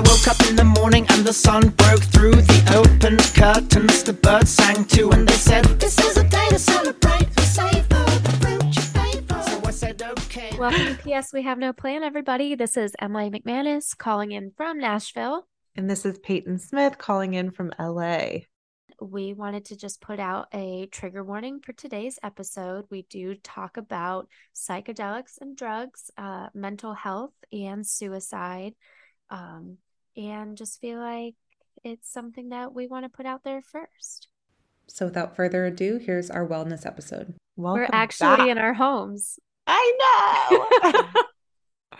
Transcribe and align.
I 0.00 0.02
woke 0.04 0.28
up 0.28 0.48
in 0.48 0.56
the 0.56 0.64
morning 0.64 1.04
and 1.10 1.26
the 1.26 1.32
sun 1.34 1.68
broke 1.68 2.00
through 2.00 2.32
the 2.32 2.72
open 2.74 3.18
curtains. 3.34 4.02
The 4.02 4.14
birds 4.14 4.48
sang 4.48 4.86
too, 4.86 5.10
and 5.10 5.28
they 5.28 5.34
said, 5.34 5.66
This 5.78 5.98
is 5.98 6.16
a 6.16 6.24
day 6.26 6.48
to 6.48 6.58
celebrate 6.58 7.26
and 7.26 7.40
savor 7.40 8.04
the 8.22 8.32
fruit 8.40 8.76
you 8.76 8.80
favor. 8.80 9.42
So 9.42 9.60
I 9.62 9.70
said, 9.70 10.02
Okay. 10.02 10.56
Welcome 10.58 10.96
to 10.96 11.20
PS 11.20 11.34
We 11.34 11.42
Have 11.42 11.58
No 11.58 11.74
Plan, 11.74 12.02
everybody. 12.02 12.54
This 12.54 12.78
is 12.78 12.92
Emily 12.98 13.28
McManus 13.28 13.94
calling 13.94 14.32
in 14.32 14.52
from 14.56 14.78
Nashville. 14.78 15.46
And 15.76 15.90
this 15.90 16.06
is 16.06 16.18
Peyton 16.18 16.58
Smith 16.58 16.96
calling 16.96 17.34
in 17.34 17.50
from 17.50 17.70
LA. 17.78 18.46
We 19.02 19.34
wanted 19.34 19.66
to 19.66 19.76
just 19.76 20.00
put 20.00 20.18
out 20.18 20.48
a 20.54 20.88
trigger 20.90 21.22
warning 21.22 21.60
for 21.60 21.74
today's 21.74 22.18
episode. 22.22 22.86
We 22.90 23.02
do 23.10 23.34
talk 23.34 23.76
about 23.76 24.28
psychedelics 24.56 25.42
and 25.42 25.54
drugs, 25.54 26.10
uh, 26.16 26.46
mental 26.54 26.94
health, 26.94 27.34
and 27.52 27.86
suicide. 27.86 28.72
Um, 29.28 29.76
and 30.16 30.56
just 30.56 30.80
feel 30.80 30.98
like 30.98 31.34
it's 31.84 32.12
something 32.12 32.50
that 32.50 32.74
we 32.74 32.86
want 32.86 33.04
to 33.04 33.08
put 33.08 33.26
out 33.26 33.44
there 33.44 33.62
first. 33.62 34.28
So 34.86 35.06
without 35.06 35.36
further 35.36 35.66
ado, 35.66 35.98
here's 35.98 36.30
our 36.30 36.46
wellness 36.46 36.84
episode. 36.84 37.34
Welcome 37.56 37.82
We're 37.82 37.88
actually 37.92 38.36
back. 38.36 38.48
in 38.48 38.58
our 38.58 38.74
homes. 38.74 39.38
I 39.66 40.66
know. 40.92 41.04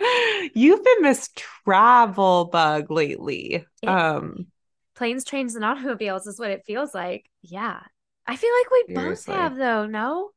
You've 0.53 0.83
been 0.83 1.01
Miss 1.01 1.29
Travel 1.35 2.45
Bug 2.45 2.91
lately. 2.91 3.65
It, 3.81 3.87
um 3.87 4.47
planes, 4.95 5.23
trains, 5.23 5.55
and 5.55 5.63
automobiles 5.65 6.27
is 6.27 6.39
what 6.39 6.51
it 6.51 6.63
feels 6.65 6.93
like. 6.93 7.29
Yeah. 7.41 7.79
I 8.27 8.35
feel 8.35 8.51
like 8.59 8.71
we 8.71 8.95
seriously. 8.95 9.33
both 9.33 9.41
have 9.41 9.55
though, 9.57 9.85
no? 9.85 10.29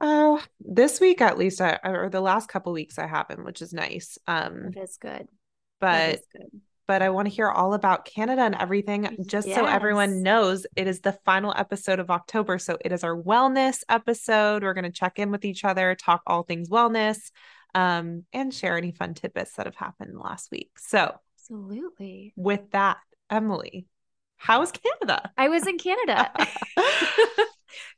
Oh, 0.00 0.36
uh, 0.36 0.42
this 0.60 1.00
week 1.00 1.20
at 1.20 1.38
least 1.38 1.60
I 1.60 1.78
or 1.84 2.08
the 2.10 2.20
last 2.20 2.48
couple 2.48 2.72
weeks 2.72 2.98
I 2.98 3.06
haven't, 3.06 3.44
which 3.44 3.62
is 3.62 3.72
nice. 3.72 4.18
Um 4.26 4.72
It 4.74 4.78
is 4.80 4.96
good. 4.96 5.28
But 5.80 6.20
good. 6.32 6.60
But 6.86 7.02
I 7.02 7.10
want 7.10 7.28
to 7.28 7.34
hear 7.34 7.48
all 7.48 7.74
about 7.74 8.04
Canada 8.04 8.42
and 8.42 8.54
everything 8.54 9.24
just 9.26 9.48
yes. 9.48 9.56
so 9.56 9.66
everyone 9.66 10.22
knows 10.22 10.66
it 10.76 10.86
is 10.86 11.00
the 11.00 11.12
final 11.24 11.52
episode 11.56 11.98
of 11.98 12.10
October. 12.10 12.58
So 12.58 12.78
it 12.84 12.92
is 12.92 13.04
our 13.04 13.16
wellness 13.16 13.82
episode. 13.88 14.62
We're 14.62 14.74
going 14.74 14.84
to 14.84 14.90
check 14.90 15.18
in 15.18 15.30
with 15.30 15.44
each 15.44 15.64
other, 15.64 15.94
talk 15.94 16.22
all 16.26 16.42
things 16.42 16.68
wellness 16.68 17.18
um, 17.74 18.24
and 18.32 18.52
share 18.52 18.76
any 18.76 18.92
fun 18.92 19.14
tidbits 19.14 19.52
that 19.56 19.66
have 19.66 19.76
happened 19.76 20.18
last 20.18 20.50
week. 20.50 20.70
So, 20.78 21.14
absolutely. 21.38 22.32
With 22.36 22.70
that, 22.70 22.98
Emily, 23.30 23.86
how 24.36 24.60
was 24.60 24.72
Canada? 24.72 25.30
I 25.36 25.48
was 25.48 25.66
in 25.66 25.78
Canada. 25.78 26.30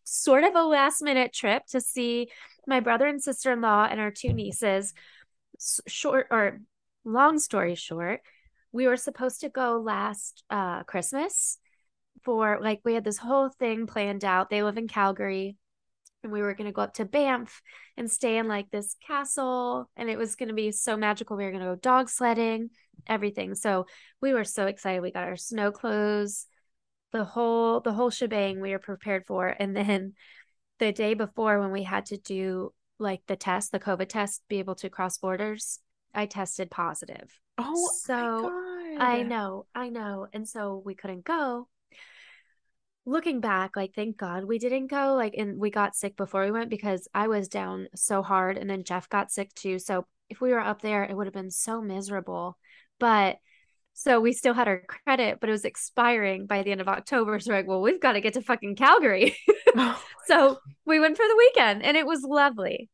sort 0.05 0.45
of 0.45 0.55
a 0.55 0.63
last 0.63 1.03
minute 1.03 1.33
trip 1.33 1.65
to 1.67 1.81
see 1.81 2.29
my 2.67 2.81
brother 2.81 3.07
and 3.07 3.23
sister 3.23 3.53
in 3.53 3.61
law 3.61 3.87
and 3.89 4.01
our 4.01 4.11
two 4.11 4.33
nieces. 4.33 4.95
Short 5.87 6.29
or 6.31 6.61
long 7.05 7.39
story 7.39 7.75
short, 7.75 8.21
we 8.73 8.87
were 8.87 8.97
supposed 8.97 9.41
to 9.41 9.49
go 9.49 9.79
last 9.79 10.45
uh, 10.51 10.83
Christmas 10.85 11.59
for 12.25 12.59
like 12.61 12.81
we 12.85 12.95
had 12.95 13.05
this 13.05 13.19
whole 13.19 13.49
thing 13.49 13.87
planned 13.87 14.25
out. 14.25 14.51
They 14.51 14.63
live 14.63 14.79
in 14.79 14.89
Calgary 14.89 15.57
and 16.23 16.33
we 16.33 16.43
were 16.43 16.55
going 16.55 16.67
to 16.67 16.73
go 16.73 16.83
up 16.83 16.95
to 16.95 17.05
Banff 17.05 17.63
and 17.97 18.11
stay 18.11 18.39
in 18.39 18.49
like 18.49 18.71
this 18.71 18.97
castle 19.07 19.89
and 19.97 20.11
it 20.11 20.19
was 20.19 20.37
going 20.37 20.49
to 20.49 20.55
be 20.55 20.73
so 20.73 20.97
magical. 20.97 21.37
We 21.37 21.45
were 21.45 21.53
going 21.53 21.63
to 21.63 21.71
go 21.71 21.77
dog 21.77 22.09
sledding 22.09 22.71
everything. 23.07 23.55
So 23.55 23.87
we 24.21 24.33
were 24.33 24.45
so 24.45 24.67
excited. 24.67 25.01
We 25.01 25.13
got 25.13 25.29
our 25.29 25.37
snow 25.37 25.71
clothes 25.71 26.47
the 27.11 27.25
whole 27.25 27.81
the 27.81 27.93
whole 27.93 28.11
shebang 28.11 28.61
we 28.61 28.73
were 28.73 28.79
prepared 28.79 29.25
for. 29.27 29.49
And 29.49 29.75
then 29.75 30.15
the 30.79 30.93
day 30.93 31.15
before 31.15 31.61
when 31.61 31.73
we 31.73 31.83
had 31.83 32.07
to 32.07 32.19
do 32.19 32.73
like 32.99 33.23
the 33.27 33.37
test 33.37 33.73
the 33.73 33.79
covid 33.79 34.09
test 34.09 34.43
be 34.49 34.59
able 34.59 34.75
to 34.75 34.91
cross 34.91 35.19
borders 35.19 35.81
i 36.15 36.27
tested 36.27 36.71
positive 36.71 37.39
oh 37.59 37.91
so 38.03 38.51
i 38.99 39.23
know 39.23 39.67
i 39.75 39.89
know 39.89 40.27
and 40.33 40.49
so 40.49 40.83
we 40.85 40.95
couldn't 40.95 41.25
go 41.25 41.67
looking 43.09 43.41
back, 43.41 43.75
like 43.75 43.95
thank 43.95 44.17
God 44.17 44.45
we 44.45 44.59
didn't 44.59 44.89
go. 44.89 45.15
Like, 45.15 45.35
and 45.37 45.59
we 45.59 45.71
got 45.71 45.97
sick 45.97 46.17
before 46.17 46.45
we 46.45 46.51
went 46.51 46.71
because 46.71 47.09
I 47.15 47.29
was 47.29 47.49
down 47.49 47.89
so 47.95 48.23
hard, 48.23 48.59
and 48.59 48.69
then 48.69 48.85
Jeff 48.85 49.09
got 49.09 49.33
sick 49.33 49.53
too. 49.55 49.79
So 49.79 50.07
if 50.29 50.41
we 50.41 50.51
were 50.51 50.61
up 50.61 50.83
there, 50.83 51.05
it 51.05 51.17
would 51.17 51.27
have 51.27 51.35
been 51.35 51.51
so 51.51 51.81
miserable. 51.81 52.59
But 53.01 53.39
so 53.95 54.21
we 54.21 54.33
still 54.33 54.55
had 54.55 54.69
our 54.69 54.83
credit, 54.87 55.39
but 55.41 55.49
it 55.49 55.53
was 55.53 55.65
expiring 55.65 56.47
by 56.47 56.63
the 56.63 56.71
end 56.71 56.81
of 56.81 56.89
October. 56.89 57.41
So 57.41 57.51
we're 57.51 57.57
like, 57.57 57.67
well, 57.67 57.81
we've 57.81 58.01
got 58.01 58.13
to 58.13 58.21
get 58.21 58.35
to 58.35 58.43
fucking 58.43 58.77
Calgary. 58.77 59.37
oh 59.75 60.03
so 60.27 60.59
we 60.87 61.01
went 61.01 61.17
for 61.17 61.27
the 61.27 61.37
weekend, 61.37 61.83
and 61.83 61.97
it 61.97 62.07
was 62.07 62.23
lovely. 62.23 62.91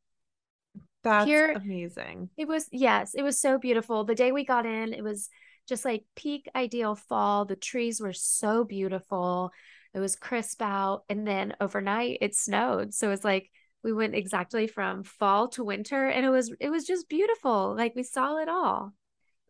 That's 1.05 1.27
Here, 1.27 1.53
amazing. 1.53 2.31
It 2.37 2.49
was 2.49 2.67
yes, 2.73 3.15
it 3.15 3.23
was 3.23 3.39
so 3.41 3.59
beautiful. 3.59 4.05
The 4.05 4.15
day 4.15 4.33
we 4.33 4.45
got 4.45 4.67
in, 4.67 4.93
it 4.93 5.05
was 5.05 5.29
just 5.69 5.85
like 5.85 6.05
peak 6.17 6.49
ideal 6.55 6.95
fall. 6.95 7.45
The 7.45 7.57
trees 7.57 8.01
were 8.01 8.13
so 8.13 8.65
beautiful. 8.65 9.53
It 9.95 10.01
was 10.01 10.17
crisp 10.17 10.61
out. 10.61 11.05
And 11.09 11.27
then 11.27 11.55
overnight 11.61 12.19
it 12.21 12.35
snowed. 12.35 12.93
So 12.93 13.11
it's 13.13 13.25
like 13.25 13.51
we 13.83 13.93
went 13.93 14.15
exactly 14.15 14.67
from 14.67 15.05
fall 15.05 15.49
to 15.49 15.63
winter 15.63 16.09
and 16.09 16.27
it 16.27 16.31
was 16.31 16.53
it 16.59 16.71
was 16.71 16.85
just 16.85 17.09
beautiful. 17.09 17.75
Like 17.77 17.95
we 17.95 18.03
saw 18.03 18.39
it 18.39 18.49
all. 18.49 18.93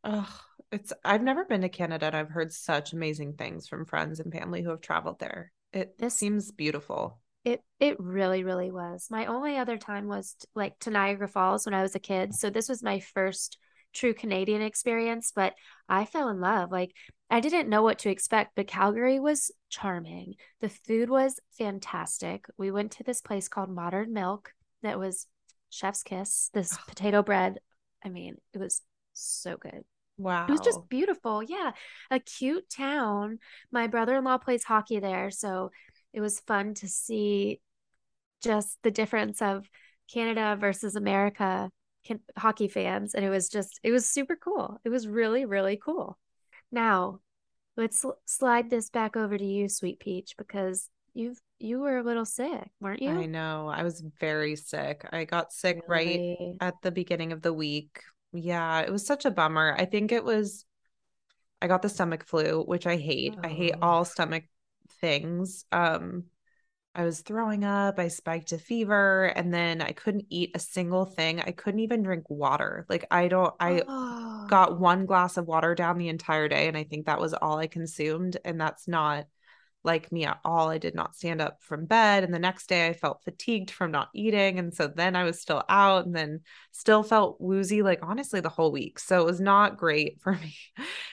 Oh, 0.03 0.41
it's 0.71 0.93
I've 1.05 1.23
never 1.23 1.45
been 1.45 1.63
to 1.63 1.69
Canada 1.69 2.07
and 2.07 2.17
I've 2.17 2.31
heard 2.31 2.53
such 2.53 2.93
amazing 2.93 3.35
things 3.35 3.69
from 3.69 3.87
friends 3.87 4.21
and 4.21 4.33
family 4.33 4.63
who 4.63 4.71
have 4.71 4.81
traveled 4.81 5.21
there. 5.21 5.53
It 5.73 5.99
this 5.99 6.15
seems 6.15 6.53
beautiful. 6.53 7.19
It 7.45 7.63
it 7.79 8.01
really 8.01 8.45
really 8.45 8.71
was. 8.71 9.09
My 9.11 9.27
only 9.27 9.59
other 9.59 9.77
time 9.77 10.09
was 10.09 10.35
t- 10.35 10.49
like 10.55 10.79
to 10.81 10.91
Niagara 10.91 11.29
Falls 11.29 11.67
when 11.67 11.75
I 11.75 11.83
was 11.83 11.95
a 11.95 12.01
kid. 12.01 12.35
So 12.35 12.51
this 12.51 12.69
was 12.69 12.83
my 12.83 13.01
first 13.01 13.59
true 13.93 14.15
Canadian 14.15 14.63
experience, 14.63 15.33
but 15.35 15.55
I 15.89 16.05
fell 16.05 16.29
in 16.29 16.41
love. 16.41 16.73
Like 16.73 16.93
I 17.31 17.41
didn't 17.41 17.69
know 17.69 17.83
what 17.83 17.99
to 18.01 18.11
expect, 18.11 18.53
but 18.57 18.67
Calgary 18.67 19.21
was 19.21 19.51
charming. 19.69 20.35
The 20.61 20.69
food 20.69 21.11
was 21.11 21.39
fantastic. 21.59 22.47
We 22.57 22.71
went 22.71 22.93
to 22.93 23.05
this 23.05 23.21
place 23.21 23.49
called 23.49 23.71
Modern 23.71 24.13
Milk 24.13 24.53
that 24.83 24.99
was 24.99 25.27
chef's 25.71 26.03
kiss, 26.03 26.51
this 26.55 26.75
oh. 26.79 26.83
potato 26.89 27.23
bread. 27.23 27.59
I 28.05 28.09
mean, 28.09 28.37
it 28.53 28.59
was 28.59 28.83
so 29.15 29.57
good. 29.57 29.85
Wow. 30.17 30.47
It 30.47 30.53
was 30.53 30.61
just 30.61 30.89
beautiful. 30.89 31.43
Yeah. 31.43 31.73
A 32.11 32.21
cute 32.21 32.71
town. 32.71 33.39
My 33.73 33.89
brother 33.89 34.17
in 34.17 34.25
law 34.25 34.39
plays 34.39 34.63
hockey 34.63 35.01
there. 35.01 35.31
So 35.31 35.71
it 36.15 36.21
was 36.21 36.41
fun 36.41 36.75
to 36.75 36.89
see 36.89 37.61
just 38.43 38.79
the 38.83 38.91
difference 38.91 39.43
of 39.43 39.69
Canada 40.13 40.57
versus 40.59 40.97
America 40.97 41.71
can, 42.07 42.21
hockey 42.39 42.69
fans. 42.69 43.15
And 43.15 43.25
it 43.25 43.31
was 43.31 43.49
just, 43.49 43.81
it 43.83 43.91
was 43.91 44.09
super 44.09 44.37
cool. 44.37 44.81
It 44.85 44.91
was 44.91 45.09
really, 45.09 45.45
really 45.45 45.77
cool. 45.77 46.17
Now, 46.71 47.19
let's 47.77 48.05
slide 48.27 48.71
this 48.71 48.91
back 48.91 49.17
over 49.17 49.37
to 49.37 49.45
you, 49.45 49.69
Sweet 49.69 49.99
Peach, 49.99 50.35
because 50.39 50.89
you've 51.15 51.41
you 51.59 51.81
were 51.81 51.99
a 51.99 52.03
little 52.03 52.27
sick, 52.27 52.71
weren't 52.81 53.01
you? 53.01 53.11
I 53.11 53.27
know. 53.27 53.69
I 53.69 53.83
was 53.85 54.05
very 54.21 54.55
sick. 54.55 55.07
I 55.13 55.25
got 55.25 55.53
sick 55.53 55.81
really? 55.89 56.37
right 56.39 56.57
at 56.61 56.75
the 56.83 56.91
beginning 56.91 57.33
of 57.33 57.43
the 57.43 57.53
week. 57.53 58.01
Yeah, 58.33 58.81
it 58.81 58.93
was 58.93 59.07
such 59.07 59.25
a 59.25 59.31
bummer. 59.31 59.75
I 59.79 59.87
think 59.87 60.13
it 60.13 60.25
was 60.25 60.65
I 61.63 61.67
got 61.67 61.81
the 61.81 61.89
stomach 61.89 62.27
flu, 62.27 62.63
which 62.63 62.87
I 62.87 62.97
hate. 62.97 63.35
Oh. 63.39 63.41
I 63.45 63.49
hate 63.49 63.75
oh. 63.81 63.87
all 63.87 64.05
stomach 64.05 64.45
things. 65.01 65.65
Um 65.73 66.25
I 66.97 67.05
was 67.05 67.23
throwing 67.23 67.65
up, 67.65 67.99
I 67.99 68.07
spiked 68.07 68.53
a 68.53 68.59
fever, 68.59 69.25
and 69.35 69.53
then 69.53 69.83
I 69.83 69.91
couldn't 69.91 70.27
eat 70.31 70.53
a 70.55 70.61
single 70.61 71.05
thing. 71.07 71.41
I 71.41 71.51
couldn't 71.51 71.81
even 71.81 72.05
drink 72.05 72.31
water. 72.31 72.87
Like 72.89 73.05
I 73.11 73.27
don't 73.29 73.53
I 73.59 73.83
oh. 73.87 74.47
got 74.49 74.79
one 74.79 75.05
glass 75.07 75.37
of 75.37 75.47
water 75.47 75.75
down 75.75 75.99
the 75.99 76.09
entire 76.09 76.47
day 76.49 76.69
and 76.69 76.77
I 76.77 76.85
think 76.85 77.07
that 77.07 77.21
was 77.21 77.35
all 77.35 77.59
I 77.59 77.67
consumed 77.67 78.37
and 78.45 78.61
that's 78.61 78.87
not 78.87 79.27
like 79.83 80.13
me 80.13 80.25
at 80.25 80.39
all. 80.45 80.71
I 80.71 80.79
did 80.79 80.95
not 80.95 81.17
stand 81.17 81.41
up 81.41 81.63
from 81.63 81.85
bed 81.87 82.23
and 82.25 82.33
the 82.33 82.39
next 82.39 82.69
day 82.69 82.87
I 82.87 82.93
felt 82.93 83.25
fatigued 83.25 83.71
from 83.73 83.91
not 83.91 84.09
eating 84.15 84.59
and 84.61 84.73
so 84.73 84.87
then 84.87 85.17
I 85.17 85.25
was 85.25 85.41
still 85.41 85.65
out 85.69 86.07
and 86.07 86.15
then 86.15 86.41
still 86.71 87.03
felt 87.03 87.41
woozy 87.41 87.83
like 87.83 88.01
honestly 88.03 88.41
the 88.41 88.49
whole 88.49 88.71
week. 88.71 89.01
So 89.01 89.21
it 89.21 89.27
was 89.27 89.41
not 89.41 89.77
great 89.77 90.21
for 90.23 90.33
me. 90.35 90.57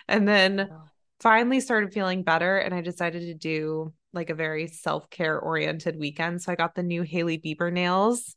And 0.07 0.27
then 0.27 0.69
oh. 0.71 0.90
Finally 1.21 1.59
started 1.59 1.94
feeling 1.94 2.23
better 2.23 2.57
and 2.57 2.73
I 2.73 2.81
decided 2.81 3.21
to 3.21 3.33
do 3.33 3.94
like 4.13 4.29
a 4.29 4.35
very 4.35 4.68
self-care 4.68 5.39
oriented 5.39 5.97
weekend. 5.97 6.41
So 6.41 6.51
I 6.51 6.56
got 6.56 6.75
the 6.75 6.83
new 6.83 7.03
Hailey 7.03 7.38
Bieber 7.38 7.71
nails. 7.71 8.35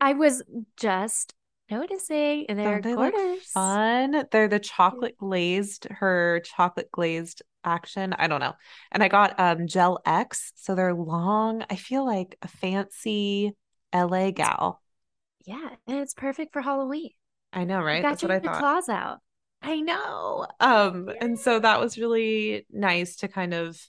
I 0.00 0.14
was 0.14 0.42
just 0.76 1.34
noticing 1.70 2.46
and 2.48 2.58
they're 2.58 2.80
they 2.80 2.94
gorgeous. 2.94 3.46
fun. 3.46 4.24
They're 4.30 4.48
the 4.48 4.58
chocolate 4.58 5.16
glazed, 5.18 5.86
her 5.90 6.42
chocolate 6.44 6.90
glazed 6.90 7.42
action. 7.64 8.12
I 8.18 8.26
don't 8.26 8.40
know. 8.40 8.54
And 8.90 9.02
I 9.02 9.08
got 9.08 9.38
um 9.38 9.66
gel 9.66 10.00
X. 10.04 10.52
So 10.56 10.74
they're 10.74 10.94
long. 10.94 11.64
I 11.70 11.76
feel 11.76 12.04
like 12.04 12.36
a 12.42 12.48
fancy 12.48 13.52
LA 13.94 14.30
gal. 14.32 14.82
Yeah. 15.44 15.68
And 15.86 15.98
it's 15.98 16.14
perfect 16.14 16.52
for 16.52 16.62
Halloween. 16.62 17.10
I 17.52 17.64
know, 17.64 17.80
right? 17.80 18.02
That's 18.02 18.22
what 18.22 18.32
I 18.32 18.40
thought. 18.40 18.58
Claws 18.58 18.88
out. 18.88 19.18
I 19.62 19.80
know. 19.80 20.46
Um, 20.60 21.08
yeah. 21.08 21.14
and 21.20 21.38
so 21.38 21.58
that 21.58 21.80
was 21.80 21.98
really 21.98 22.66
nice 22.70 23.16
to 23.16 23.28
kind 23.28 23.54
of 23.54 23.80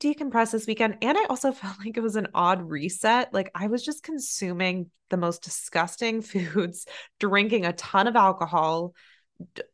decompress 0.00 0.52
this 0.52 0.66
weekend. 0.66 0.98
And 1.02 1.16
I 1.16 1.24
also 1.24 1.52
felt 1.52 1.78
like 1.78 1.96
it 1.96 2.02
was 2.02 2.16
an 2.16 2.28
odd 2.34 2.68
reset. 2.68 3.32
Like 3.32 3.50
I 3.54 3.68
was 3.68 3.84
just 3.84 4.02
consuming 4.02 4.90
the 5.10 5.16
most 5.16 5.42
disgusting 5.42 6.22
foods, 6.22 6.86
drinking 7.20 7.66
a 7.66 7.72
ton 7.72 8.06
of 8.06 8.16
alcohol, 8.16 8.94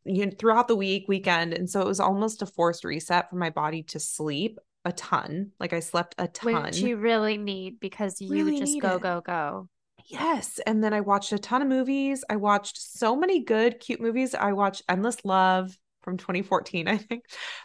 you 0.04 0.26
know, 0.26 0.32
throughout 0.38 0.68
the 0.68 0.76
week, 0.76 1.06
weekend. 1.08 1.54
And 1.54 1.68
so 1.68 1.80
it 1.80 1.86
was 1.86 2.00
almost 2.00 2.42
a 2.42 2.46
forced 2.46 2.84
reset 2.84 3.30
for 3.30 3.36
my 3.36 3.50
body 3.50 3.82
to 3.84 4.00
sleep 4.00 4.58
a 4.84 4.92
ton. 4.92 5.52
Like 5.60 5.72
I 5.72 5.80
slept 5.80 6.14
a 6.18 6.26
ton. 6.26 6.62
Which 6.64 6.78
you 6.78 6.96
really 6.96 7.36
need 7.36 7.80
because 7.80 8.20
you 8.20 8.30
really 8.30 8.58
just 8.58 8.80
go, 8.80 8.96
it. 8.96 9.02
go, 9.02 9.20
go. 9.20 9.68
Yes. 10.10 10.60
And 10.66 10.82
then 10.82 10.92
I 10.92 11.00
watched 11.00 11.32
a 11.32 11.38
ton 11.38 11.62
of 11.62 11.68
movies. 11.68 12.24
I 12.28 12.36
watched 12.36 12.78
so 12.78 13.14
many 13.16 13.44
good, 13.44 13.78
cute 13.78 14.00
movies. 14.00 14.34
I 14.34 14.52
watched 14.52 14.82
Endless 14.88 15.24
Love 15.24 15.76
from 16.02 16.16
2014, 16.16 16.88
I 16.88 16.96
think. 16.96 17.24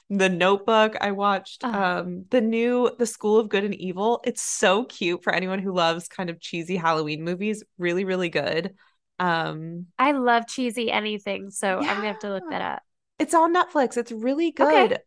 The 0.10 0.30
Notebook. 0.30 0.96
I 1.02 1.12
watched 1.12 1.64
uh, 1.64 2.04
um 2.04 2.26
the 2.30 2.42
new 2.42 2.92
The 2.98 3.06
School 3.06 3.40
of 3.40 3.50
Good 3.50 3.64
and 3.64 3.74
Evil. 3.76 4.22
It's 4.26 4.42
so 4.42 4.86
cute 4.86 5.24
for 5.24 5.34
anyone 5.34 5.60
who 5.60 5.74
loves 5.74 6.08
kind 6.08 6.30
of 6.30 6.40
cheesy 6.40 6.76
Halloween 6.76 7.24
movies. 7.24 7.64
Really, 7.78 8.06
really 8.06 8.30
good. 8.30 8.76
Um 9.18 9.88
I 9.98 10.12
love 10.12 10.48
cheesy 10.48 10.92
anything, 10.92 11.50
so 11.50 11.82
yeah. 11.82 11.90
I'm 11.90 11.98
gonna 11.98 12.08
have 12.08 12.20
to 12.20 12.30
look 12.30 12.44
that 12.50 12.62
up. 12.62 12.84
It's 13.18 13.34
on 13.34 13.56
Netflix. 13.56 13.98
It's 13.98 14.12
really 14.12 14.52
good. 14.52 14.94
Okay. 14.94 14.98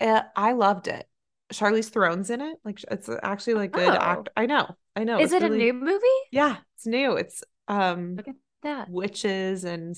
Uh, 0.00 0.22
I 0.34 0.52
loved 0.52 0.88
it. 0.88 1.06
Charlize 1.52 1.90
Theron's 1.90 2.30
in 2.30 2.40
it. 2.40 2.58
Like 2.64 2.84
it's 2.90 3.08
actually 3.22 3.54
like 3.54 3.72
good 3.72 3.88
oh. 3.88 3.98
act. 3.98 4.28
I 4.36 4.46
know. 4.46 4.74
I 4.94 5.04
know. 5.04 5.18
Is 5.18 5.32
it's 5.32 5.42
it 5.42 5.50
really... 5.50 5.68
a 5.68 5.72
new 5.72 5.80
movie? 5.80 6.06
Yeah, 6.32 6.56
it's 6.74 6.86
new. 6.86 7.12
It's 7.12 7.42
um 7.68 8.16
Look 8.16 8.28
at 8.28 8.34
that. 8.62 8.90
witches 8.90 9.64
and 9.64 9.94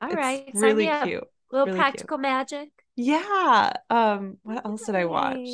all 0.00 0.10
right, 0.10 0.50
really 0.54 0.90
cute. 1.04 1.22
A 1.22 1.26
little 1.50 1.66
really 1.66 1.78
practical 1.78 2.18
cute. 2.18 2.22
magic. 2.22 2.68
Yeah. 2.94 3.72
Um, 3.90 4.38
what 4.42 4.64
else 4.64 4.86
did 4.86 4.96
I 4.96 5.04
watch? 5.04 5.48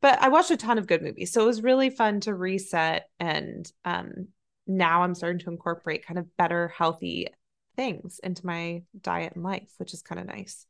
But 0.00 0.20
I 0.22 0.28
watched 0.28 0.50
a 0.50 0.56
ton 0.56 0.78
of 0.78 0.86
good 0.86 1.02
movies. 1.02 1.32
So 1.32 1.42
it 1.42 1.46
was 1.46 1.62
really 1.62 1.90
fun 1.90 2.20
to 2.20 2.34
reset 2.34 3.08
and 3.20 3.70
um 3.84 4.28
now 4.66 5.02
I'm 5.02 5.14
starting 5.14 5.40
to 5.40 5.50
incorporate 5.50 6.06
kind 6.06 6.18
of 6.18 6.36
better 6.36 6.68
healthy 6.68 7.28
things 7.76 8.20
into 8.22 8.46
my 8.46 8.82
diet 9.00 9.34
and 9.34 9.44
life, 9.44 9.70
which 9.78 9.92
is 9.92 10.02
kind 10.02 10.20
of 10.20 10.26
nice. 10.26 10.66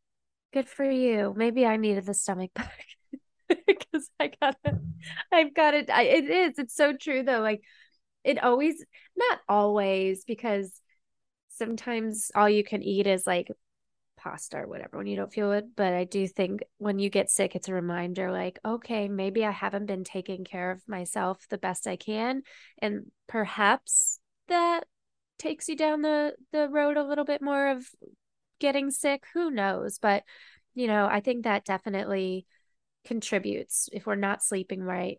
Good 0.52 0.68
for 0.68 0.84
you. 0.84 1.34
Maybe 1.36 1.66
I 1.66 1.76
needed 1.76 2.06
the 2.06 2.14
stomach 2.14 2.50
bug. 2.54 2.66
because 3.66 4.10
I 4.18 4.30
gotta, 4.40 4.78
I've 5.32 5.54
got 5.54 5.74
it. 5.74 5.88
It 5.88 6.30
is. 6.30 6.58
It's 6.58 6.74
so 6.74 6.96
true 6.96 7.22
though. 7.22 7.40
Like 7.40 7.62
it 8.24 8.42
always, 8.42 8.84
not 9.16 9.40
always, 9.48 10.24
because 10.24 10.72
sometimes 11.48 12.30
all 12.34 12.48
you 12.48 12.64
can 12.64 12.82
eat 12.82 13.06
is 13.06 13.26
like 13.26 13.48
pasta 14.16 14.56
or 14.56 14.66
whatever 14.66 14.96
when 14.96 15.06
you 15.06 15.16
don't 15.16 15.32
feel 15.32 15.52
it. 15.52 15.66
But 15.76 15.92
I 15.92 16.04
do 16.04 16.26
think 16.26 16.62
when 16.78 16.98
you 16.98 17.10
get 17.10 17.30
sick, 17.30 17.54
it's 17.54 17.68
a 17.68 17.74
reminder 17.74 18.32
like, 18.32 18.58
okay, 18.64 19.08
maybe 19.08 19.44
I 19.44 19.50
haven't 19.50 19.86
been 19.86 20.04
taking 20.04 20.44
care 20.44 20.70
of 20.70 20.82
myself 20.88 21.46
the 21.50 21.58
best 21.58 21.86
I 21.86 21.96
can. 21.96 22.42
And 22.80 23.10
perhaps 23.28 24.18
that 24.48 24.84
takes 25.38 25.68
you 25.68 25.76
down 25.76 26.02
the 26.02 26.34
the 26.52 26.68
road 26.68 26.96
a 26.96 27.04
little 27.04 27.24
bit 27.24 27.42
more 27.42 27.68
of 27.68 27.86
getting 28.58 28.90
sick. 28.90 29.24
Who 29.34 29.50
knows? 29.50 29.98
But 29.98 30.24
you 30.74 30.86
know, 30.86 31.06
I 31.06 31.20
think 31.20 31.44
that 31.44 31.64
definitely 31.64 32.46
contributes 33.04 33.88
if 33.92 34.06
we're 34.06 34.14
not 34.14 34.42
sleeping 34.42 34.82
right. 34.82 35.18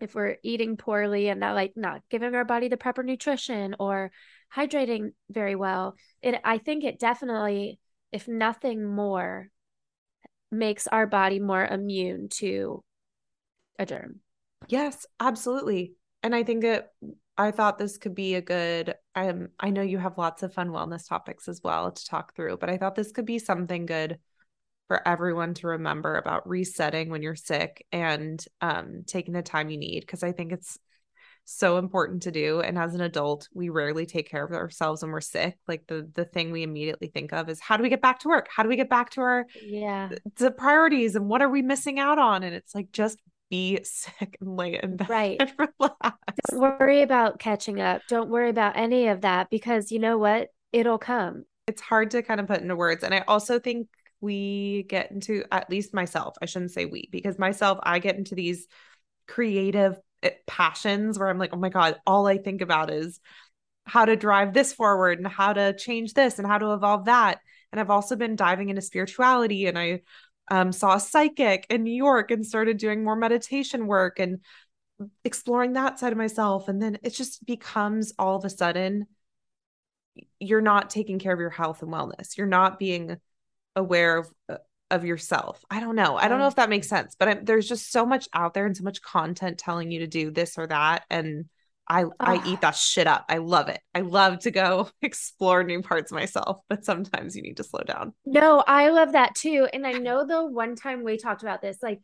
If 0.00 0.14
we're 0.14 0.36
eating 0.42 0.76
poorly 0.76 1.28
and 1.28 1.40
not 1.40 1.54
like 1.54 1.72
not 1.76 2.02
giving 2.10 2.34
our 2.34 2.44
body 2.44 2.68
the 2.68 2.76
proper 2.76 3.02
nutrition 3.02 3.76
or 3.78 4.10
hydrating 4.54 5.12
very 5.28 5.54
well 5.54 5.94
it 6.22 6.40
i 6.44 6.58
think 6.58 6.84
it 6.84 6.98
definitely 6.98 7.78
if 8.12 8.26
nothing 8.26 8.84
more 8.84 9.48
makes 10.50 10.86
our 10.88 11.06
body 11.06 11.38
more 11.38 11.64
immune 11.64 12.28
to 12.28 12.82
a 13.78 13.86
germ. 13.86 14.20
Yes 14.68 15.06
absolutely. 15.20 15.94
And 16.22 16.34
i 16.34 16.42
think 16.42 16.62
that 16.62 16.90
i 17.38 17.50
thought 17.50 17.78
this 17.78 17.96
could 17.96 18.14
be 18.14 18.34
a 18.34 18.42
good 18.42 18.94
um 19.14 19.48
i 19.58 19.70
know 19.70 19.80
you 19.80 19.96
have 19.96 20.18
lots 20.18 20.42
of 20.42 20.52
fun 20.52 20.68
wellness 20.68 21.08
topics 21.08 21.48
as 21.48 21.62
well 21.64 21.90
to 21.90 22.04
talk 22.04 22.34
through 22.34 22.58
but 22.58 22.68
i 22.68 22.76
thought 22.76 22.94
this 22.94 23.12
could 23.12 23.24
be 23.24 23.38
something 23.38 23.86
good 23.86 24.18
for 24.90 25.06
everyone 25.06 25.54
to 25.54 25.68
remember 25.68 26.16
about 26.16 26.48
resetting 26.48 27.10
when 27.10 27.22
you're 27.22 27.36
sick 27.36 27.86
and 27.92 28.44
um, 28.60 29.04
taking 29.06 29.32
the 29.32 29.40
time 29.40 29.70
you 29.70 29.78
need 29.78 30.00
because 30.00 30.24
I 30.24 30.32
think 30.32 30.50
it's 30.50 30.80
so 31.44 31.78
important 31.78 32.24
to 32.24 32.32
do. 32.32 32.60
And 32.60 32.76
as 32.76 32.96
an 32.96 33.00
adult 33.00 33.48
we 33.54 33.68
rarely 33.68 34.04
take 34.04 34.28
care 34.28 34.44
of 34.44 34.50
ourselves 34.50 35.02
when 35.02 35.12
we're 35.12 35.20
sick. 35.20 35.56
Like 35.68 35.86
the 35.86 36.10
the 36.12 36.24
thing 36.24 36.50
we 36.50 36.64
immediately 36.64 37.06
think 37.06 37.32
of 37.32 37.48
is 37.48 37.60
how 37.60 37.76
do 37.76 37.84
we 37.84 37.88
get 37.88 38.02
back 38.02 38.18
to 38.20 38.28
work? 38.28 38.48
How 38.52 38.64
do 38.64 38.68
we 38.68 38.74
get 38.74 38.90
back 38.90 39.10
to 39.10 39.20
our 39.20 39.46
yeah. 39.62 40.08
the 40.34 40.50
priorities? 40.50 41.14
And 41.14 41.28
what 41.28 41.40
are 41.40 41.48
we 41.48 41.62
missing 41.62 42.00
out 42.00 42.18
on? 42.18 42.42
And 42.42 42.52
it's 42.52 42.74
like 42.74 42.90
just 42.90 43.16
be 43.48 43.78
sick 43.84 44.38
and 44.40 44.56
lay 44.56 44.80
in 44.82 44.96
bed 44.96 45.08
right. 45.08 45.38
don't 45.78 46.00
worry 46.50 47.02
about 47.02 47.38
catching 47.38 47.80
up. 47.80 48.02
Don't 48.08 48.28
worry 48.28 48.50
about 48.50 48.76
any 48.76 49.06
of 49.06 49.20
that 49.20 49.50
because 49.50 49.92
you 49.92 50.00
know 50.00 50.18
what? 50.18 50.48
It'll 50.72 50.98
come. 50.98 51.44
It's 51.68 51.80
hard 51.80 52.10
to 52.10 52.24
kind 52.24 52.40
of 52.40 52.48
put 52.48 52.60
into 52.60 52.74
words. 52.74 53.04
And 53.04 53.14
i 53.14 53.22
also 53.28 53.60
think 53.60 53.86
we 54.20 54.84
get 54.88 55.10
into 55.10 55.44
at 55.50 55.70
least 55.70 55.94
myself 55.94 56.36
i 56.42 56.46
shouldn't 56.46 56.70
say 56.70 56.84
we 56.86 57.08
because 57.10 57.38
myself 57.38 57.78
i 57.82 57.98
get 57.98 58.16
into 58.16 58.34
these 58.34 58.66
creative 59.26 59.96
eh, 60.22 60.30
passions 60.46 61.18
where 61.18 61.28
i'm 61.28 61.38
like 61.38 61.52
oh 61.52 61.58
my 61.58 61.68
god 61.68 61.96
all 62.06 62.26
i 62.26 62.36
think 62.36 62.60
about 62.60 62.90
is 62.90 63.20
how 63.84 64.04
to 64.04 64.16
drive 64.16 64.52
this 64.52 64.72
forward 64.72 65.18
and 65.18 65.26
how 65.26 65.52
to 65.52 65.74
change 65.74 66.14
this 66.14 66.38
and 66.38 66.46
how 66.46 66.58
to 66.58 66.72
evolve 66.72 67.06
that. 67.06 67.40
And 67.72 67.80
i've 67.80 67.90
also 67.90 68.16
been 68.16 68.36
diving 68.36 68.68
into 68.68 68.82
spirituality 68.82 69.66
and 69.66 69.78
i 69.78 70.00
um, 70.52 70.72
saw 70.72 70.96
a 70.96 71.00
psychic 71.00 71.66
in 71.70 71.84
new 71.84 71.94
york 71.94 72.30
and 72.30 72.44
started 72.44 72.76
doing 72.76 73.04
more 73.04 73.16
meditation 73.16 73.86
work 73.86 74.18
and 74.18 74.40
exploring 75.24 75.74
that 75.74 75.98
side 75.98 76.12
of 76.12 76.18
myself. 76.18 76.68
And 76.68 76.80
then 76.80 76.98
it 77.02 77.10
just 77.10 77.44
becomes 77.46 78.12
all 78.18 78.36
of 78.36 78.44
a 78.44 78.50
sudden 78.50 79.06
you're 80.38 80.60
not 80.60 80.90
taking 80.90 81.18
care 81.18 81.32
of 81.32 81.40
your 81.40 81.50
health 81.50 81.82
and 81.82 81.92
wellness. 81.92 82.36
You're 82.36 82.46
not 82.46 82.78
being 82.78 83.16
aware 83.76 84.18
of 84.18 84.28
uh, 84.48 84.56
of 84.90 85.04
yourself. 85.04 85.64
I 85.70 85.80
don't 85.80 85.94
know. 85.94 86.16
I 86.16 86.26
don't 86.26 86.40
know 86.40 86.48
if 86.48 86.56
that 86.56 86.68
makes 86.68 86.88
sense, 86.88 87.14
but 87.18 87.28
I'm, 87.28 87.44
there's 87.44 87.68
just 87.68 87.92
so 87.92 88.04
much 88.04 88.28
out 88.34 88.54
there 88.54 88.66
and 88.66 88.76
so 88.76 88.82
much 88.82 89.02
content 89.02 89.58
telling 89.58 89.92
you 89.92 90.00
to 90.00 90.08
do 90.08 90.32
this 90.32 90.58
or 90.58 90.66
that 90.66 91.04
and 91.10 91.44
I 91.90 92.04
I 92.20 92.40
eat 92.46 92.60
that 92.60 92.76
shit 92.76 93.08
up. 93.08 93.24
I 93.28 93.38
love 93.38 93.68
it. 93.68 93.80
I 93.94 94.00
love 94.00 94.38
to 94.40 94.52
go 94.52 94.88
explore 95.02 95.64
new 95.64 95.82
parts 95.82 96.12
of 96.12 96.16
myself, 96.16 96.60
but 96.68 96.84
sometimes 96.84 97.34
you 97.34 97.42
need 97.42 97.56
to 97.56 97.64
slow 97.64 97.80
down. 97.80 98.14
No, 98.24 98.62
I 98.66 98.90
love 98.90 99.12
that 99.12 99.34
too. 99.34 99.66
And 99.72 99.84
I 99.84 99.92
know 99.92 100.24
the 100.24 100.46
one 100.46 100.76
time 100.76 101.02
we 101.02 101.16
talked 101.16 101.42
about 101.42 101.60
this 101.60 101.78
like 101.82 102.00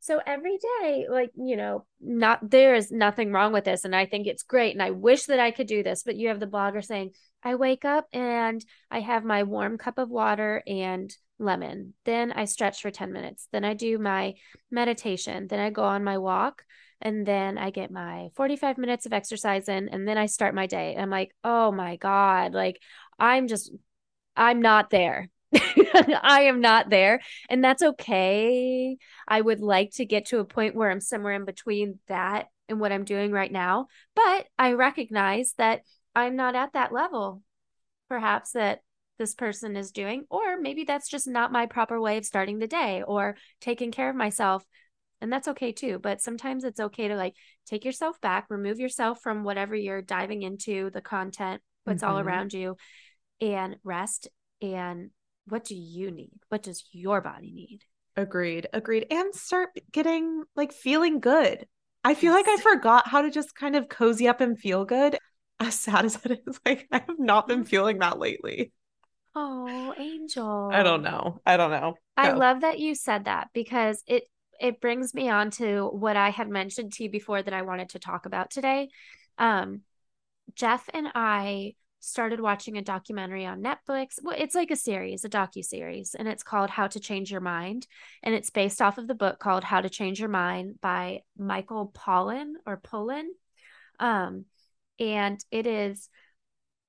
so 0.00 0.20
every 0.26 0.58
day 0.58 1.06
like 1.10 1.30
you 1.34 1.56
know 1.56 1.84
not 2.00 2.50
there 2.50 2.74
is 2.74 2.90
nothing 2.92 3.32
wrong 3.32 3.52
with 3.52 3.64
this 3.64 3.84
and 3.84 3.94
I 3.94 4.06
think 4.06 4.26
it's 4.26 4.42
great 4.42 4.72
and 4.72 4.82
I 4.82 4.90
wish 4.90 5.24
that 5.24 5.40
I 5.40 5.50
could 5.50 5.66
do 5.66 5.82
this, 5.82 6.02
but 6.02 6.16
you 6.16 6.28
have 6.28 6.40
the 6.40 6.46
blogger 6.46 6.84
saying 6.84 7.12
I 7.42 7.54
wake 7.54 7.84
up 7.84 8.06
and 8.12 8.64
I 8.90 9.00
have 9.00 9.24
my 9.24 9.42
warm 9.44 9.78
cup 9.78 9.98
of 9.98 10.10
water 10.10 10.62
and 10.66 11.14
lemon. 11.38 11.94
Then 12.04 12.32
I 12.32 12.46
stretch 12.46 12.82
for 12.82 12.90
10 12.90 13.12
minutes. 13.12 13.48
Then 13.52 13.64
I 13.64 13.74
do 13.74 13.98
my 13.98 14.34
meditation. 14.70 15.46
Then 15.46 15.60
I 15.60 15.70
go 15.70 15.84
on 15.84 16.04
my 16.04 16.18
walk 16.18 16.64
and 17.00 17.24
then 17.26 17.58
I 17.58 17.70
get 17.70 17.90
my 17.90 18.28
45 18.34 18.78
minutes 18.78 19.06
of 19.06 19.12
exercise 19.12 19.68
in 19.68 19.88
and 19.88 20.06
then 20.06 20.18
I 20.18 20.26
start 20.26 20.54
my 20.54 20.66
day. 20.66 20.94
And 20.94 21.02
I'm 21.02 21.10
like, 21.10 21.32
"Oh 21.44 21.70
my 21.72 21.96
god, 21.96 22.54
like 22.54 22.80
I'm 23.18 23.46
just 23.48 23.72
I'm 24.36 24.60
not 24.62 24.90
there." 24.90 25.28
I 25.54 26.46
am 26.48 26.60
not 26.60 26.90
there, 26.90 27.20
and 27.48 27.64
that's 27.64 27.82
okay. 27.82 28.96
I 29.26 29.40
would 29.40 29.60
like 29.60 29.92
to 29.92 30.04
get 30.04 30.26
to 30.26 30.40
a 30.40 30.44
point 30.44 30.74
where 30.74 30.90
I'm 30.90 31.00
somewhere 31.00 31.34
in 31.34 31.44
between 31.44 31.98
that 32.08 32.48
and 32.68 32.80
what 32.80 32.92
I'm 32.92 33.04
doing 33.04 33.32
right 33.32 33.50
now, 33.50 33.86
but 34.14 34.46
I 34.58 34.72
recognize 34.72 35.54
that 35.58 35.82
I'm 36.14 36.36
not 36.36 36.54
at 36.54 36.74
that 36.74 36.92
level, 36.92 37.42
perhaps 38.08 38.52
that 38.52 38.80
this 39.18 39.34
person 39.34 39.76
is 39.76 39.90
doing, 39.90 40.24
or 40.30 40.58
maybe 40.58 40.84
that's 40.84 41.08
just 41.08 41.26
not 41.26 41.52
my 41.52 41.66
proper 41.66 42.00
way 42.00 42.18
of 42.18 42.24
starting 42.24 42.58
the 42.58 42.66
day 42.66 43.02
or 43.02 43.36
taking 43.60 43.90
care 43.90 44.10
of 44.10 44.16
myself. 44.16 44.64
And 45.20 45.32
that's 45.32 45.48
okay 45.48 45.72
too. 45.72 45.98
But 45.98 46.20
sometimes 46.20 46.62
it's 46.62 46.78
okay 46.78 47.08
to 47.08 47.16
like 47.16 47.34
take 47.66 47.84
yourself 47.84 48.20
back, 48.20 48.46
remove 48.48 48.78
yourself 48.78 49.20
from 49.20 49.42
whatever 49.42 49.74
you're 49.74 50.02
diving 50.02 50.42
into, 50.42 50.90
the 50.90 51.00
content, 51.00 51.60
what's 51.84 52.02
mm-hmm. 52.02 52.12
all 52.12 52.20
around 52.20 52.52
you, 52.52 52.76
and 53.40 53.76
rest. 53.82 54.28
And 54.62 55.10
what 55.48 55.64
do 55.64 55.74
you 55.74 56.10
need? 56.10 56.40
What 56.48 56.62
does 56.62 56.84
your 56.92 57.20
body 57.20 57.52
need? 57.52 57.84
Agreed. 58.16 58.68
Agreed. 58.72 59.06
And 59.10 59.34
start 59.34 59.70
getting 59.92 60.42
like 60.56 60.72
feeling 60.72 61.20
good. 61.20 61.66
I 62.04 62.14
feel 62.14 62.34
yes. 62.34 62.46
like 62.46 62.58
I 62.58 62.62
forgot 62.62 63.08
how 63.08 63.22
to 63.22 63.30
just 63.30 63.54
kind 63.54 63.76
of 63.76 63.88
cozy 63.88 64.28
up 64.28 64.40
and 64.40 64.58
feel 64.58 64.84
good 64.84 65.18
as 65.60 65.78
sad 65.78 66.04
as 66.04 66.18
it 66.24 66.40
is, 66.46 66.60
like 66.66 66.86
I 66.92 66.98
have 66.98 67.18
not 67.18 67.48
been 67.48 67.64
feeling 67.64 67.98
that 67.98 68.18
lately. 68.18 68.72
Oh, 69.34 69.94
Angel. 69.96 70.70
I 70.72 70.82
don't 70.82 71.02
know. 71.02 71.40
I 71.46 71.56
don't 71.56 71.70
know. 71.70 71.94
I 72.16 72.32
love 72.32 72.62
that 72.62 72.80
you 72.80 72.94
said 72.94 73.26
that 73.26 73.48
because 73.52 74.02
it 74.06 74.24
it 74.60 74.80
brings 74.80 75.14
me 75.14 75.28
on 75.28 75.50
to 75.52 75.86
what 75.86 76.16
I 76.16 76.30
had 76.30 76.48
mentioned 76.48 76.92
to 76.94 77.04
you 77.04 77.10
before 77.10 77.40
that 77.40 77.54
I 77.54 77.62
wanted 77.62 77.90
to 77.90 78.00
talk 78.00 78.26
about 78.26 78.50
today. 78.50 78.88
Um, 79.38 79.82
Jeff 80.56 80.88
and 80.92 81.06
I 81.14 81.74
started 82.00 82.40
watching 82.40 82.78
a 82.78 82.82
documentary 82.82 83.44
on 83.44 83.62
Netflix. 83.62 84.18
Well, 84.22 84.36
it's 84.38 84.54
like 84.54 84.70
a 84.70 84.76
series, 84.76 85.24
a 85.24 85.28
docu 85.28 85.64
series, 85.64 86.14
and 86.14 86.28
it's 86.28 86.42
called 86.42 86.70
How 86.70 86.86
to 86.86 87.00
Change 87.00 87.30
Your 87.30 87.40
Mind, 87.40 87.86
and 88.22 88.34
it's 88.34 88.50
based 88.50 88.80
off 88.80 88.98
of 88.98 89.08
the 89.08 89.14
book 89.14 89.38
called 89.38 89.64
How 89.64 89.80
to 89.80 89.90
Change 89.90 90.20
Your 90.20 90.28
Mind 90.28 90.80
by 90.80 91.20
Michael 91.36 91.92
Pollan 91.94 92.52
or 92.66 92.80
Pollan. 92.80 93.26
Um, 93.98 94.44
and 94.98 95.44
it 95.50 95.66
is 95.66 96.08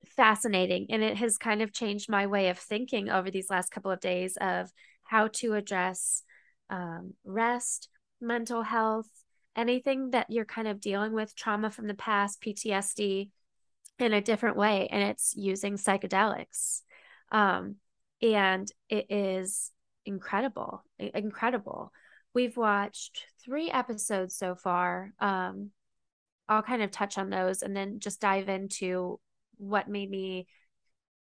fascinating 0.05 0.87
and 0.89 1.03
it 1.03 1.17
has 1.17 1.37
kind 1.37 1.61
of 1.61 1.73
changed 1.73 2.09
my 2.09 2.27
way 2.27 2.49
of 2.49 2.57
thinking 2.57 3.09
over 3.09 3.29
these 3.29 3.49
last 3.49 3.71
couple 3.71 3.91
of 3.91 3.99
days 3.99 4.37
of 4.41 4.71
how 5.03 5.27
to 5.27 5.53
address 5.53 6.23
um, 6.69 7.13
rest 7.23 7.89
mental 8.21 8.63
health 8.63 9.09
anything 9.55 10.11
that 10.11 10.27
you're 10.29 10.45
kind 10.45 10.67
of 10.67 10.79
dealing 10.79 11.13
with 11.13 11.35
trauma 11.35 11.69
from 11.69 11.87
the 11.87 11.93
past 11.93 12.41
ptsd 12.41 13.29
in 14.01 14.13
a 14.13 14.21
different 14.21 14.57
way 14.57 14.87
and 14.91 15.03
it's 15.03 15.33
using 15.35 15.75
psychedelics. 15.75 16.81
Um, 17.31 17.75
and 18.21 18.69
it 18.89 19.05
is 19.09 19.71
incredible 20.05 20.83
incredible. 20.97 21.91
We've 22.33 22.57
watched 22.57 23.25
three 23.43 23.69
episodes 23.69 24.35
so 24.35 24.55
far. 24.55 25.13
Um, 25.19 25.71
i'll 26.47 26.63
kind 26.63 26.81
of 26.81 26.89
touch 26.89 27.19
on 27.19 27.29
those 27.29 27.61
and 27.61 27.75
then 27.75 27.99
just 27.99 28.19
dive 28.19 28.49
into 28.49 29.19
what 29.57 29.87
made 29.87 30.09
me 30.09 30.47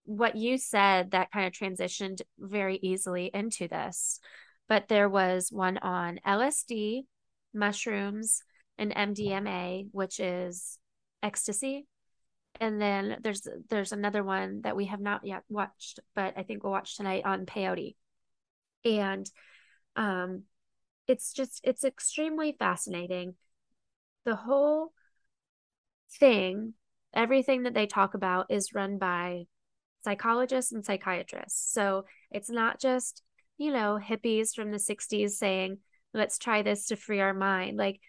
what 0.04 0.36
you 0.36 0.56
said 0.56 1.10
that 1.10 1.30
kind 1.30 1.46
of 1.46 1.52
transitioned 1.52 2.22
very 2.38 2.78
easily 2.82 3.30
into 3.34 3.68
this. 3.68 4.20
But 4.68 4.88
there 4.88 5.08
was 5.08 5.52
one 5.52 5.78
on 5.78 6.18
lsd 6.26 7.02
mushrooms 7.54 8.42
and 8.78 8.94
mdma 8.94 9.88
which 9.92 10.20
is 10.20 10.78
ecstasy 11.22 11.86
and 12.60 12.80
then 12.80 13.18
there's 13.22 13.46
there's 13.68 13.92
another 13.92 14.22
one 14.24 14.62
that 14.62 14.76
we 14.76 14.86
have 14.86 15.00
not 15.00 15.24
yet 15.24 15.42
watched 15.48 16.00
but 16.14 16.34
i 16.36 16.42
think 16.42 16.62
we'll 16.62 16.72
watch 16.72 16.96
tonight 16.96 17.22
on 17.24 17.46
peyote. 17.46 17.94
And 18.84 19.30
um 19.96 20.42
it's 21.06 21.32
just 21.32 21.60
it's 21.64 21.84
extremely 21.84 22.54
fascinating. 22.58 23.34
The 24.24 24.36
whole 24.36 24.92
thing 26.18 26.74
everything 27.14 27.62
that 27.62 27.74
they 27.74 27.86
talk 27.86 28.14
about 28.14 28.46
is 28.50 28.74
run 28.74 28.98
by 28.98 29.44
psychologists 30.04 30.72
and 30.72 30.84
psychiatrists. 30.84 31.72
So 31.72 32.04
it's 32.30 32.50
not 32.50 32.80
just 32.80 33.22
you 33.56 33.72
know 33.72 33.98
hippies 34.02 34.54
from 34.54 34.70
the 34.70 34.78
60s 34.78 35.38
saying 35.38 35.78
let's 36.14 36.38
try 36.38 36.62
this 36.62 36.86
to 36.86 36.96
free 36.96 37.20
our 37.20 37.34
mind. 37.34 37.76
Like 37.76 38.00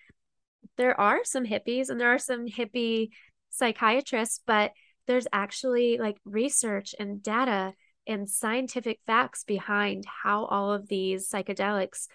there 0.78 1.00
are 1.00 1.24
some 1.24 1.46
hippies 1.46 1.90
and 1.90 2.00
there 2.00 2.14
are 2.14 2.20
some 2.20 2.48
hippie 2.48 3.10
psychiatrists, 3.50 4.42
but 4.46 4.72
there's 5.08 5.28
actually 5.34 5.98
like 5.98 6.18
research 6.24 6.94
and 7.00 7.22
data 7.24 7.74
and 8.08 8.30
scientific 8.30 9.00
facts 9.06 9.44
behind 9.44 10.06
how 10.24 10.46
all 10.46 10.72
of 10.72 10.88
these 10.88 11.30
psychedelics 11.30 12.08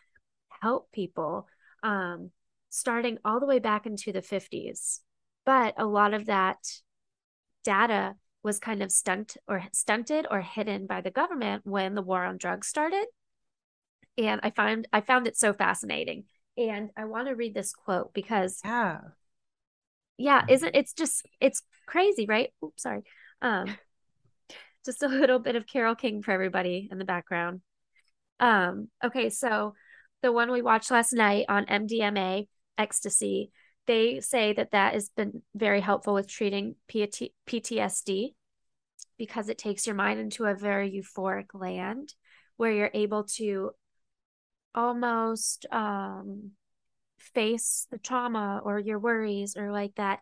help 0.62 0.90
people, 0.92 1.46
um, 1.82 2.30
starting 2.70 3.18
all 3.24 3.40
the 3.40 3.46
way 3.46 3.58
back 3.58 3.86
into 3.86 4.12
the 4.12 4.22
50s. 4.22 5.00
But 5.44 5.74
a 5.76 5.86
lot 5.86 6.14
of 6.14 6.26
that 6.26 6.58
data 7.64 8.14
was 8.42 8.58
kind 8.58 8.82
of 8.82 8.92
stunt 8.92 9.36
or 9.48 9.64
stunted 9.72 10.26
or 10.30 10.40
hidden 10.40 10.86
by 10.86 11.00
the 11.00 11.10
government 11.10 11.62
when 11.64 11.94
the 11.94 12.02
war 12.02 12.24
on 12.24 12.36
drugs 12.36 12.68
started. 12.68 13.06
And 14.16 14.40
I 14.42 14.50
find 14.50 14.86
I 14.92 15.00
found 15.00 15.26
it 15.26 15.36
so 15.36 15.52
fascinating. 15.52 16.24
And 16.56 16.90
I 16.96 17.06
want 17.06 17.28
to 17.28 17.34
read 17.34 17.54
this 17.54 17.72
quote 17.72 18.14
because 18.14 18.60
yeah 18.64 18.98
yeah 20.16 20.42
isn't 20.48 20.74
it's 20.74 20.92
just 20.92 21.26
it's 21.40 21.62
crazy 21.86 22.26
right? 22.26 22.50
Oops 22.64 22.82
sorry. 22.82 23.02
Um 23.42 23.76
just 24.84 25.02
a 25.02 25.08
little 25.08 25.38
bit 25.38 25.56
of 25.56 25.66
Carole 25.66 25.94
King 25.94 26.22
for 26.22 26.30
everybody 26.32 26.88
in 26.90 26.98
the 26.98 27.04
background. 27.04 27.60
Um 28.40 28.88
okay 29.04 29.30
so 29.30 29.74
the 30.22 30.32
one 30.32 30.50
we 30.50 30.62
watched 30.62 30.90
last 30.90 31.12
night 31.12 31.44
on 31.50 31.66
mdma 31.66 32.48
ecstasy 32.78 33.50
they 33.86 34.20
say 34.20 34.54
that 34.54 34.70
that 34.70 34.94
has 34.94 35.10
been 35.10 35.42
very 35.54 35.82
helpful 35.82 36.14
with 36.14 36.26
treating 36.26 36.76
ptsd 36.90 38.32
because 39.18 39.48
it 39.48 39.58
takes 39.58 39.86
your 39.86 39.94
mind 39.94 40.18
into 40.18 40.44
a 40.44 40.54
very 40.54 40.90
euphoric 40.90 41.48
land 41.52 42.14
where 42.56 42.72
you're 42.72 42.90
able 42.94 43.24
to 43.24 43.70
almost 44.74 45.66
um 45.70 46.52
face 47.18 47.86
the 47.90 47.98
trauma 47.98 48.60
or 48.64 48.78
your 48.78 48.98
worries 48.98 49.56
or 49.56 49.72
like 49.72 49.94
that 49.96 50.20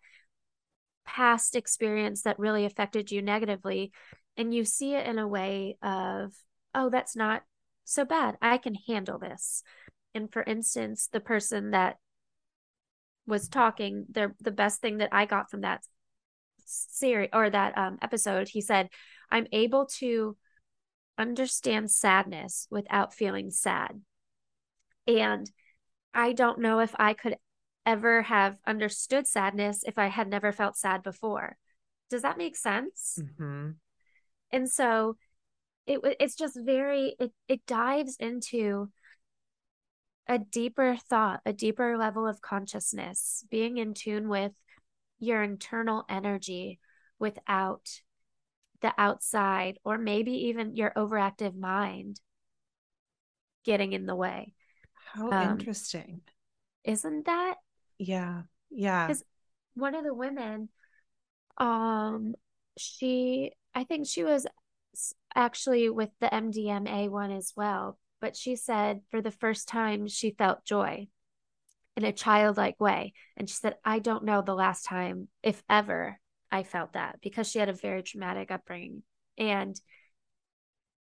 past 1.04 1.56
experience 1.56 2.22
that 2.22 2.38
really 2.38 2.64
affected 2.64 3.10
you 3.10 3.22
negatively 3.22 3.92
and 4.36 4.54
you 4.54 4.64
see 4.64 4.94
it 4.94 5.06
in 5.06 5.18
a 5.18 5.28
way 5.28 5.76
of 5.82 6.32
oh 6.74 6.88
that's 6.88 7.16
not 7.16 7.42
so 7.84 8.04
bad. 8.04 8.36
I 8.40 8.58
can 8.58 8.76
handle 8.86 9.18
this. 9.18 9.62
And 10.14 10.32
for 10.32 10.42
instance 10.42 11.08
the 11.12 11.20
person 11.20 11.72
that 11.72 11.96
was 13.26 13.48
talking 13.48 14.06
the 14.10 14.32
the 14.40 14.50
best 14.50 14.80
thing 14.80 14.98
that 14.98 15.08
i 15.12 15.26
got 15.26 15.48
from 15.48 15.60
that 15.60 15.80
series 16.64 17.28
or 17.32 17.48
that 17.48 17.78
um, 17.78 17.96
episode 18.02 18.48
he 18.48 18.60
said 18.60 18.88
i'm 19.30 19.46
able 19.52 19.86
to 19.86 20.36
understand 21.18 21.90
sadness 21.90 22.66
without 22.70 23.14
feeling 23.14 23.50
sad. 23.50 24.00
And 25.06 25.50
I 26.14 26.32
don't 26.32 26.58
know 26.60 26.80
if 26.80 26.94
I 26.98 27.14
could 27.14 27.36
ever 27.84 28.22
have 28.22 28.58
understood 28.66 29.26
sadness 29.26 29.82
if 29.86 29.98
I 29.98 30.06
had 30.06 30.28
never 30.28 30.52
felt 30.52 30.76
sad 30.76 31.02
before. 31.02 31.56
Does 32.10 32.22
that 32.22 32.38
make 32.38 32.56
sense? 32.56 33.18
Mm-hmm. 33.20 33.70
And 34.50 34.70
so 34.70 35.16
it 35.86 36.00
it's 36.20 36.36
just 36.36 36.58
very 36.60 37.16
it 37.18 37.32
it 37.48 37.66
dives 37.66 38.16
into 38.20 38.90
a 40.28 40.38
deeper 40.38 40.96
thought, 41.08 41.40
a 41.44 41.52
deeper 41.52 41.98
level 41.98 42.26
of 42.26 42.40
consciousness, 42.40 43.44
being 43.50 43.78
in 43.78 43.94
tune 43.94 44.28
with 44.28 44.52
your 45.18 45.42
internal 45.42 46.04
energy 46.08 46.78
without 47.18 47.88
the 48.80 48.92
outside 48.98 49.78
or 49.84 49.98
maybe 49.98 50.32
even 50.32 50.76
your 50.76 50.92
overactive 50.96 51.56
mind 51.56 52.20
getting 53.64 53.92
in 53.92 54.06
the 54.06 54.16
way. 54.16 54.54
How 55.12 55.30
um, 55.30 55.52
interesting. 55.52 56.22
Isn't 56.84 57.26
that? 57.26 57.56
Yeah. 57.98 58.42
Yeah. 58.70 59.06
Because 59.06 59.24
one 59.74 59.94
of 59.94 60.04
the 60.04 60.14
women, 60.14 60.68
um, 61.58 62.34
she, 62.78 63.52
I 63.74 63.84
think 63.84 64.06
she 64.06 64.24
was 64.24 64.46
actually 65.34 65.90
with 65.90 66.10
the 66.20 66.28
MDMA 66.28 67.10
one 67.10 67.30
as 67.30 67.52
well, 67.56 67.98
but 68.20 68.36
she 68.36 68.56
said 68.56 69.00
for 69.10 69.20
the 69.20 69.30
first 69.30 69.68
time 69.68 70.06
she 70.06 70.30
felt 70.30 70.64
joy 70.64 71.08
in 71.96 72.04
a 72.04 72.12
childlike 72.12 72.80
way. 72.80 73.12
And 73.36 73.48
she 73.48 73.56
said, 73.56 73.76
I 73.84 73.98
don't 73.98 74.24
know 74.24 74.42
the 74.42 74.54
last 74.54 74.84
time, 74.84 75.28
if 75.42 75.62
ever, 75.68 76.18
I 76.50 76.62
felt 76.62 76.94
that 76.94 77.18
because 77.22 77.50
she 77.50 77.58
had 77.58 77.68
a 77.68 77.74
very 77.74 78.02
traumatic 78.02 78.50
upbringing. 78.50 79.02
And 79.36 79.78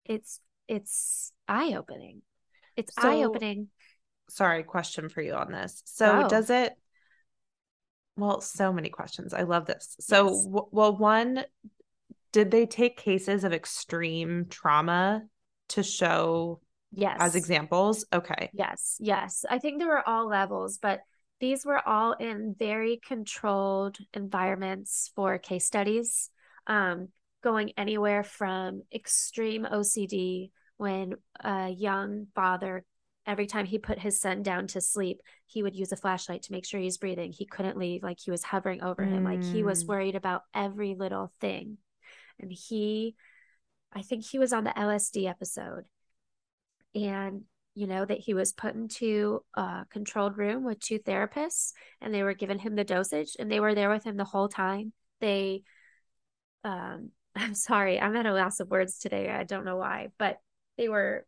it's, 0.05 0.41
it's 0.69 1.33
eye 1.47 1.75
opening. 1.77 2.23
It's 2.77 2.95
so, 2.95 3.09
eye 3.09 3.23
opening 3.25 3.69
sorry, 4.31 4.63
question 4.63 5.09
for 5.09 5.21
you 5.21 5.35
on 5.35 5.53
this. 5.53 5.83
So, 5.87 6.25
oh. 6.25 6.29
does 6.29 6.51
it? 6.51 6.73
Well, 8.17 8.41
so 8.41 8.73
many 8.73 8.89
questions. 8.89 9.33
I 9.35 9.43
love 9.43 9.67
this. 9.67 9.97
So, 10.01 10.29
yes. 10.29 10.45
w- 10.45 10.69
well, 10.71 10.97
one, 10.97 11.45
did 12.33 12.51
they 12.51 12.67
take 12.67 12.97
cases 12.97 13.45
of 13.45 13.53
extreme 13.53 14.47
trauma 14.49 15.23
to 15.71 15.83
show 15.83 16.61
yes 16.93 17.17
as 17.21 17.35
examples? 17.35 18.05
Okay. 18.13 18.51
Yes, 18.53 18.97
yes. 19.01 19.45
I 19.49 19.59
think 19.59 19.79
there 19.79 19.89
were 19.89 20.07
all 20.07 20.29
levels, 20.29 20.79
but 20.81 21.01
these 21.41 21.65
were 21.65 21.87
all 21.87 22.13
in 22.13 22.55
very 22.59 23.01
controlled 23.07 23.97
environments 24.13 25.11
for 25.15 25.39
case 25.39 25.67
studies. 25.67 26.31
Um, 26.67 27.09
going 27.43 27.73
anywhere 27.77 28.23
from 28.23 28.83
extreme 28.93 29.65
OCD 29.65 30.51
when 30.77 31.15
a 31.43 31.69
young 31.69 32.27
father 32.35 32.85
every 33.31 33.47
time 33.47 33.65
he 33.65 33.79
put 33.79 34.01
his 34.01 34.21
son 34.21 34.43
down 34.43 34.67
to 34.67 34.81
sleep, 34.81 35.21
he 35.47 35.63
would 35.63 35.77
use 35.77 35.93
a 35.93 35.97
flashlight 35.97 36.43
to 36.43 36.53
make 36.53 36.67
sure 36.67 36.81
he's 36.81 36.99
breathing. 36.99 37.33
He 37.33 37.47
couldn't 37.47 37.79
leave, 37.79 38.03
like 38.03 38.19
he 38.19 38.33
was 38.33 38.43
hovering 38.43 38.83
over 38.83 39.05
him, 39.05 39.23
like 39.23 39.45
he 39.45 39.63
was 39.63 39.85
mm. 39.85 39.89
worried 39.89 40.17
about 40.17 40.43
every 40.53 40.97
little 40.97 41.33
thing. 41.41 41.79
And 42.41 42.51
he, 42.51 43.15
I 43.93 44.03
think 44.03 44.25
he 44.25 44.41
was 44.41 44.53
on 44.53 44.65
the 44.65 44.71
LSD 44.71 45.29
episode. 45.29 45.85
And, 46.93 47.43
you 47.77 47.87
know, 47.87 48.05
that 48.05 48.19
he 48.19 48.35
was 48.35 48.53
put 48.53 48.75
into 48.75 49.45
a 49.55 49.87
controlled 49.91 50.37
room 50.37 50.65
with 50.65 50.81
two 50.81 50.99
therapists 50.99 51.73
and 52.01 52.13
they 52.13 52.25
were 52.25 52.35
giving 52.35 52.59
him 52.59 52.75
the 52.75 52.83
dosage 52.83 53.37
and 53.39 53.49
they 53.49 53.61
were 53.61 53.77
there 53.77 53.91
with 53.91 54.03
him 54.03 54.17
the 54.17 54.25
whole 54.25 54.49
time. 54.49 54.93
They, 55.21 55.63
um, 56.65 57.11
I'm 57.37 57.55
sorry, 57.55 58.01
I'm 58.01 58.17
at 58.17 58.27
a 58.27 58.35
loss 58.35 58.59
of 58.59 58.71
words 58.71 58.99
today. 58.99 59.31
I 59.31 59.45
don't 59.45 59.65
know 59.65 59.77
why, 59.77 60.09
but 60.19 60.39
they 60.77 60.89
were 60.89 61.27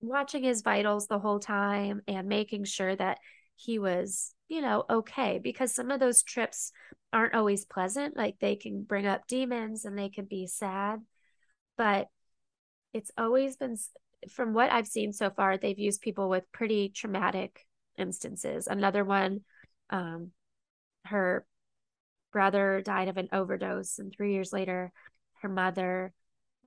watching 0.00 0.42
his 0.42 0.62
vitals 0.62 1.06
the 1.06 1.18
whole 1.18 1.40
time 1.40 2.02
and 2.08 2.28
making 2.28 2.64
sure 2.64 2.94
that 2.96 3.18
he 3.56 3.78
was, 3.78 4.34
you 4.48 4.62
know, 4.62 4.84
okay. 4.88 5.38
Because 5.42 5.74
some 5.74 5.90
of 5.90 6.00
those 6.00 6.22
trips 6.22 6.72
aren't 7.12 7.34
always 7.34 7.64
pleasant. 7.64 8.16
Like 8.16 8.38
they 8.40 8.56
can 8.56 8.82
bring 8.82 9.06
up 9.06 9.26
demons 9.26 9.84
and 9.84 9.98
they 9.98 10.08
can 10.08 10.24
be 10.24 10.46
sad. 10.46 11.00
But 11.76 12.08
it's 12.92 13.10
always 13.16 13.56
been, 13.56 13.76
from 14.30 14.52
what 14.52 14.72
I've 14.72 14.86
seen 14.86 15.12
so 15.12 15.30
far, 15.30 15.56
they've 15.56 15.78
used 15.78 16.00
people 16.00 16.28
with 16.28 16.50
pretty 16.52 16.88
traumatic 16.88 17.66
instances. 17.98 18.66
Another 18.66 19.04
one, 19.04 19.40
um, 19.90 20.30
her 21.04 21.44
brother 22.32 22.82
died 22.84 23.08
of 23.08 23.16
an 23.16 23.28
overdose, 23.32 23.98
and 23.98 24.12
three 24.12 24.32
years 24.32 24.52
later, 24.52 24.92
her 25.42 25.48
mother 25.48 26.12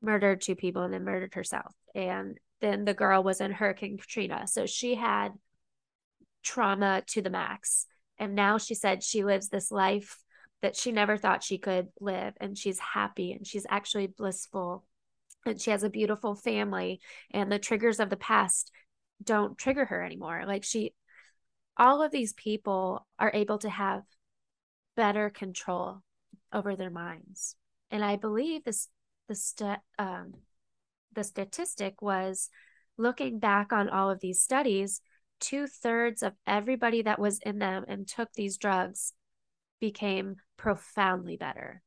murdered 0.02 0.42
two 0.42 0.56
people 0.56 0.82
and 0.84 0.94
then 0.94 1.04
murdered 1.04 1.34
herself. 1.36 1.74
And 1.96 2.38
then 2.64 2.86
the 2.86 2.94
girl 2.94 3.22
was 3.22 3.42
in 3.42 3.52
Hurricane 3.52 3.98
Katrina. 3.98 4.48
So 4.48 4.66
she 4.66 4.96
had 4.96 5.34
trauma 6.44 7.04
to 7.08 7.22
the 7.22 7.30
max. 7.30 7.86
And 8.18 8.36
now 8.36 8.58
she 8.58 8.74
said 8.74 9.04
she 9.04 9.26
lives 9.26 9.50
this 9.50 9.70
life 9.70 10.18
that 10.62 10.78
she 10.78 10.94
never 10.94 11.18
thought 11.18 11.44
she 11.44 11.58
could 11.58 11.90
live. 12.00 12.34
And 12.40 12.58
she's 12.58 12.80
happy 12.80 13.34
and 13.34 13.46
she's 13.46 13.66
actually 13.70 14.08
blissful. 14.08 14.86
And 15.46 15.60
she 15.60 15.72
has 15.72 15.84
a 15.84 15.90
beautiful 15.90 16.36
family. 16.36 17.02
And 17.32 17.52
the 17.52 17.60
triggers 17.60 18.00
of 18.00 18.10
the 18.10 18.16
past 18.16 18.72
don't 19.22 19.58
trigger 19.58 19.84
her 19.84 20.02
anymore. 20.02 20.44
Like 20.48 20.64
she, 20.64 20.94
all 21.76 22.02
of 22.02 22.12
these 22.12 22.32
people 22.32 23.06
are 23.20 23.32
able 23.34 23.58
to 23.58 23.70
have 23.70 24.04
better 24.96 25.30
control 25.30 26.02
over 26.54 26.78
their 26.78 26.92
minds. 26.92 27.58
And 27.92 28.06
I 28.06 28.16
believe 28.16 28.64
this 28.64 28.88
the 29.28 29.36
st- 29.36 29.80
um, 29.98 30.34
the 31.14 31.24
statistic 31.24 32.02
was 32.02 32.50
looking 32.98 33.40
back 33.40 33.74
on 33.74 33.90
all 33.90 34.10
of 34.10 34.20
these 34.20 34.42
studies, 34.42 35.02
two 35.40 35.68
thirds 35.68 36.24
of 36.24 36.34
everybody 36.48 37.02
that 37.02 37.20
was 37.20 37.40
in 37.40 37.60
them 37.60 37.86
and 37.88 38.08
took 38.08 38.32
these 38.34 38.58
drugs 38.58 39.14
became 39.80 40.36
profoundly 40.58 41.38
better. 41.38 41.82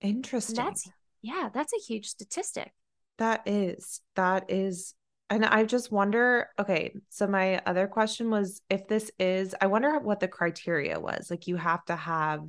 Interesting. 0.00 0.58
And 0.58 0.68
that's 0.68 0.90
yeah, 1.22 1.48
that's 1.52 1.72
a 1.72 1.84
huge 1.86 2.06
statistic. 2.06 2.72
That 3.18 3.42
is 3.46 4.00
that 4.14 4.50
is 4.50 4.94
and 5.28 5.44
I 5.44 5.64
just 5.64 5.90
wonder, 5.90 6.50
okay, 6.58 6.94
so 7.08 7.26
my 7.26 7.60
other 7.66 7.88
question 7.88 8.30
was 8.30 8.60
if 8.70 8.86
this 8.86 9.10
is, 9.18 9.56
I 9.60 9.66
wonder 9.66 9.98
what 9.98 10.20
the 10.20 10.28
criteria 10.28 11.00
was. 11.00 11.30
Like 11.30 11.48
you 11.48 11.56
have 11.56 11.84
to 11.86 11.96
have 11.96 12.42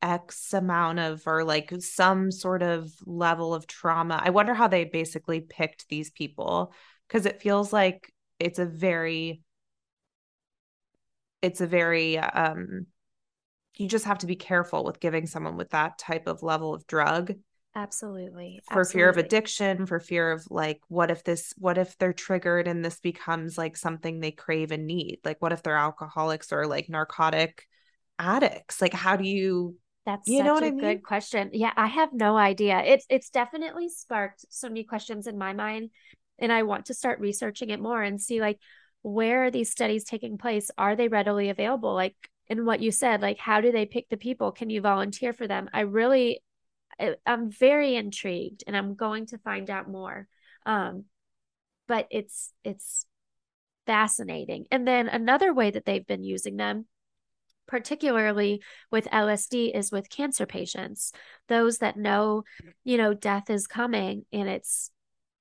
X 0.00 0.52
amount 0.52 0.98
of, 0.98 1.26
or 1.26 1.44
like 1.44 1.72
some 1.80 2.30
sort 2.30 2.62
of 2.62 2.92
level 3.04 3.54
of 3.54 3.66
trauma. 3.66 4.20
I 4.22 4.30
wonder 4.30 4.54
how 4.54 4.68
they 4.68 4.84
basically 4.84 5.40
picked 5.40 5.88
these 5.88 6.10
people 6.10 6.72
because 7.06 7.26
it 7.26 7.42
feels 7.42 7.72
like 7.72 8.12
it's 8.38 8.58
a 8.58 8.66
very, 8.66 9.42
it's 11.42 11.60
a 11.60 11.66
very, 11.66 12.18
um, 12.18 12.86
you 13.76 13.88
just 13.88 14.06
have 14.06 14.18
to 14.18 14.26
be 14.26 14.36
careful 14.36 14.84
with 14.84 15.00
giving 15.00 15.26
someone 15.26 15.56
with 15.56 15.70
that 15.70 15.98
type 15.98 16.26
of 16.26 16.42
level 16.42 16.74
of 16.74 16.86
drug 16.86 17.34
Absolutely. 17.78 18.60
For 18.64 18.80
Absolutely. 18.80 18.98
fear 18.98 19.08
of 19.10 19.16
addiction, 19.18 19.86
for 19.86 20.00
fear 20.00 20.32
of 20.32 20.50
like, 20.50 20.80
what 20.88 21.12
if 21.12 21.22
this, 21.22 21.54
what 21.58 21.78
if 21.78 21.96
they're 21.98 22.12
triggered 22.12 22.66
and 22.66 22.84
this 22.84 22.98
becomes 22.98 23.56
like 23.56 23.76
something 23.76 24.18
they 24.18 24.32
crave 24.32 24.72
and 24.72 24.84
need? 24.86 25.20
Like, 25.24 25.40
what 25.40 25.52
if 25.52 25.62
they're 25.62 25.76
alcoholics 25.76 26.52
or 26.52 26.66
like 26.66 26.88
narcotic 26.88 27.67
addicts? 28.18 28.80
Like, 28.80 28.92
how 28.92 29.16
do 29.16 29.24
you, 29.24 29.76
that's 30.06 30.28
you 30.28 30.42
know 30.42 30.54
what 30.54 30.64
I 30.64 30.70
mean? 30.70 30.80
good 30.80 31.02
question. 31.02 31.50
Yeah, 31.52 31.72
I 31.76 31.86
have 31.86 32.12
no 32.12 32.36
idea. 32.36 32.80
It's 32.80 33.04
it's 33.10 33.30
definitely 33.30 33.88
sparked 33.88 34.44
so 34.48 34.68
many 34.68 34.84
questions 34.84 35.26
in 35.26 35.36
my 35.36 35.52
mind, 35.52 35.90
and 36.38 36.52
I 36.52 36.62
want 36.62 36.86
to 36.86 36.94
start 36.94 37.20
researching 37.20 37.70
it 37.70 37.80
more 37.80 38.02
and 38.02 38.20
see 38.20 38.40
like 38.40 38.58
where 39.02 39.44
are 39.44 39.50
these 39.50 39.70
studies 39.70 40.04
taking 40.04 40.38
place? 40.38 40.70
Are 40.76 40.96
they 40.96 41.08
readily 41.08 41.50
available? 41.50 41.94
Like 41.94 42.16
in 42.48 42.64
what 42.64 42.80
you 42.80 42.90
said, 42.90 43.22
like 43.22 43.38
how 43.38 43.60
do 43.60 43.70
they 43.70 43.86
pick 43.86 44.08
the 44.08 44.16
people? 44.16 44.52
Can 44.52 44.70
you 44.70 44.80
volunteer 44.80 45.32
for 45.32 45.46
them? 45.46 45.68
I 45.72 45.80
really 45.80 46.42
I'm 47.26 47.50
very 47.50 47.94
intrigued 47.94 48.64
and 48.66 48.76
I'm 48.76 48.94
going 48.94 49.26
to 49.26 49.38
find 49.38 49.70
out 49.70 49.88
more. 49.88 50.26
Um, 50.66 51.04
but 51.86 52.08
it's 52.10 52.52
it's 52.64 53.06
fascinating. 53.86 54.66
And 54.70 54.86
then 54.86 55.08
another 55.08 55.54
way 55.54 55.70
that 55.70 55.84
they've 55.84 56.06
been 56.06 56.24
using 56.24 56.56
them 56.56 56.86
particularly 57.68 58.60
with 58.90 59.06
LSD 59.06 59.76
is 59.76 59.92
with 59.92 60.10
cancer 60.10 60.46
patients 60.46 61.12
those 61.46 61.78
that 61.78 61.96
know 61.96 62.42
you 62.82 62.96
know 62.96 63.14
death 63.14 63.50
is 63.50 63.68
coming 63.68 64.24
and 64.32 64.48
it's 64.48 64.90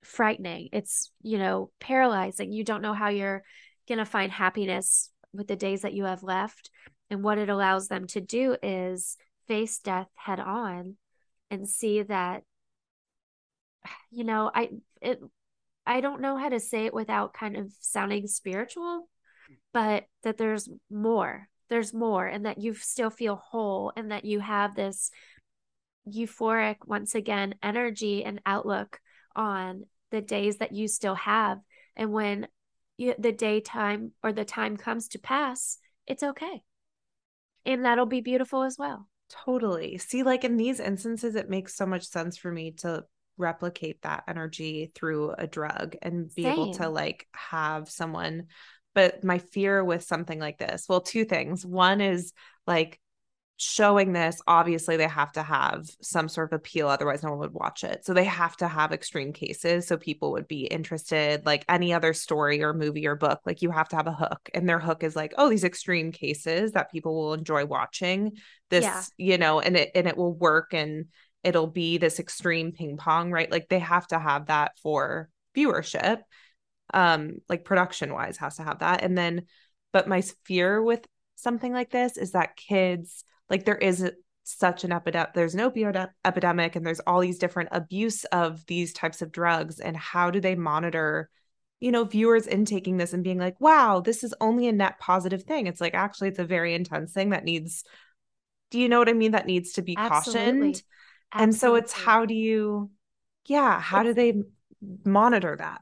frightening 0.03 0.69
it's 0.71 1.11
you 1.21 1.37
know 1.37 1.71
paralyzing. 1.79 2.51
You 2.51 2.63
don't 2.63 2.81
know 2.81 2.93
how 2.93 3.09
you're 3.09 3.43
going 3.87 3.97
to 3.97 4.05
find 4.05 4.31
happiness 4.31 5.09
with 5.33 5.47
the 5.47 5.55
days 5.55 5.81
that 5.81 5.93
you 5.93 6.05
have 6.05 6.23
left. 6.23 6.69
And 7.09 7.23
what 7.23 7.37
it 7.37 7.49
allows 7.49 7.87
them 7.87 8.05
to 8.07 8.21
do 8.21 8.57
is 8.61 9.17
face 9.47 9.79
death 9.79 10.09
head 10.15 10.39
on 10.39 10.97
and 11.49 11.67
see 11.67 12.01
that 12.01 12.43
you 14.11 14.25
know 14.25 14.51
i 14.53 14.69
it 15.01 15.21
i 15.85 16.01
don't 16.01 16.19
know 16.19 16.35
how 16.35 16.49
to 16.49 16.59
say 16.59 16.85
it 16.85 16.93
without 16.93 17.33
kind 17.33 17.55
of 17.55 17.71
sounding 17.79 18.27
spiritual 18.27 19.07
but 19.71 20.03
that 20.23 20.37
there's 20.37 20.67
more 20.91 21.47
there's 21.69 21.93
more 21.93 22.25
and 22.25 22.45
that 22.45 22.59
you 22.59 22.73
still 22.73 23.09
feel 23.09 23.35
whole 23.35 23.91
and 23.95 24.11
that 24.11 24.25
you 24.25 24.39
have 24.39 24.75
this 24.75 25.11
euphoric 26.07 26.77
once 26.85 27.15
again 27.15 27.55
energy 27.61 28.23
and 28.23 28.41
outlook 28.45 28.99
on 29.35 29.83
the 30.11 30.21
days 30.21 30.57
that 30.57 30.71
you 30.71 30.87
still 30.87 31.15
have 31.15 31.59
and 31.95 32.11
when 32.11 32.47
you, 32.97 33.13
the 33.19 33.31
daytime 33.31 34.11
or 34.23 34.31
the 34.31 34.45
time 34.45 34.77
comes 34.77 35.09
to 35.09 35.19
pass 35.19 35.77
it's 36.05 36.23
okay 36.23 36.63
and 37.65 37.83
that'll 37.83 38.05
be 38.05 38.21
beautiful 38.21 38.63
as 38.63 38.77
well 38.77 39.07
Totally. 39.29 39.97
See, 39.97 40.23
like 40.23 40.43
in 40.43 40.57
these 40.57 40.79
instances, 40.79 41.35
it 41.35 41.49
makes 41.49 41.75
so 41.75 41.85
much 41.85 42.07
sense 42.07 42.37
for 42.37 42.51
me 42.51 42.71
to 42.77 43.03
replicate 43.37 44.01
that 44.01 44.23
energy 44.27 44.91
through 44.95 45.31
a 45.37 45.47
drug 45.47 45.95
and 46.01 46.33
be 46.33 46.43
Same. 46.43 46.53
able 46.53 46.73
to 46.75 46.89
like 46.89 47.27
have 47.33 47.89
someone. 47.89 48.47
But 48.97 49.23
my 49.23 49.37
fear 49.37 49.83
with 49.83 50.01
something 50.01 50.39
like 50.39 50.57
this, 50.57 50.87
well, 50.89 51.01
two 51.01 51.23
things. 51.23 51.63
One 51.63 52.01
is 52.01 52.33
like 52.65 52.99
showing 53.57 54.11
this, 54.11 54.41
obviously 54.47 54.97
they 54.97 55.07
have 55.07 55.31
to 55.33 55.43
have 55.43 55.87
some 56.01 56.27
sort 56.27 56.51
of 56.51 56.57
appeal, 56.57 56.87
otherwise 56.87 57.21
no 57.21 57.29
one 57.29 57.37
would 57.37 57.53
watch 57.53 57.83
it. 57.83 58.03
So 58.03 58.15
they 58.15 58.23
have 58.23 58.57
to 58.57 58.67
have 58.67 58.91
extreme 58.91 59.33
cases 59.33 59.85
so 59.85 59.97
people 59.97 60.31
would 60.31 60.47
be 60.47 60.65
interested. 60.65 61.45
Like 61.45 61.63
any 61.69 61.93
other 61.93 62.11
story 62.11 62.63
or 62.63 62.73
movie 62.73 63.05
or 63.05 63.15
book, 63.15 63.41
like 63.45 63.61
you 63.61 63.69
have 63.69 63.87
to 63.89 63.97
have 63.97 64.07
a 64.07 64.11
hook, 64.11 64.49
and 64.55 64.67
their 64.67 64.79
hook 64.79 65.03
is 65.03 65.15
like, 65.15 65.35
oh, 65.37 65.47
these 65.47 65.63
extreme 65.63 66.11
cases 66.11 66.71
that 66.71 66.91
people 66.91 67.13
will 67.15 67.35
enjoy 67.35 67.67
watching. 67.67 68.31
This, 68.71 68.83
yeah. 68.83 69.03
you 69.19 69.37
know, 69.37 69.59
and 69.59 69.77
it 69.77 69.91
and 69.93 70.07
it 70.07 70.17
will 70.17 70.33
work 70.33 70.73
and 70.73 71.05
it'll 71.43 71.67
be 71.67 71.99
this 71.99 72.19
extreme 72.19 72.71
ping 72.71 72.97
pong, 72.97 73.29
right? 73.29 73.51
Like 73.51 73.69
they 73.69 73.77
have 73.77 74.07
to 74.07 74.17
have 74.17 74.47
that 74.47 74.71
for 74.81 75.29
viewership. 75.55 76.21
Um, 76.93 77.39
like 77.49 77.65
production 77.65 78.13
wise 78.13 78.37
has 78.37 78.57
to 78.57 78.63
have 78.63 78.79
that. 78.79 79.03
And 79.03 79.17
then, 79.17 79.43
but 79.91 80.07
my 80.07 80.21
fear 80.45 80.81
with 80.81 81.05
something 81.35 81.71
like 81.71 81.91
this 81.91 82.17
is 82.17 82.31
that 82.31 82.55
kids 82.55 83.23
like 83.49 83.63
there 83.63 83.77
is 83.77 84.11
such 84.43 84.83
an 84.83 84.91
epidemic 84.91 85.33
there's 85.33 85.55
an 85.55 85.59
opioid 85.59 86.09
epidemic 86.25 86.75
and 86.75 86.85
there's 86.85 87.01
all 87.01 87.19
these 87.19 87.37
different 87.37 87.69
abuse 87.71 88.23
of 88.25 88.65
these 88.65 88.93
types 88.93 89.21
of 89.21 89.31
drugs 89.31 89.79
and 89.79 89.95
how 89.95 90.31
do 90.31 90.39
they 90.39 90.55
monitor 90.55 91.29
you 91.79 91.91
know 91.91 92.05
viewers 92.05 92.47
intaking 92.47 92.97
this 92.97 93.13
and 93.13 93.23
being 93.23 93.37
like 93.37 93.59
wow 93.59 93.99
this 93.99 94.23
is 94.23 94.33
only 94.39 94.67
a 94.67 94.71
net 94.71 94.97
positive 94.99 95.43
thing 95.43 95.67
it's 95.67 95.81
like 95.81 95.93
actually 95.93 96.29
it's 96.29 96.39
a 96.39 96.45
very 96.45 96.73
intense 96.73 97.11
thing 97.11 97.29
that 97.29 97.43
needs 97.43 97.83
do 98.71 98.79
you 98.79 98.89
know 98.89 98.99
what 98.99 99.09
i 99.09 99.13
mean 99.13 99.31
that 99.31 99.45
needs 99.45 99.73
to 99.73 99.81
be 99.81 99.95
Absolutely. 99.97 100.41
cautioned 100.41 100.59
Absolutely. 100.59 100.83
and 101.33 101.55
so 101.55 101.75
it's 101.75 101.91
how 101.91 102.25
do 102.25 102.33
you 102.33 102.89
yeah 103.45 103.79
how 103.79 104.01
do 104.01 104.13
they 104.13 104.41
monitor 105.03 105.55
that 105.57 105.81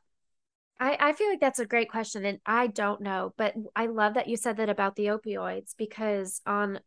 I, 0.79 0.97
I 0.99 1.13
feel 1.13 1.29
like 1.29 1.39
that's 1.39 1.59
a 1.59 1.65
great 1.65 1.89
question 1.89 2.25
and 2.25 2.39
I 2.45 2.67
don't 2.67 3.01
know, 3.01 3.33
but 3.37 3.55
I 3.75 3.85
love 3.85 4.15
that 4.15 4.27
you 4.27 4.35
said 4.35 4.57
that 4.57 4.69
about 4.69 4.95
the 4.95 5.07
opioids 5.07 5.73
because 5.77 6.41
on 6.45 6.79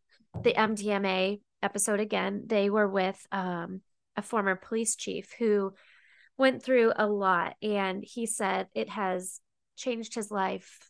the 0.43 0.53
MDMA 0.53 1.41
episode 1.63 1.99
again, 1.99 2.43
they 2.45 2.69
were 2.69 2.87
with 2.87 3.19
um, 3.31 3.81
a 4.15 4.21
former 4.21 4.55
police 4.55 4.95
chief 4.95 5.33
who 5.39 5.73
went 6.37 6.63
through 6.63 6.93
a 6.95 7.07
lot. 7.07 7.55
And 7.61 8.03
he 8.03 8.25
said 8.25 8.67
it 8.75 8.89
has 8.89 9.39
changed 9.75 10.13
his 10.13 10.29
life 10.29 10.89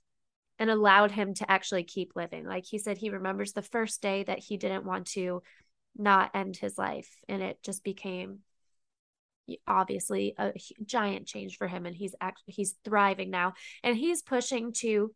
and 0.58 0.70
allowed 0.70 1.12
him 1.12 1.34
to 1.36 1.50
actually 1.50 1.84
keep 1.84 2.12
living. 2.16 2.46
Like 2.46 2.66
he 2.66 2.80
said, 2.80 2.98
he 2.98 3.10
remembers 3.10 3.54
the 3.54 3.62
first 3.62 4.02
day 4.02 4.24
that 4.24 4.40
he 4.40 4.58
didn't 4.58 4.86
want 4.86 5.08
to 5.08 5.42
not 5.98 6.32
end 6.34 6.58
his 6.58 6.78
life. 6.78 7.10
And 7.30 7.42
it 7.42 7.60
just 7.64 7.84
became 7.84 8.40
obviously 9.68 10.36
a 10.38 10.54
giant 10.86 11.28
change 11.28 11.58
for 11.58 11.68
him 11.68 11.86
and 11.86 11.96
he's 11.96 12.16
actually 12.22 12.54
he's 12.54 12.76
thriving 12.84 13.30
now. 13.30 13.54
And 13.84 13.96
he's 13.98 14.22
pushing 14.22 14.74
to 14.74 15.14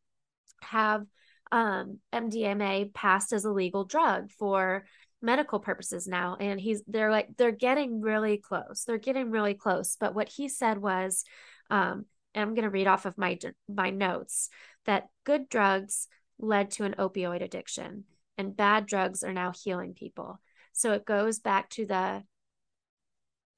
have 0.61 1.05
um, 1.51 1.99
MDMA 2.13 2.93
passed 2.93 3.33
as 3.33 3.45
a 3.45 3.51
legal 3.51 3.83
drug 3.85 4.31
for 4.31 4.85
medical 5.21 5.59
purposes 5.59 6.07
now. 6.07 6.37
And 6.39 6.59
he's 6.59 6.83
they're 6.87 7.11
like 7.11 7.29
they're 7.37 7.51
getting 7.51 8.01
really 8.01 8.37
close. 8.37 8.83
They're 8.85 8.97
getting 8.97 9.31
really 9.31 9.53
close. 9.53 9.97
But 9.99 10.15
what 10.15 10.29
he 10.29 10.49
said 10.49 10.77
was 10.77 11.23
um 11.69 12.05
and 12.35 12.41
i'm 12.41 12.55
going 12.55 12.63
to 12.63 12.69
read 12.69 12.87
off 12.87 13.05
of 13.05 13.17
my 13.17 13.39
my 13.69 13.89
notes 13.89 14.49
that 14.85 15.07
good 15.23 15.47
drugs 15.47 16.07
led 16.39 16.71
to 16.71 16.83
an 16.83 16.95
opioid 16.99 17.41
addiction 17.41 18.03
and 18.37 18.55
bad 18.55 18.85
drugs 18.85 19.23
are 19.23 19.33
now 19.33 19.51
healing 19.51 19.93
people. 19.93 20.39
So 20.73 20.93
it 20.93 21.05
goes 21.05 21.39
back 21.39 21.69
to 21.71 21.85
the 21.85 22.23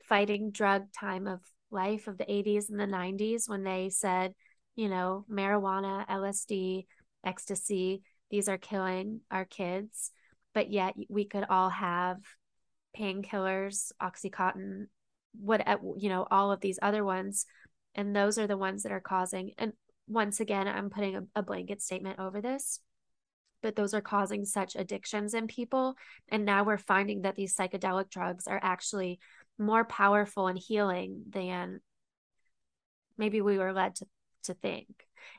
fighting 0.08 0.52
drug 0.52 0.92
time 0.92 1.28
of 1.28 1.40
life 1.72 2.08
of 2.08 2.18
the 2.18 2.26
80s 2.26 2.70
and 2.70 2.80
the 2.80 2.86
90s 2.86 3.50
when 3.50 3.64
they 3.64 3.90
said 3.90 4.34
you 4.76 4.88
know 4.88 5.26
marijuana 5.30 6.08
lsd 6.08 6.86
ecstasy. 7.26 8.04
These 8.32 8.48
are 8.48 8.58
killing 8.58 9.22
our 9.32 9.46
kids, 9.46 10.12
but 10.54 10.72
yet 10.72 10.94
we 11.10 11.26
could 11.26 11.46
all 11.50 11.70
have 11.70 12.18
painkillers, 12.98 13.92
Oxycontin, 14.02 14.88
what 15.34 15.66
you 15.98 16.10
know, 16.10 16.28
all 16.32 16.52
of 16.52 16.62
these 16.62 16.80
other 16.82 17.04
ones, 17.04 17.46
and 17.94 18.16
those 18.16 18.38
are 18.38 18.48
the 18.48 18.58
ones 18.58 18.84
that 18.84 18.92
are 18.92 19.02
causing. 19.02 19.52
And 19.58 19.74
once 20.08 20.40
again, 20.40 20.68
I'm 20.68 20.90
putting 20.90 21.16
a, 21.16 21.24
a 21.36 21.44
blanket 21.44 21.82
statement 21.82 22.20
over 22.20 22.42
this, 22.42 22.80
but 23.62 23.76
those 23.76 23.94
are 23.94 24.02
causing 24.02 24.46
such 24.46 24.76
addictions 24.76 25.34
in 25.34 25.48
people. 25.48 25.96
And 26.30 26.46
now 26.46 26.64
we're 26.64 26.78
finding 26.78 27.24
that 27.24 27.36
these 27.36 27.56
psychedelic 27.56 28.10
drugs 28.10 28.48
are 28.48 28.60
actually 28.62 29.20
more 29.58 29.86
powerful 29.86 30.48
and 30.48 30.58
healing 30.58 31.24
than 31.30 31.80
maybe 33.18 33.42
we 33.42 33.58
were 33.58 33.74
led 33.74 33.96
to 33.96 34.06
to 34.44 34.54
think. 34.54 34.88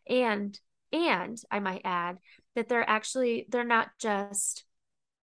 And 0.08 0.58
and 0.92 1.38
I 1.50 1.60
might 1.60 1.82
add 1.84 2.18
that 2.54 2.68
they're 2.68 2.88
actually 2.88 3.46
they're 3.48 3.64
not 3.64 3.88
just 4.00 4.64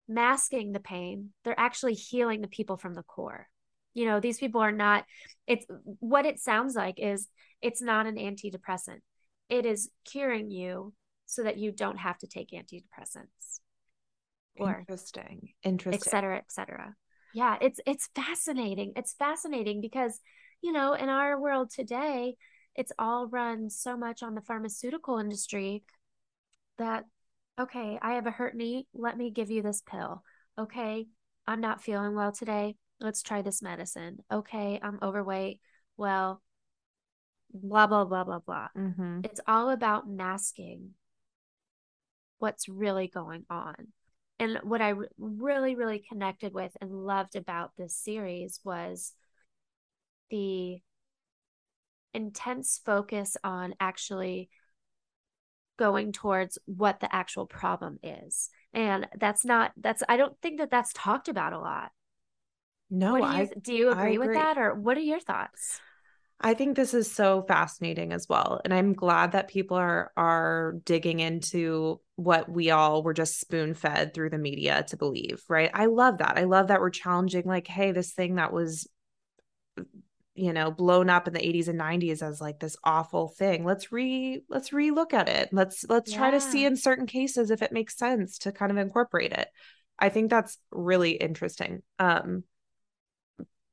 masking 0.08 0.72
the 0.72 0.80
pain, 0.80 1.30
they're 1.44 1.58
actually 1.58 1.94
healing 1.94 2.40
the 2.40 2.48
people 2.48 2.76
from 2.76 2.94
the 2.94 3.02
core. 3.02 3.48
You 3.94 4.06
know, 4.06 4.20
these 4.20 4.38
people 4.38 4.60
are 4.60 4.72
not 4.72 5.04
it's 5.46 5.66
what 6.00 6.26
it 6.26 6.40
sounds 6.40 6.74
like 6.74 6.98
is 6.98 7.28
it's 7.62 7.82
not 7.82 8.06
an 8.06 8.16
antidepressant. 8.16 9.00
It 9.48 9.66
is 9.66 9.90
curing 10.04 10.50
you 10.50 10.92
so 11.26 11.42
that 11.42 11.58
you 11.58 11.72
don't 11.72 11.98
have 11.98 12.18
to 12.18 12.26
take 12.26 12.50
antidepressants 12.50 13.60
or 14.58 14.78
interesting 14.78 15.50
interesting 15.62 16.00
et 16.02 16.10
cetera 16.10 16.36
et 16.38 16.50
cetera 16.50 16.94
yeah 17.36 17.58
it's 17.60 17.78
it's 17.86 18.08
fascinating. 18.14 18.94
It's 18.96 19.12
fascinating 19.12 19.82
because 19.82 20.18
you 20.62 20.72
know 20.72 20.94
in 20.94 21.10
our 21.10 21.38
world 21.38 21.70
today 21.70 22.34
it's 22.74 22.92
all 22.98 23.28
run 23.28 23.68
so 23.68 23.94
much 23.94 24.22
on 24.22 24.34
the 24.34 24.40
pharmaceutical 24.40 25.18
industry 25.18 25.84
that 26.78 27.04
okay 27.60 27.98
i 28.00 28.14
have 28.14 28.26
a 28.26 28.30
hurt 28.30 28.56
knee. 28.56 28.86
Let 28.94 29.18
me 29.18 29.30
give 29.30 29.50
you 29.50 29.60
this 29.60 29.82
pill. 29.82 30.22
Okay 30.58 31.08
i'm 31.46 31.60
not 31.60 31.82
feeling 31.82 32.14
well 32.14 32.32
today. 32.32 32.76
Let's 33.00 33.20
try 33.20 33.42
this 33.42 33.60
medicine. 33.60 34.20
Okay 34.32 34.80
i'm 34.82 34.98
overweight. 35.02 35.60
Well 35.98 36.40
blah 37.52 37.86
blah 37.86 38.06
blah 38.06 38.24
blah 38.24 38.38
blah. 38.38 38.68
Mm-hmm. 38.74 39.20
it's 39.24 39.42
all 39.46 39.68
about 39.68 40.08
masking 40.08 40.94
what's 42.38 42.66
really 42.66 43.08
going 43.08 43.44
on. 43.50 43.88
And 44.38 44.58
what 44.62 44.82
I 44.82 44.94
really, 45.18 45.74
really 45.74 46.04
connected 46.06 46.52
with 46.52 46.76
and 46.80 46.90
loved 46.92 47.36
about 47.36 47.72
this 47.78 47.96
series 47.96 48.60
was 48.64 49.12
the 50.30 50.80
intense 52.12 52.80
focus 52.84 53.36
on 53.42 53.74
actually 53.80 54.50
going 55.78 56.12
towards 56.12 56.58
what 56.66 57.00
the 57.00 57.14
actual 57.14 57.46
problem 57.46 57.98
is. 58.02 58.50
And 58.72 59.06
that's 59.18 59.44
not, 59.44 59.72
that's, 59.76 60.02
I 60.08 60.16
don't 60.16 60.38
think 60.40 60.58
that 60.58 60.70
that's 60.70 60.92
talked 60.92 61.28
about 61.28 61.52
a 61.52 61.58
lot. 61.58 61.90
No, 62.90 63.16
do 63.16 63.22
you, 63.22 63.26
I 63.26 63.48
do 63.60 63.74
you 63.74 63.90
agree, 63.90 64.14
agree 64.14 64.18
with 64.18 64.34
that 64.34 64.58
or 64.58 64.74
what 64.74 64.96
are 64.96 65.00
your 65.00 65.20
thoughts? 65.20 65.80
I 66.40 66.54
think 66.54 66.76
this 66.76 66.94
is 66.94 67.10
so 67.10 67.42
fascinating 67.42 68.12
as 68.12 68.28
well. 68.28 68.60
And 68.64 68.72
I'm 68.72 68.92
glad 68.92 69.32
that 69.32 69.48
people 69.48 69.76
are 69.76 70.12
are 70.16 70.76
digging 70.84 71.20
into 71.20 72.00
what 72.16 72.50
we 72.50 72.70
all 72.70 73.02
were 73.02 73.14
just 73.14 73.38
spoon 73.38 73.74
fed 73.74 74.14
through 74.14 74.30
the 74.30 74.38
media 74.38 74.84
to 74.88 74.96
believe, 74.96 75.42
right? 75.48 75.70
I 75.72 75.86
love 75.86 76.18
that. 76.18 76.38
I 76.38 76.44
love 76.44 76.68
that 76.68 76.80
we're 76.80 76.90
challenging 76.90 77.44
like, 77.44 77.66
hey, 77.66 77.92
this 77.92 78.12
thing 78.12 78.36
that 78.36 78.52
was 78.52 78.88
you 80.36 80.52
know, 80.52 80.70
blown 80.70 81.08
up 81.08 81.26
in 81.26 81.32
the 81.32 81.40
80s 81.40 81.68
and 81.68 81.80
90s 81.80 82.22
as 82.22 82.40
like 82.40 82.60
this 82.60 82.76
awful 82.84 83.28
thing. 83.28 83.64
Let's 83.64 83.90
re 83.90 84.42
let's 84.48 84.72
re-look 84.72 85.14
at 85.14 85.28
it. 85.28 85.48
Let's 85.50 85.84
let's 85.88 86.12
yeah. 86.12 86.18
try 86.18 86.30
to 86.32 86.40
see 86.40 86.64
in 86.64 86.76
certain 86.76 87.06
cases 87.06 87.50
if 87.50 87.62
it 87.62 87.72
makes 87.72 87.96
sense 87.96 88.38
to 88.40 88.52
kind 88.52 88.70
of 88.70 88.76
incorporate 88.76 89.32
it. 89.32 89.48
I 89.98 90.10
think 90.10 90.30
that's 90.30 90.58
really 90.70 91.12
interesting. 91.12 91.82
Um 91.98 92.44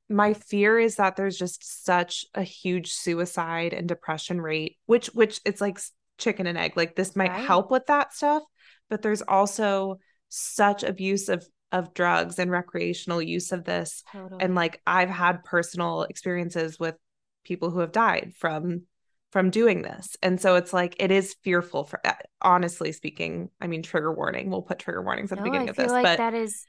my 0.09 0.33
fear 0.33 0.79
is 0.79 0.97
that 0.97 1.15
there's 1.15 1.37
just 1.37 1.85
such 1.85 2.25
a 2.33 2.43
huge 2.43 2.91
suicide 2.91 3.73
and 3.73 3.87
depression 3.87 4.39
rate 4.39 4.77
which 4.85 5.07
which 5.07 5.39
it's 5.45 5.61
like 5.61 5.79
chicken 6.17 6.47
and 6.47 6.57
egg 6.57 6.73
like 6.75 6.95
this 6.95 7.15
might 7.15 7.29
right. 7.29 7.45
help 7.45 7.71
with 7.71 7.85
that 7.87 8.13
stuff 8.13 8.43
but 8.89 9.01
there's 9.01 9.21
also 9.23 9.99
such 10.29 10.83
abuse 10.83 11.29
of 11.29 11.45
of 11.71 11.93
drugs 11.93 12.37
and 12.37 12.51
recreational 12.51 13.21
use 13.21 13.51
of 13.51 13.63
this 13.63 14.03
totally. 14.11 14.41
and 14.43 14.55
like 14.55 14.81
i've 14.85 15.09
had 15.09 15.43
personal 15.43 16.03
experiences 16.03 16.79
with 16.79 16.95
people 17.43 17.69
who 17.71 17.79
have 17.79 17.91
died 17.91 18.33
from 18.37 18.83
from 19.31 19.49
doing 19.49 19.81
this 19.81 20.15
and 20.21 20.39
so 20.39 20.55
it's 20.55 20.71
like 20.71 20.95
it 20.99 21.09
is 21.09 21.35
fearful 21.43 21.83
for 21.83 21.99
honestly 22.41 22.91
speaking 22.91 23.49
i 23.59 23.65
mean 23.65 23.81
trigger 23.81 24.13
warning 24.13 24.51
we'll 24.51 24.61
put 24.61 24.77
trigger 24.77 25.01
warnings 25.01 25.31
at 25.31 25.39
no, 25.39 25.43
the 25.43 25.49
beginning 25.49 25.69
of 25.69 25.75
this 25.75 25.91
like 25.91 26.03
but 26.03 26.17
that 26.17 26.35
is 26.35 26.65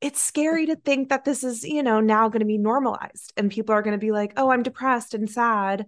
it's 0.00 0.22
scary 0.22 0.66
to 0.66 0.76
think 0.76 1.08
that 1.08 1.24
this 1.24 1.42
is, 1.42 1.64
you 1.64 1.82
know, 1.82 1.98
now 2.00 2.28
going 2.28 2.40
to 2.40 2.46
be 2.46 2.58
normalized 2.58 3.32
and 3.38 3.50
people 3.50 3.74
are 3.74 3.80
going 3.80 3.98
to 3.98 4.06
be 4.06 4.12
like, 4.12 4.34
"Oh, 4.36 4.50
I'm 4.50 4.62
depressed 4.62 5.14
and 5.14 5.30
sad." 5.30 5.86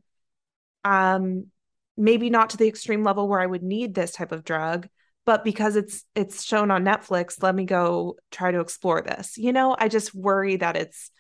Um 0.85 1.49
maybe 1.97 2.31
not 2.31 2.51
to 2.51 2.57
the 2.57 2.69
extreme 2.69 3.03
level 3.03 3.29
where 3.29 3.41
I 3.41 3.47
would 3.47 3.63
need 3.63 3.95
this 3.95 4.13
type 4.13 4.33
of 4.33 4.45
drug, 4.45 4.89
but 5.25 5.45
because 5.45 5.77
it's 5.77 6.05
it's 6.15 6.45
shown 6.45 6.71
on 6.71 6.85
Netflix, 6.85 7.43
let 7.43 7.55
me 7.55 7.65
go 7.65 8.17
try 8.31 8.51
to 8.51 8.61
explore 8.61 9.03
this. 9.03 9.37
You 9.37 9.53
know, 9.53 9.77
I 9.79 9.89
just 9.89 10.15
worry 10.15 10.57
that 10.57 10.77
it's 10.77 11.11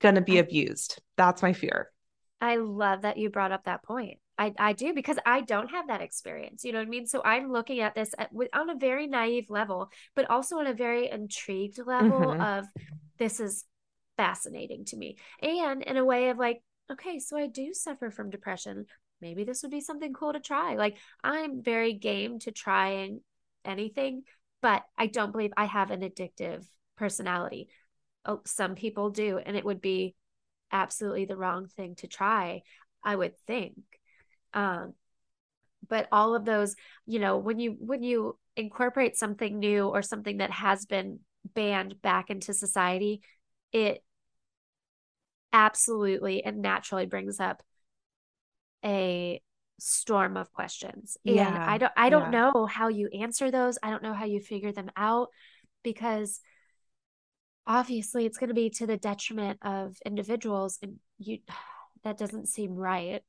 going 0.00 0.16
to 0.16 0.20
be 0.20 0.38
abused. 0.38 1.00
That's 1.16 1.42
my 1.42 1.52
fear. 1.52 1.90
I 2.40 2.56
love 2.56 3.02
that 3.02 3.16
you 3.16 3.30
brought 3.30 3.52
up 3.52 3.64
that 3.64 3.82
point. 3.82 4.18
I, 4.38 4.52
I 4.58 4.72
do 4.74 4.92
because 4.92 5.18
I 5.24 5.40
don't 5.40 5.70
have 5.70 5.88
that 5.88 6.02
experience. 6.02 6.64
You 6.64 6.72
know 6.72 6.78
what 6.78 6.88
I 6.88 6.90
mean? 6.90 7.06
So 7.06 7.22
I'm 7.24 7.50
looking 7.50 7.80
at 7.80 7.94
this 7.94 8.14
at, 8.18 8.30
on 8.52 8.68
a 8.68 8.76
very 8.76 9.06
naive 9.06 9.48
level, 9.48 9.90
but 10.14 10.28
also 10.28 10.58
on 10.58 10.66
a 10.66 10.74
very 10.74 11.10
intrigued 11.10 11.78
level 11.78 12.20
mm-hmm. 12.20 12.40
of 12.40 12.66
this 13.18 13.40
is 13.40 13.64
fascinating 14.18 14.84
to 14.86 14.96
me. 14.96 15.16
And 15.40 15.82
in 15.82 15.96
a 15.96 16.04
way 16.04 16.28
of 16.28 16.38
like, 16.38 16.62
okay, 16.90 17.18
so 17.18 17.38
I 17.38 17.46
do 17.46 17.72
suffer 17.72 18.10
from 18.10 18.28
depression. 18.28 18.86
Maybe 19.26 19.42
this 19.42 19.62
would 19.62 19.72
be 19.72 19.80
something 19.80 20.12
cool 20.12 20.32
to 20.32 20.40
try. 20.40 20.76
Like 20.76 20.98
I'm 21.24 21.62
very 21.62 21.92
game 21.94 22.38
to 22.40 22.52
trying 22.52 23.20
anything, 23.64 24.22
but 24.62 24.84
I 24.96 25.08
don't 25.08 25.32
believe 25.32 25.52
I 25.56 25.64
have 25.64 25.90
an 25.90 26.02
addictive 26.02 26.64
personality. 26.96 27.68
Oh, 28.24 28.40
some 28.44 28.76
people 28.76 29.10
do, 29.10 29.38
and 29.38 29.56
it 29.56 29.64
would 29.64 29.80
be 29.80 30.14
absolutely 30.70 31.24
the 31.24 31.36
wrong 31.36 31.66
thing 31.66 31.96
to 31.96 32.06
try, 32.06 32.62
I 33.02 33.16
would 33.16 33.36
think. 33.46 33.74
Um, 34.54 34.94
but 35.88 36.06
all 36.12 36.36
of 36.36 36.44
those, 36.44 36.76
you 37.04 37.18
know, 37.18 37.38
when 37.38 37.58
you 37.58 37.76
when 37.80 38.04
you 38.04 38.38
incorporate 38.56 39.16
something 39.16 39.58
new 39.58 39.88
or 39.88 40.02
something 40.02 40.38
that 40.38 40.52
has 40.52 40.86
been 40.86 41.20
banned 41.54 42.00
back 42.00 42.30
into 42.30 42.54
society, 42.54 43.22
it 43.72 44.04
absolutely 45.52 46.44
and 46.44 46.60
naturally 46.60 47.06
brings 47.06 47.40
up 47.40 47.62
a 48.84 49.40
storm 49.78 50.36
of 50.36 50.52
questions. 50.52 51.16
Yeah. 51.24 51.48
And 51.48 51.56
I 51.56 51.78
don't 51.78 51.92
I 51.96 52.08
don't 52.08 52.32
yeah. 52.32 52.50
know 52.52 52.66
how 52.66 52.88
you 52.88 53.08
answer 53.08 53.50
those. 53.50 53.78
I 53.82 53.90
don't 53.90 54.02
know 54.02 54.14
how 54.14 54.24
you 54.24 54.40
figure 54.40 54.72
them 54.72 54.90
out 54.96 55.28
because 55.82 56.40
obviously 57.66 58.26
it's 58.26 58.38
going 58.38 58.48
to 58.48 58.54
be 58.54 58.70
to 58.70 58.86
the 58.86 58.96
detriment 58.96 59.58
of 59.62 59.96
individuals 60.04 60.78
and 60.82 60.96
you 61.18 61.38
that 62.04 62.18
doesn't 62.18 62.46
seem 62.46 62.72
right 62.74 63.22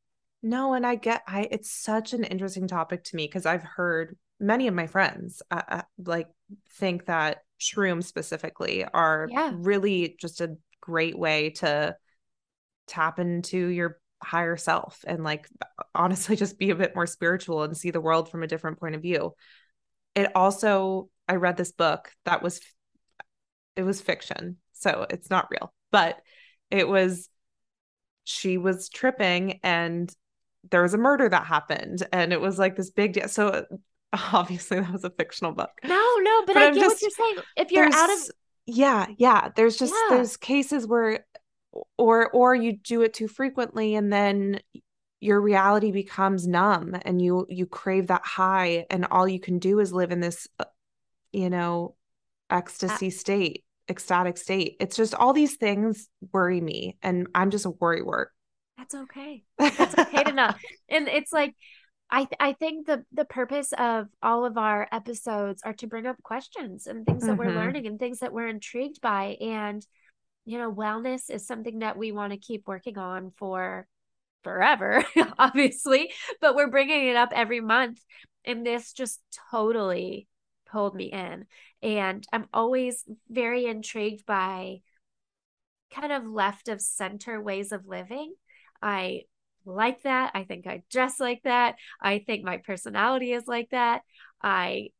no, 0.43 0.73
and 0.73 0.85
I 0.85 0.95
get 0.95 1.23
I 1.27 1.47
it's 1.51 1.71
such 1.71 2.13
an 2.13 2.23
interesting 2.23 2.67
topic 2.67 3.03
to 3.05 3.15
me 3.15 3.25
because 3.25 3.45
I've 3.45 3.63
heard 3.63 4.17
many 4.39 4.67
of 4.67 4.73
my 4.73 4.87
friends 4.87 5.41
uh, 5.49 5.61
uh, 5.67 5.81
like 6.05 6.27
think 6.73 7.05
that 7.07 7.39
shrooms 7.59 8.03
specifically 8.03 8.85
are 8.85 9.27
yeah. 9.31 9.51
really 9.55 10.15
just 10.19 10.41
a 10.41 10.55
great 10.79 11.17
way 11.17 11.49
to 11.49 11.95
tap 12.87 13.19
into 13.19 13.67
your 13.67 13.99
higher 14.21 14.57
self 14.57 15.03
and 15.07 15.23
like 15.23 15.47
honestly 15.93 16.35
just 16.37 16.57
be 16.57 16.69
a 16.69 16.75
bit 16.75 16.95
more 16.95 17.07
spiritual 17.07 17.63
and 17.63 17.77
see 17.77 17.91
the 17.91 18.01
world 18.01 18.29
from 18.29 18.43
a 18.43 18.47
different 18.47 18.79
point 18.79 18.95
of 18.95 19.01
view. 19.01 19.33
It 20.15 20.35
also 20.35 21.09
I 21.27 21.35
read 21.35 21.57
this 21.57 21.71
book 21.71 22.11
that 22.25 22.41
was 22.41 22.59
it 23.75 23.83
was 23.83 24.01
fiction, 24.01 24.57
so 24.73 25.05
it's 25.09 25.29
not 25.29 25.49
real, 25.51 25.73
but 25.91 26.19
it 26.71 26.87
was 26.87 27.29
she 28.23 28.57
was 28.57 28.89
tripping 28.89 29.59
and 29.63 30.13
there 30.69 30.81
was 30.81 30.93
a 30.93 30.97
murder 30.97 31.29
that 31.29 31.45
happened 31.45 32.05
and 32.11 32.33
it 32.33 32.41
was 32.41 32.59
like 32.59 32.75
this 32.75 32.89
big 32.89 33.13
deal. 33.13 33.27
So 33.29 33.65
obviously 34.33 34.79
that 34.79 34.91
was 34.91 35.03
a 35.03 35.09
fictional 35.09 35.53
book. 35.53 35.71
No, 35.83 36.15
no, 36.19 36.43
but, 36.45 36.55
but 36.55 36.63
I 36.63 36.67
I'm 36.67 36.73
get 36.73 36.81
just, 36.81 36.95
what 36.95 37.01
you're 37.01 37.11
saying. 37.11 37.45
If 37.55 37.71
you're 37.71 37.93
out 37.93 38.09
of 38.09 38.19
yeah, 38.67 39.07
yeah. 39.17 39.49
There's 39.55 39.77
just 39.77 39.93
yeah. 39.93 40.17
there's 40.17 40.37
cases 40.37 40.85
where 40.85 41.25
or 41.97 42.29
or 42.29 42.55
you 42.55 42.73
do 42.73 43.01
it 43.01 43.13
too 43.13 43.27
frequently 43.27 43.95
and 43.95 44.11
then 44.11 44.59
your 45.19 45.41
reality 45.41 45.91
becomes 45.91 46.47
numb 46.47 46.95
and 47.03 47.21
you 47.21 47.45
you 47.49 47.65
crave 47.65 48.07
that 48.07 48.25
high 48.25 48.85
and 48.89 49.05
all 49.11 49.27
you 49.27 49.39
can 49.39 49.59
do 49.59 49.79
is 49.79 49.91
live 49.91 50.11
in 50.11 50.19
this 50.19 50.47
uh, 50.59 50.65
you 51.31 51.49
know 51.49 51.95
ecstasy 52.49 53.07
uh, 53.07 53.11
state 53.11 53.63
ecstatic 53.89 54.37
state 54.37 54.75
it's 54.79 54.95
just 54.95 55.15
all 55.15 55.33
these 55.33 55.55
things 55.55 56.09
worry 56.33 56.61
me 56.61 56.97
and 57.01 57.27
i'm 57.33 57.51
just 57.51 57.65
a 57.65 57.69
worry 57.69 58.01
wart 58.01 58.31
that's 58.77 58.93
okay. 58.93 59.43
That's 59.57 59.97
okay 59.97 60.23
to 60.23 60.31
know. 60.31 60.51
And 60.89 61.09
it's 61.09 61.33
like 61.33 61.53
I 62.09 62.19
th- 62.19 62.37
I 62.39 62.53
think 62.53 62.87
the 62.87 63.03
the 63.11 63.25
purpose 63.25 63.73
of 63.77 64.07
all 64.23 64.45
of 64.45 64.57
our 64.57 64.87
episodes 64.91 65.61
are 65.65 65.73
to 65.73 65.87
bring 65.87 66.05
up 66.05 66.21
questions 66.23 66.87
and 66.87 67.05
things 67.05 67.23
that 67.25 67.31
mm-hmm. 67.37 67.39
we're 67.39 67.53
learning 67.53 67.87
and 67.87 67.99
things 67.99 68.19
that 68.19 68.31
we're 68.31 68.47
intrigued 68.47 69.01
by 69.01 69.37
and 69.41 69.85
you 70.47 70.57
know, 70.57 70.71
wellness 70.71 71.29
is 71.29 71.45
something 71.45 71.79
that 71.79 71.97
we 71.97 72.13
want 72.13 72.31
to 72.31 72.39
keep 72.39 72.67
working 72.67 72.97
on 72.97 73.31
for 73.37 73.85
forever, 74.45 75.03
obviously, 75.37 76.09
but 76.39 76.55
we're 76.55 76.71
bringing 76.71 77.07
it 77.07 77.17
up 77.17 77.33
every 77.35 77.59
month. 77.59 77.99
And 78.45 78.65
this 78.65 78.93
just 78.93 79.19
totally 79.51 80.29
pulled 80.71 80.95
me 80.95 81.11
in. 81.11 81.47
And 81.81 82.25
I'm 82.31 82.45
always 82.53 83.03
very 83.29 83.65
intrigued 83.65 84.25
by 84.25 84.77
kind 85.93 86.13
of 86.13 86.25
left 86.25 86.69
of 86.69 86.79
center 86.79 87.41
ways 87.41 87.73
of 87.73 87.85
living. 87.85 88.33
I 88.81 89.23
like 89.65 90.03
that. 90.03 90.31
I 90.33 90.45
think 90.45 90.65
I 90.65 90.83
dress 90.89 91.19
like 91.19 91.41
that. 91.43 91.75
I 92.01 92.19
think 92.19 92.45
my 92.45 92.57
personality 92.57 93.33
is 93.33 93.47
like 93.47 93.71
that. 93.71 94.03
I 94.41 94.91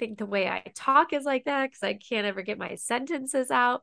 think 0.00 0.18
the 0.18 0.26
way 0.26 0.48
I 0.48 0.64
talk 0.74 1.12
is 1.12 1.22
like 1.24 1.44
that 1.44 1.66
because 1.66 1.84
I 1.84 1.94
can't 1.94 2.26
ever 2.26 2.42
get 2.42 2.58
my 2.58 2.74
sentences 2.74 3.52
out. 3.52 3.82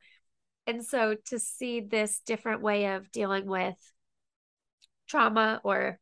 And 0.65 0.83
so 0.85 1.15
to 1.27 1.39
see 1.39 1.81
this 1.81 2.21
different 2.25 2.61
way 2.61 2.85
of 2.95 3.11
dealing 3.11 3.45
with 3.45 3.75
trauma 5.07 5.59
or 5.63 5.99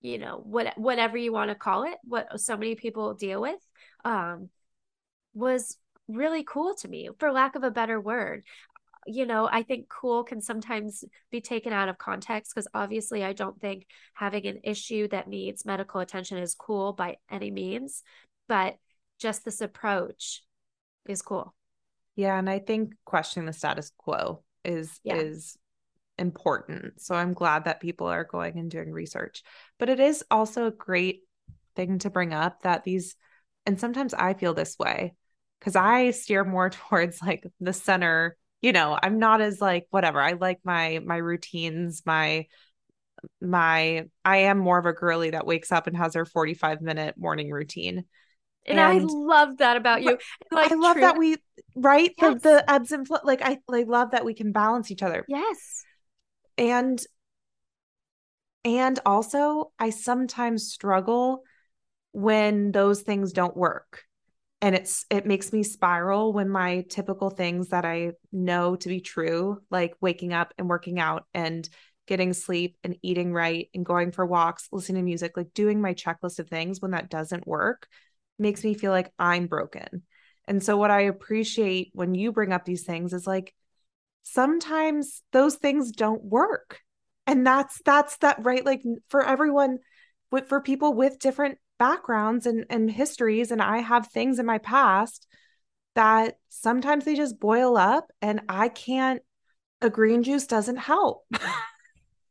you 0.00 0.18
know 0.18 0.40
what 0.42 0.76
whatever 0.76 1.16
you 1.16 1.32
want 1.32 1.50
to 1.50 1.54
call 1.54 1.84
it 1.84 1.94
what 2.04 2.40
so 2.40 2.56
many 2.56 2.74
people 2.74 3.14
deal 3.14 3.40
with 3.40 3.60
um 4.04 4.48
was 5.34 5.76
really 6.08 6.42
cool 6.42 6.74
to 6.74 6.88
me 6.88 7.08
for 7.18 7.30
lack 7.30 7.54
of 7.54 7.62
a 7.62 7.70
better 7.70 8.00
word. 8.00 8.44
You 9.06 9.26
know 9.26 9.48
i 9.50 9.64
think 9.64 9.88
cool 9.88 10.22
can 10.22 10.40
sometimes 10.40 11.04
be 11.32 11.40
taken 11.40 11.72
out 11.72 11.88
of 11.88 11.98
context 11.98 12.54
because 12.54 12.68
obviously 12.72 13.24
i 13.24 13.32
don't 13.32 13.60
think 13.60 13.86
having 14.14 14.46
an 14.46 14.60
issue 14.62 15.08
that 15.08 15.26
needs 15.26 15.64
medical 15.64 16.00
attention 16.00 16.38
is 16.38 16.54
cool 16.54 16.92
by 16.92 17.16
any 17.28 17.50
means 17.50 18.04
but 18.46 18.76
just 19.18 19.44
this 19.44 19.60
approach 19.60 20.44
is 21.08 21.20
cool 21.20 21.52
yeah 22.16 22.38
and 22.38 22.48
i 22.48 22.58
think 22.58 22.94
questioning 23.04 23.46
the 23.46 23.52
status 23.52 23.92
quo 23.98 24.42
is 24.64 25.00
yeah. 25.04 25.16
is 25.16 25.56
important. 26.18 27.00
So 27.00 27.14
I'm 27.14 27.34
glad 27.34 27.64
that 27.64 27.80
people 27.80 28.06
are 28.06 28.24
going 28.24 28.58
and 28.58 28.70
doing 28.70 28.90
research. 28.90 29.42
But 29.78 29.88
it 29.88 30.00
is 30.00 30.24
also 30.30 30.66
a 30.66 30.70
great 30.70 31.22
thing 31.76 31.98
to 32.00 32.10
bring 32.10 32.32
up 32.32 32.62
that 32.62 32.84
these, 32.84 33.16
and 33.66 33.78
sometimes 33.78 34.14
I 34.14 34.34
feel 34.34 34.54
this 34.54 34.78
way 34.78 35.14
because 35.58 35.76
I 35.76 36.10
steer 36.10 36.44
more 36.44 36.70
towards 36.88 37.20
like 37.20 37.44
the 37.60 37.72
center. 37.72 38.36
You 38.62 38.72
know, 38.72 38.98
I'm 39.00 39.18
not 39.18 39.40
as 39.40 39.60
like 39.60 39.86
whatever. 39.90 40.20
I 40.20 40.32
like 40.32 40.60
my 40.64 41.00
my 41.04 41.16
routines, 41.16 42.02
my 42.06 42.46
my 43.40 44.06
I 44.24 44.36
am 44.38 44.58
more 44.58 44.78
of 44.78 44.86
a 44.86 44.92
girly 44.92 45.30
that 45.30 45.46
wakes 45.46 45.72
up 45.72 45.86
and 45.86 45.96
has 45.96 46.14
her 46.14 46.24
45 46.24 46.80
minute 46.80 47.16
morning 47.18 47.50
routine. 47.50 48.04
And, 48.64 48.78
and 48.78 48.80
I 48.80 48.98
love 49.04 49.58
that 49.58 49.76
about 49.76 50.02
you. 50.02 50.18
Like 50.50 50.70
I 50.70 50.74
love 50.76 50.94
true. 50.94 51.02
that 51.02 51.18
we 51.18 51.36
right 51.74 52.12
yes. 52.20 52.34
the 52.34 52.38
the 52.48 52.70
ebbs 52.70 52.92
and 52.92 53.06
flow. 53.06 53.18
Like 53.24 53.42
I 53.42 53.58
like 53.68 53.86
love 53.86 54.12
that 54.12 54.24
we 54.24 54.34
can 54.34 54.52
balance 54.52 54.90
each 54.90 55.02
other. 55.02 55.24
Yes 55.28 55.84
and 56.58 57.04
and 58.64 58.98
also 59.04 59.72
i 59.78 59.90
sometimes 59.90 60.70
struggle 60.70 61.42
when 62.12 62.72
those 62.72 63.02
things 63.02 63.32
don't 63.32 63.56
work 63.56 64.02
and 64.60 64.74
it's 64.74 65.04
it 65.10 65.26
makes 65.26 65.52
me 65.52 65.62
spiral 65.62 66.32
when 66.32 66.48
my 66.48 66.84
typical 66.88 67.30
things 67.30 67.68
that 67.68 67.84
i 67.84 68.12
know 68.30 68.76
to 68.76 68.88
be 68.88 69.00
true 69.00 69.60
like 69.70 69.94
waking 70.00 70.32
up 70.32 70.52
and 70.58 70.68
working 70.68 71.00
out 71.00 71.24
and 71.34 71.68
getting 72.06 72.32
sleep 72.32 72.76
and 72.84 72.96
eating 73.02 73.32
right 73.32 73.68
and 73.74 73.86
going 73.86 74.12
for 74.12 74.26
walks 74.26 74.68
listening 74.72 75.02
to 75.02 75.04
music 75.04 75.36
like 75.36 75.54
doing 75.54 75.80
my 75.80 75.94
checklist 75.94 76.38
of 76.38 76.48
things 76.48 76.80
when 76.80 76.90
that 76.90 77.08
doesn't 77.08 77.46
work 77.46 77.88
makes 78.42 78.62
me 78.64 78.74
feel 78.74 78.90
like 78.90 79.12
i'm 79.18 79.46
broken. 79.46 80.02
And 80.46 80.62
so 80.62 80.76
what 80.76 80.90
i 80.90 81.02
appreciate 81.02 81.90
when 81.94 82.14
you 82.14 82.32
bring 82.32 82.52
up 82.52 82.64
these 82.64 82.84
things 82.84 83.12
is 83.12 83.26
like 83.26 83.54
sometimes 84.22 85.22
those 85.32 85.56
things 85.56 85.92
don't 85.92 86.24
work. 86.24 86.80
And 87.26 87.46
that's 87.46 87.80
that's 87.84 88.16
that 88.18 88.44
right? 88.44 88.64
Like 88.64 88.82
for 89.08 89.24
everyone 89.24 89.78
with 90.30 90.48
for 90.48 90.60
people 90.60 90.92
with 90.94 91.18
different 91.18 91.58
backgrounds 91.78 92.46
and 92.46 92.64
and 92.70 92.88
histories 92.88 93.50
and 93.50 93.60
i 93.60 93.78
have 93.78 94.06
things 94.06 94.38
in 94.38 94.46
my 94.46 94.58
past 94.58 95.26
that 95.96 96.36
sometimes 96.48 97.04
they 97.04 97.16
just 97.16 97.40
boil 97.40 97.76
up 97.76 98.06
and 98.20 98.40
i 98.48 98.68
can't 98.68 99.20
a 99.82 99.90
green 99.90 100.22
juice 100.22 100.46
doesn't 100.46 100.78
help. 100.78 101.24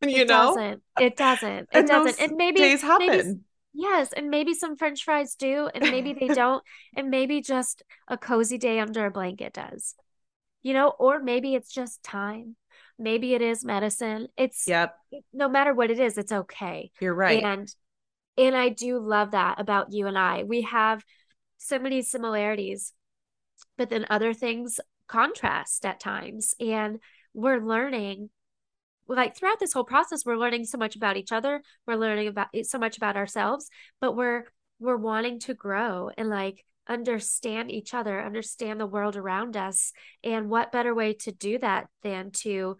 You 0.04 0.08
know 0.08 0.22
it 0.22 0.28
know? 0.30 0.56
doesn't. 0.56 0.84
it 1.00 1.16
doesn't. 1.16 1.70
It 1.72 1.86
doesn't. 1.86 2.20
and 2.20 2.36
maybe 2.36 2.58
days 2.58 2.82
happen. 2.82 3.08
maybe, 3.08 3.40
yes 3.74 4.14
and 4.14 4.30
maybe 4.30 4.54
some 4.54 4.76
french 4.76 5.04
fries 5.04 5.36
do 5.36 5.70
and 5.74 5.90
maybe 5.90 6.14
they 6.14 6.28
don't 6.34 6.64
and 6.96 7.10
maybe 7.10 7.42
just 7.42 7.84
a 8.08 8.18
cozy 8.18 8.58
day 8.58 8.80
under 8.80 9.06
a 9.06 9.12
blanket 9.12 9.54
does 9.54 9.96
you 10.64 10.74
know, 10.74 10.90
or 11.00 11.20
maybe 11.20 11.56
it's 11.56 11.72
just 11.72 12.04
time. 12.04 12.56
Maybe 12.98 13.34
it 13.34 13.42
is 13.42 13.66
medicine. 13.66 14.28
It's 14.38 14.68
yep. 14.68 14.96
No 15.34 15.50
matter 15.50 15.74
what 15.74 15.92
it 15.92 16.00
is, 16.00 16.18
it's 16.18 16.32
okay. 16.32 16.92
You're 17.00 17.14
right. 17.14 17.44
And 17.44 17.74
and 18.38 18.56
I 18.56 18.70
do 18.70 19.00
love 19.00 19.32
that 19.32 19.60
about 19.60 19.92
you 19.92 20.08
and 20.08 20.18
I. 20.18 20.44
We 20.44 20.62
have 20.62 21.04
so 21.58 21.80
many 21.80 22.02
similarities, 22.02 22.94
but 23.78 23.90
then 23.90 24.06
other 24.10 24.34
things 24.34 24.80
contrast 25.08 25.86
at 25.86 26.00
times. 26.00 26.54
And 26.60 27.00
we're 27.34 27.60
learning 27.60 28.30
like 29.08 29.36
throughout 29.36 29.60
this 29.60 29.74
whole 29.74 29.84
process 29.84 30.26
we're 30.26 30.38
learning 30.38 30.66
so 30.66 30.78
much 30.78 30.96
about 30.96 31.18
each 31.18 31.32
other 31.32 31.62
we're 31.86 31.96
learning 31.96 32.28
about 32.28 32.48
eh, 32.54 32.64
so 32.64 32.78
much 32.78 32.98
about 32.98 33.18
ourselves 33.18 33.70
but 34.00 34.16
we're 34.16 34.46
we're 34.80 34.98
wanting 34.98 35.40
to 35.40 35.54
grow 35.54 36.10
and 36.18 36.30
like 36.30 36.66
understand 36.88 37.72
each 37.72 37.94
other, 37.94 38.22
understand 38.22 38.80
the 38.80 38.88
world 38.88 39.16
around 39.16 39.56
us. 39.56 39.94
And 40.24 40.50
what 40.50 40.72
better 40.72 40.94
way 40.94 41.14
to 41.22 41.32
do 41.32 41.58
that 41.60 41.88
than 42.04 42.32
to 42.32 42.78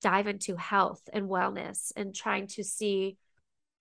dive 0.00 0.26
into 0.26 0.56
health 0.56 1.02
and 1.12 1.28
wellness 1.28 1.92
and 1.94 2.14
trying 2.14 2.46
to 2.46 2.64
see 2.64 3.18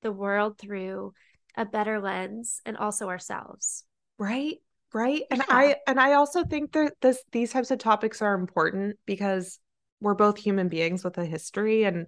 the 0.02 0.12
world 0.12 0.58
through 0.58 1.14
a 1.56 1.66
better 1.66 2.02
lens 2.02 2.62
and 2.66 2.76
also 2.78 3.08
ourselves. 3.08 3.86
Right. 4.18 4.58
Right. 4.94 5.24
And 5.30 5.44
yeah. 5.48 5.56
I 5.56 5.76
and 5.88 6.00
I 6.00 6.14
also 6.14 6.44
think 6.44 6.72
that 6.72 6.94
this 7.00 7.24
these 7.32 7.52
types 7.52 7.70
of 7.70 7.78
topics 7.78 8.24
are 8.24 8.34
important 8.34 8.98
because 9.06 9.60
we're 10.02 10.16
both 10.16 10.38
human 10.38 10.68
beings 10.68 11.04
with 11.04 11.18
a 11.18 11.26
history 11.26 11.84
and 11.84 12.08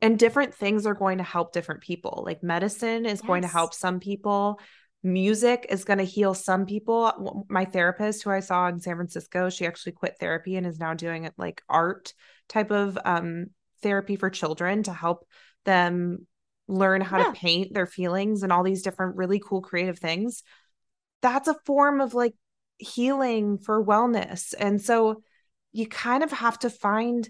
and 0.00 0.16
different 0.16 0.54
things 0.54 0.86
are 0.86 0.94
going 0.94 1.18
to 1.18 1.24
help 1.24 1.52
different 1.52 1.80
people. 1.80 2.22
Like 2.24 2.42
medicine 2.42 3.04
is 3.04 3.18
yes. 3.18 3.26
going 3.26 3.42
to 3.42 3.48
help 3.48 3.74
some 3.74 3.98
people 3.98 4.60
music 5.02 5.66
is 5.68 5.84
going 5.84 5.98
to 5.98 6.04
heal 6.04 6.34
some 6.34 6.66
people. 6.66 7.46
My 7.48 7.64
therapist, 7.64 8.22
who 8.22 8.30
I 8.30 8.40
saw 8.40 8.68
in 8.68 8.80
San 8.80 8.96
Francisco, 8.96 9.50
she 9.50 9.66
actually 9.66 9.92
quit 9.92 10.16
therapy 10.18 10.56
and 10.56 10.66
is 10.66 10.78
now 10.78 10.94
doing 10.94 11.24
it 11.24 11.34
like 11.36 11.62
art 11.68 12.12
type 12.48 12.70
of 12.70 12.98
um, 13.04 13.46
therapy 13.82 14.16
for 14.16 14.30
children 14.30 14.82
to 14.84 14.92
help 14.92 15.26
them 15.64 16.26
learn 16.66 17.00
how 17.00 17.18
yeah. 17.18 17.24
to 17.24 17.32
paint 17.32 17.74
their 17.74 17.86
feelings 17.86 18.42
and 18.42 18.52
all 18.52 18.62
these 18.62 18.82
different 18.82 19.16
really 19.16 19.40
cool 19.44 19.62
creative 19.62 19.98
things. 19.98 20.42
That's 21.22 21.48
a 21.48 21.56
form 21.64 22.00
of 22.00 22.14
like 22.14 22.34
healing 22.78 23.58
for 23.58 23.84
wellness. 23.84 24.54
And 24.58 24.80
so 24.80 25.22
you 25.72 25.86
kind 25.86 26.22
of 26.22 26.32
have 26.32 26.58
to 26.60 26.70
find 26.70 27.28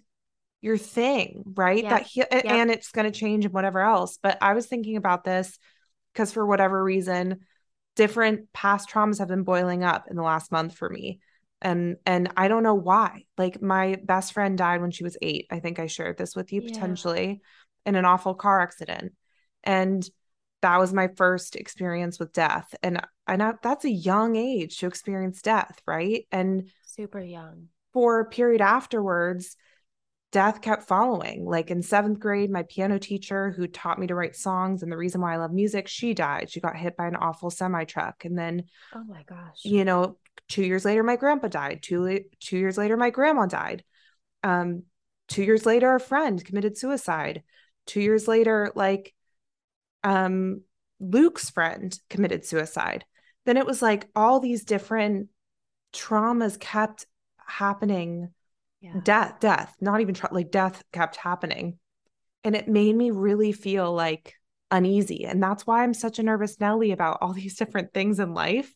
your 0.61 0.77
thing, 0.77 1.43
right? 1.55 1.85
Yeah. 1.85 1.91
That 1.91 2.03
he- 2.03 2.21
yep. 2.21 2.45
and 2.45 2.71
it's 2.71 2.91
going 2.91 3.11
to 3.11 3.19
change 3.19 3.45
and 3.45 3.55
whatever 3.55 3.81
else. 3.81 4.19
But 4.23 4.39
I 4.41 4.55
was 4.55 4.67
thinking 4.67 4.97
about 4.97 5.25
this 5.25 5.59
because 6.13 6.33
for 6.33 6.47
whatever 6.47 6.83
reason, 6.83 7.41
different 7.97 8.53
past 8.53 8.89
traumas 8.89 9.19
have 9.19 9.29
been 9.29 9.43
boiling 9.43 9.85
up 9.85 10.07
in 10.09 10.17
the 10.17 10.23
last 10.23 10.53
month 10.53 10.75
for 10.75 10.89
me 10.89 11.19
and 11.61 11.97
and 12.07 12.31
i 12.37 12.49
don't 12.49 12.63
know 12.63 12.75
why 12.75 13.25
like 13.37 13.61
my 13.61 13.97
best 14.05 14.33
friend 14.33 14.57
died 14.57 14.81
when 14.81 14.91
she 14.91 15.05
was 15.05 15.17
8 15.21 15.47
i 15.51 15.59
think 15.59 15.79
i 15.79 15.87
shared 15.87 16.17
this 16.17 16.37
with 16.37 16.53
you 16.53 16.63
yeah. 16.63 16.69
potentially 16.69 17.41
in 17.85 17.97
an 17.97 18.05
awful 18.05 18.35
car 18.35 18.61
accident 18.61 19.13
and 19.65 20.09
that 20.63 20.79
was 20.79 20.93
my 20.93 21.09
first 21.17 21.57
experience 21.57 22.19
with 22.19 22.33
death 22.33 22.75
and 22.83 23.01
and 23.27 23.43
I, 23.43 23.55
that's 23.63 23.85
a 23.85 23.91
young 23.91 24.37
age 24.37 24.79
to 24.79 24.87
experience 24.87 25.43
death 25.43 25.81
right 25.87 26.27
and 26.31 26.71
super 26.87 27.21
young 27.21 27.69
for 27.99 28.21
a 28.21 28.25
period 28.25 28.61
afterwards 28.61 29.57
death 30.31 30.61
kept 30.61 30.87
following. 30.87 31.45
Like 31.45 31.73
in 31.73 31.83
seventh 31.83 32.21
grade, 32.21 32.49
my 32.49 32.63
piano 32.63 33.01
teacher 33.01 33.51
who 33.51 33.67
taught 33.67 33.99
me 33.99 34.07
to 34.07 34.15
write 34.15 34.37
songs 34.37 34.85
and 34.85 34.93
the 34.93 34.97
reason 34.97 35.21
why 35.21 35.35
I 35.35 35.39
love 35.39 35.53
music, 35.53 35.89
she 35.89 36.15
died. 36.15 36.49
She 36.49 36.61
got 36.61 36.77
hit 36.77 36.97
by 36.97 37.09
an 37.09 37.17
awful 37.17 37.51
semi 37.51 37.83
truck. 37.83 38.25
And 38.25 38.39
then, 38.39 38.65
oh 38.95 39.03
my 39.09 39.25
gosh, 39.25 39.65
you 39.65 39.85
know, 39.85 40.17
two 40.49 40.63
years 40.63 40.85
later, 40.85 41.03
my 41.03 41.17
grandpa 41.17 41.49
died. 41.49 41.81
Two, 41.83 42.21
two 42.39 42.57
years 42.57 42.79
later, 42.79 42.97
my 42.97 43.11
grandma 43.11 43.47
died. 43.47 43.83
Um, 44.45 44.85
two 45.27 45.43
years 45.43 45.67
later, 45.67 45.97
a 45.97 45.99
friend 45.99 46.45
committed 46.45 46.79
suicide. 46.79 47.43
Two 47.87 48.01
years 48.01 48.29
later, 48.29 48.71
like, 48.77 49.15
um, 50.05 50.61
Luke's 51.01 51.51
friend 51.51 51.99
committed 52.11 52.45
suicide. 52.45 53.05
Then 53.45 53.57
it 53.57 53.67
was 53.67 53.83
like 53.83 54.07
all 54.15 54.39
these 54.39 54.65
different 54.65 55.31
traumas 55.93 56.61
kept 56.61 57.07
happening 57.49 58.31
yeah. 58.81 58.93
death 59.03 59.41
death 59.41 59.75
not 59.81 60.01
even 60.01 60.15
tr- 60.15 60.27
like 60.31 60.51
death 60.51 60.83
kept 60.93 61.17
happening. 61.17 61.79
And 62.45 62.55
it 62.55 62.69
made 62.69 62.95
me 62.95 63.11
really 63.11 63.53
feel 63.53 63.93
like 63.93 64.35
uneasy. 64.71 65.25
And 65.25 65.43
that's 65.43 65.67
why 65.67 65.83
i'm 65.83 65.95
such 65.95 66.19
a 66.19 66.23
nervous 66.23 66.61
nelly 66.61 66.93
about 66.93 67.19
all 67.21 67.33
these 67.35 67.57
different 67.57 67.93
things 67.93 68.21
in 68.21 68.35
life. 68.35 68.73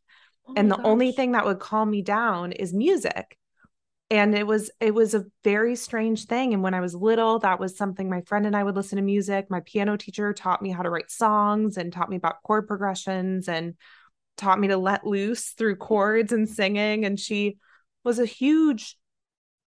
Oh 0.49 0.55
and 0.57 0.71
the 0.71 0.77
gosh. 0.77 0.87
only 0.87 1.13
thing 1.13 1.33
that 1.33 1.45
would 1.45 1.61
calm 1.61 1.91
me 1.91 2.03
down 2.03 2.53
is 2.53 2.75
music. 2.75 3.37
And 4.11 4.35
it 4.35 4.47
was 4.47 4.71
it 4.81 4.93
was 4.93 5.15
a 5.15 5.25
very 5.45 5.77
strange 5.77 6.27
thing. 6.27 6.53
And 6.53 6.63
when 6.63 6.75
i 6.75 6.81
was 6.81 6.95
little 6.95 7.39
that 7.41 7.61
was 7.61 7.77
something 7.77 8.11
my 8.11 8.23
friend 8.23 8.47
and 8.47 8.57
i 8.57 8.65
would 8.65 8.77
listen 8.77 8.97
to 8.97 9.03
music. 9.03 9.47
My 9.51 9.61
piano 9.61 9.97
teacher 9.97 10.33
taught 10.33 10.63
me 10.63 10.71
how 10.71 10.83
to 10.83 10.91
write 10.91 11.11
songs 11.11 11.77
and 11.77 11.93
taught 11.93 12.11
me 12.11 12.17
about 12.17 12.43
chord 12.43 12.67
progressions 12.67 13.49
and 13.49 13.75
taught 14.37 14.59
me 14.59 14.69
to 14.69 14.77
let 14.77 15.07
loose 15.07 15.51
through 15.51 15.77
chords 15.77 16.33
and 16.33 16.49
singing. 16.49 17.05
And 17.05 17.21
she 17.21 17.59
was 18.05 18.19
a 18.19 18.27
huge 18.27 18.97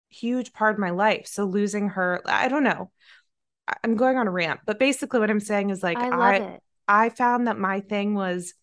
huge 0.10 0.54
part 0.54 0.74
of 0.74 0.80
my 0.80 0.92
life 0.92 1.26
so 1.26 1.44
losing 1.44 1.90
her 1.90 2.22
i 2.28 2.48
don't 2.48 2.64
know 2.64 2.92
i'm 3.84 3.96
going 3.96 4.18
on 4.18 4.28
a 4.28 4.32
rant 4.32 4.60
but 4.66 4.78
basically 4.80 5.20
what 5.20 5.32
i'm 5.32 5.40
saying 5.40 5.70
is 5.70 5.82
like 5.82 5.98
I 5.98 6.10
i 6.88 7.06
i 7.06 7.10
found 7.10 7.48
that 7.48 7.58
my 7.58 7.80
thing 7.80 8.14
was 8.14 8.54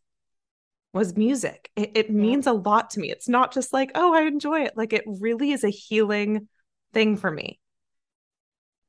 was 0.93 1.17
music. 1.17 1.71
It, 1.77 1.93
it 1.95 2.11
means 2.11 2.47
a 2.47 2.53
lot 2.53 2.91
to 2.91 3.01
me. 3.01 3.11
It's 3.11 3.29
not 3.29 3.53
just 3.53 3.73
like, 3.73 3.93
oh, 3.95 4.15
I 4.15 4.23
enjoy 4.23 4.63
it. 4.63 4.77
Like 4.77 4.93
it 4.93 5.05
really 5.07 5.53
is 5.53 5.65
a 5.65 5.71
healing 5.71 6.49
thing 6.93 7.17
for 7.17 7.31
me. 7.31 7.61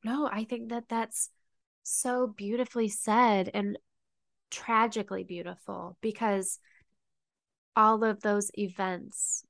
No, 0.03 0.27
I 0.31 0.45
think 0.45 0.69
that 0.69 0.89
that's 0.89 1.29
so 1.83 2.27
beautifully 2.27 2.87
said 2.87 3.49
and 3.53 3.77
tragically 4.49 5.23
beautiful 5.23 5.97
because 6.01 6.59
all 7.75 8.03
of 8.03 8.21
those 8.21 8.49
events, 8.55 9.43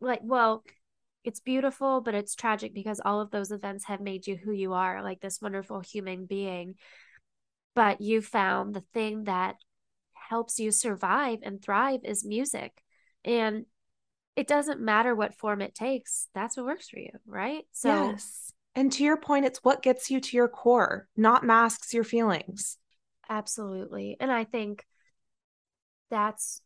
like, 0.00 0.20
well, 0.22 0.64
it's 1.24 1.40
beautiful, 1.40 2.00
but 2.00 2.14
it's 2.14 2.34
tragic 2.34 2.74
because 2.74 3.00
all 3.04 3.20
of 3.20 3.30
those 3.30 3.50
events 3.50 3.84
have 3.86 4.00
made 4.00 4.26
you 4.26 4.36
who 4.36 4.52
you 4.52 4.74
are, 4.74 5.02
like 5.02 5.20
this 5.20 5.40
wonderful 5.40 5.80
human 5.80 6.26
being. 6.26 6.74
But 7.74 8.00
you 8.00 8.20
found 8.20 8.74
the 8.74 8.84
thing 8.92 9.24
that 9.24 9.56
helps 10.12 10.58
you 10.58 10.70
survive 10.70 11.38
and 11.42 11.62
thrive 11.62 12.00
is 12.04 12.24
music. 12.24 12.72
And 13.24 13.64
it 14.36 14.46
doesn't 14.46 14.80
matter 14.80 15.14
what 15.14 15.34
form 15.34 15.60
it 15.62 15.74
takes, 15.74 16.28
that's 16.34 16.56
what 16.56 16.66
works 16.66 16.88
for 16.88 16.98
you, 16.98 17.10
right? 17.26 17.64
So, 17.72 18.10
yes. 18.10 18.52
And 18.74 18.90
to 18.92 19.04
your 19.04 19.16
point, 19.16 19.46
it's 19.46 19.60
what 19.62 19.82
gets 19.82 20.10
you 20.10 20.20
to 20.20 20.36
your 20.36 20.48
core, 20.48 21.08
not 21.16 21.44
masks 21.44 21.94
your 21.94 22.04
feelings. 22.04 22.76
Absolutely. 23.28 24.16
And 24.18 24.32
I 24.32 24.44
think 24.44 24.84
that's 26.10 26.60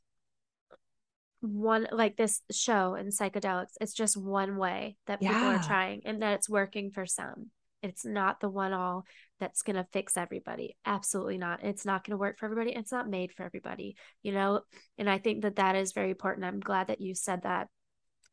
one 1.40 1.86
like 1.92 2.16
this 2.16 2.40
show 2.50 2.94
in 2.94 3.08
psychedelics 3.08 3.74
it's 3.80 3.92
just 3.92 4.16
one 4.16 4.56
way 4.56 4.96
that 5.06 5.20
people 5.20 5.36
yeah. 5.36 5.56
are 5.56 5.62
trying 5.62 6.02
and 6.04 6.20
that 6.20 6.34
it's 6.34 6.48
working 6.48 6.90
for 6.90 7.06
some 7.06 7.50
it's 7.82 8.04
not 8.04 8.40
the 8.40 8.48
one 8.48 8.72
all 8.72 9.04
that's 9.40 9.62
going 9.62 9.76
to 9.76 9.86
fix 9.92 10.16
everybody. 10.16 10.76
Absolutely 10.84 11.38
not. 11.38 11.62
It's 11.62 11.84
not 11.84 12.04
going 12.04 12.12
to 12.12 12.20
work 12.20 12.38
for 12.38 12.46
everybody. 12.46 12.72
It's 12.72 12.92
not 12.92 13.08
made 13.08 13.32
for 13.32 13.44
everybody, 13.44 13.96
you 14.22 14.32
know? 14.32 14.62
And 14.96 15.08
I 15.08 15.18
think 15.18 15.42
that 15.42 15.56
that 15.56 15.76
is 15.76 15.92
very 15.92 16.10
important. 16.10 16.44
I'm 16.44 16.60
glad 16.60 16.88
that 16.88 17.00
you 17.00 17.14
said 17.14 17.42
that 17.42 17.68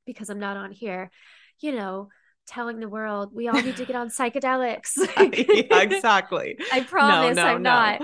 because 0.05 0.29
I'm 0.29 0.39
not 0.39 0.57
on 0.57 0.71
here, 0.71 1.11
you 1.59 1.73
know, 1.73 2.09
telling 2.47 2.79
the 2.79 2.89
world 2.89 3.31
we 3.33 3.47
all 3.47 3.61
need 3.61 3.77
to 3.77 3.85
get 3.85 3.95
on 3.95 4.09
psychedelics. 4.09 4.91
yeah, 5.17 5.79
exactly. 5.81 6.57
I 6.71 6.81
promise 6.81 7.35
no, 7.35 7.43
no, 7.43 7.49
I'm 7.49 7.63
no. 7.63 7.69
not. 7.69 8.01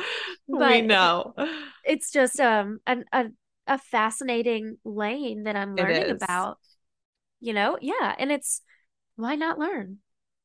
But 0.48 0.72
we 0.72 0.82
know. 0.82 1.34
It's 1.86 2.12
just 2.12 2.40
um 2.40 2.80
an, 2.86 3.06
a 3.12 3.26
a 3.68 3.78
fascinating 3.78 4.78
lane 4.84 5.44
that 5.44 5.56
I'm 5.56 5.76
learning 5.76 6.12
about. 6.12 6.58
You 7.40 7.54
know? 7.54 7.78
Yeah, 7.82 8.16
and 8.18 8.32
it's 8.32 8.62
why 9.16 9.36
not 9.36 9.60
learn? 9.60 10.00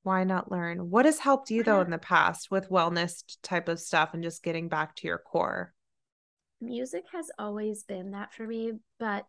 why 0.07 0.22
not 0.22 0.52
learn? 0.52 0.88
What 0.88 1.05
has 1.05 1.18
helped 1.18 1.50
you 1.50 1.64
though 1.64 1.81
in 1.81 1.90
the 1.90 1.98
past 1.98 2.48
with 2.48 2.70
wellness 2.70 3.24
type 3.42 3.68
of 3.68 3.81
stuff 3.81 4.14
and 4.14 4.22
just 4.22 4.44
getting 4.44 4.68
back 4.68 4.94
to 4.96 5.09
your 5.09 5.18
core? 5.18 5.74
Music 6.61 7.02
has 7.12 7.29
always 7.40 7.83
been 7.83 8.12
that 8.12 8.33
for 8.33 8.46
me, 8.46 8.70
but 9.00 9.24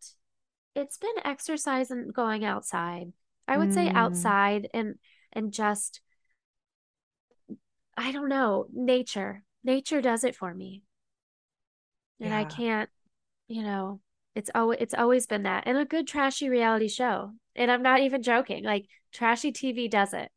it's 0.75 0.99
been 0.99 1.15
exercise 1.25 1.89
and 1.89 2.13
going 2.13 2.45
outside. 2.45 3.11
I 3.47 3.57
would 3.57 3.69
mm. 3.69 3.73
say 3.73 3.89
outside 3.89 4.67
and 4.71 4.95
and 5.33 5.51
just 5.51 6.01
I 7.97 8.11
don't 8.11 8.29
know, 8.29 8.67
nature. 8.71 9.43
Nature 9.63 10.01
does 10.01 10.23
it 10.23 10.35
for 10.35 10.53
me. 10.53 10.83
And 12.19 12.29
yeah. 12.29 12.39
I 12.39 12.43
can't, 12.43 12.89
you 13.47 13.63
know, 13.63 13.99
it's 14.35 14.51
always 14.53 14.77
it's 14.81 14.93
always 14.93 15.25
been 15.25 15.43
that. 15.43 15.63
And 15.65 15.77
a 15.77 15.85
good 15.85 16.07
trashy 16.07 16.49
reality 16.49 16.87
show. 16.87 17.31
And 17.55 17.71
I'm 17.71 17.81
not 17.81 18.01
even 18.01 18.21
joking. 18.21 18.63
Like 18.63 18.85
trashy 19.11 19.51
TV 19.51 19.89
does 19.89 20.13
it. 20.13 20.29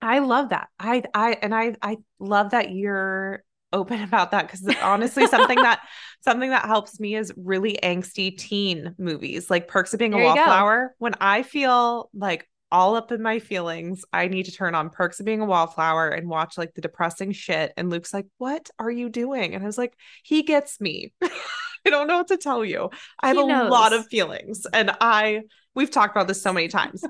I 0.00 0.20
love 0.20 0.50
that. 0.50 0.68
I 0.78 1.02
I 1.14 1.36
and 1.42 1.54
I 1.54 1.74
I 1.82 1.98
love 2.18 2.50
that 2.50 2.70
you're 2.70 3.42
open 3.72 4.02
about 4.02 4.32
that 4.32 4.50
because 4.50 4.76
honestly 4.82 5.28
something 5.28 5.62
that 5.62 5.80
something 6.22 6.50
that 6.50 6.64
helps 6.64 6.98
me 6.98 7.14
is 7.14 7.32
really 7.36 7.78
angsty 7.80 8.36
teen 8.36 8.96
movies 8.98 9.48
like 9.48 9.68
Perks 9.68 9.92
of 9.92 9.98
Being 9.98 10.10
there 10.10 10.22
a 10.22 10.24
Wallflower. 10.24 10.94
When 10.98 11.14
I 11.20 11.42
feel 11.42 12.10
like 12.12 12.48
all 12.72 12.94
up 12.94 13.10
in 13.10 13.22
my 13.22 13.40
feelings, 13.40 14.04
I 14.12 14.28
need 14.28 14.44
to 14.44 14.52
turn 14.52 14.74
on 14.76 14.90
Perks 14.90 15.18
of 15.18 15.26
Being 15.26 15.40
a 15.40 15.44
Wallflower 15.44 16.08
and 16.08 16.28
watch 16.28 16.56
like 16.58 16.74
the 16.74 16.80
depressing 16.80 17.32
shit. 17.32 17.72
And 17.76 17.90
Luke's 17.90 18.14
like, 18.14 18.26
"What 18.38 18.70
are 18.78 18.90
you 18.90 19.08
doing?" 19.08 19.54
And 19.54 19.62
I 19.62 19.66
was 19.66 19.78
like, 19.78 19.94
"He 20.22 20.42
gets 20.42 20.80
me." 20.80 21.12
I 21.86 21.90
don't 21.90 22.06
know 22.06 22.18
what 22.18 22.28
to 22.28 22.36
tell 22.36 22.64
you. 22.64 22.90
I 23.20 23.28
have 23.28 23.36
a 23.36 23.42
lot 23.42 23.92
of 23.92 24.06
feelings, 24.06 24.66
and 24.72 24.90
I 25.00 25.42
we've 25.74 25.90
talked 25.90 26.16
about 26.16 26.28
this 26.28 26.42
so 26.42 26.52
many 26.52 26.68
times, 26.68 27.04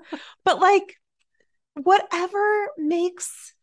but 0.44 0.60
like 0.60 0.96
whatever 1.74 2.68
makes 2.76 3.54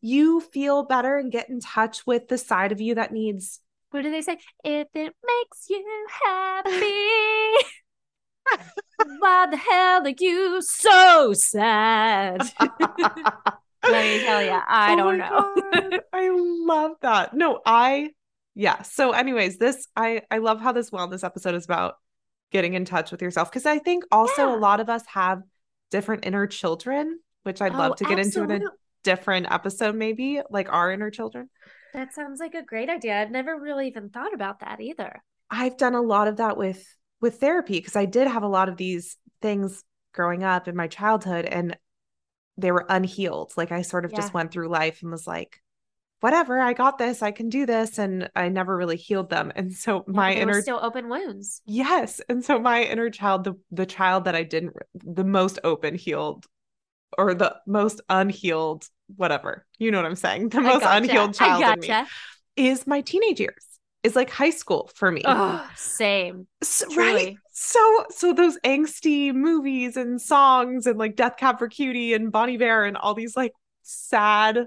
you 0.00 0.40
feel 0.40 0.82
better 0.82 1.16
and 1.16 1.32
get 1.32 1.48
in 1.48 1.60
touch 1.60 2.06
with 2.06 2.28
the 2.28 2.36
side 2.36 2.72
of 2.72 2.80
you 2.80 2.96
that 2.96 3.12
needs 3.12 3.60
what 3.94 4.02
do 4.02 4.10
they 4.10 4.22
say? 4.22 4.38
If 4.64 4.88
it 4.92 5.14
makes 5.24 5.70
you 5.70 6.06
happy. 6.24 6.72
Why 9.20 9.46
the 9.48 9.56
hell 9.56 10.04
are 10.04 10.14
you 10.18 10.60
so 10.62 11.32
sad? 11.32 12.42
Let 12.60 14.04
me 14.04 14.20
tell 14.24 14.42
you 14.42 14.60
i 14.66 14.94
oh 14.94 14.96
don't 14.96 15.18
know. 15.18 15.54
I 16.12 16.30
love 16.32 16.96
that. 17.02 17.34
No 17.34 17.60
i 17.64 18.10
yeah 18.54 18.82
so 18.82 19.12
anyways 19.12 19.58
this 19.58 19.88
i 19.96 20.22
i 20.30 20.38
love 20.38 20.60
how 20.60 20.72
this 20.72 20.90
wellness 20.90 21.24
episode 21.24 21.54
is 21.54 21.64
about 21.64 21.96
getting 22.52 22.74
in 22.74 22.84
touch 22.84 23.10
with 23.10 23.20
yourself 23.22 23.50
because 23.50 23.66
i 23.66 23.78
think 23.78 24.04
also 24.12 24.48
yeah. 24.48 24.54
a 24.54 24.58
lot 24.58 24.80
of 24.80 24.88
us 24.88 25.04
have 25.06 25.42
different 25.90 26.24
inner 26.24 26.46
children 26.46 27.18
which 27.44 27.62
I'd 27.62 27.74
love 27.74 27.92
oh, 27.92 27.94
to 27.96 28.04
get 28.04 28.18
absolutely. 28.18 28.56
into 28.56 28.66
in 28.66 28.72
a 28.72 28.74
different 29.04 29.46
episode, 29.50 29.94
maybe 29.94 30.40
like 30.50 30.72
our 30.72 30.90
inner 30.90 31.10
children. 31.10 31.48
That 31.92 32.12
sounds 32.12 32.40
like 32.40 32.54
a 32.54 32.62
great 32.62 32.90
idea. 32.90 33.20
I've 33.20 33.30
never 33.30 33.58
really 33.58 33.86
even 33.86 34.08
thought 34.08 34.34
about 34.34 34.60
that 34.60 34.80
either. 34.80 35.22
I've 35.50 35.76
done 35.76 35.94
a 35.94 36.02
lot 36.02 36.26
of 36.26 36.38
that 36.38 36.56
with 36.56 36.84
with 37.20 37.38
therapy 37.38 37.78
because 37.78 37.96
I 37.96 38.06
did 38.06 38.26
have 38.26 38.42
a 38.42 38.48
lot 38.48 38.68
of 38.68 38.76
these 38.76 39.16
things 39.40 39.84
growing 40.12 40.42
up 40.42 40.66
in 40.66 40.74
my 40.74 40.88
childhood 40.88 41.44
and 41.44 41.76
they 42.56 42.72
were 42.72 42.86
unhealed. 42.88 43.52
Like 43.56 43.72
I 43.72 43.82
sort 43.82 44.04
of 44.04 44.12
yeah. 44.12 44.18
just 44.18 44.34
went 44.34 44.50
through 44.50 44.68
life 44.68 45.02
and 45.02 45.10
was 45.10 45.26
like, 45.26 45.60
whatever, 46.24 46.58
I 46.58 46.72
got 46.72 46.96
this, 46.96 47.22
I 47.22 47.32
can 47.32 47.50
do 47.50 47.66
this. 47.66 47.98
And 47.98 48.30
I 48.34 48.48
never 48.48 48.74
really 48.74 48.96
healed 48.96 49.28
them. 49.28 49.52
And 49.54 49.74
so 49.74 50.04
my 50.06 50.32
yeah, 50.32 50.40
inner 50.40 50.62
still 50.62 50.80
open 50.80 51.10
wounds. 51.10 51.60
Yes. 51.66 52.18
And 52.30 52.42
so 52.42 52.58
my 52.58 52.82
inner 52.82 53.10
child, 53.10 53.44
the 53.44 53.54
the 53.70 53.84
child 53.84 54.24
that 54.24 54.34
I 54.34 54.42
didn't 54.42 54.74
the 54.94 55.22
most 55.22 55.58
open 55.64 55.94
healed 55.94 56.46
or 57.18 57.34
the 57.34 57.54
most 57.66 58.00
unhealed 58.08 58.88
whatever 59.16 59.66
you 59.78 59.90
know 59.90 59.98
what 59.98 60.06
i'm 60.06 60.16
saying 60.16 60.48
the 60.48 60.60
most 60.60 60.80
gotcha. 60.80 60.96
unhealed 60.96 61.34
child 61.34 61.60
gotcha. 61.60 61.98
in 62.56 62.64
me 62.64 62.70
is 62.70 62.86
my 62.86 63.02
teenage 63.02 63.38
years 63.38 63.64
is 64.02 64.16
like 64.16 64.30
high 64.30 64.50
school 64.50 64.90
for 64.94 65.12
me 65.12 65.22
oh, 65.26 65.70
same 65.76 66.46
so, 66.62 66.86
right 66.96 67.36
so 67.52 68.04
so 68.08 68.32
those 68.32 68.58
angsty 68.64 69.32
movies 69.32 69.96
and 69.96 70.20
songs 70.20 70.86
and 70.86 70.98
like 70.98 71.14
death 71.14 71.36
cab 71.36 71.58
for 71.58 71.68
cutie 71.68 72.14
and 72.14 72.32
Bon 72.32 72.48
Iver 72.50 72.84
and 72.84 72.96
all 72.96 73.14
these 73.14 73.36
like 73.36 73.52
sad 73.82 74.66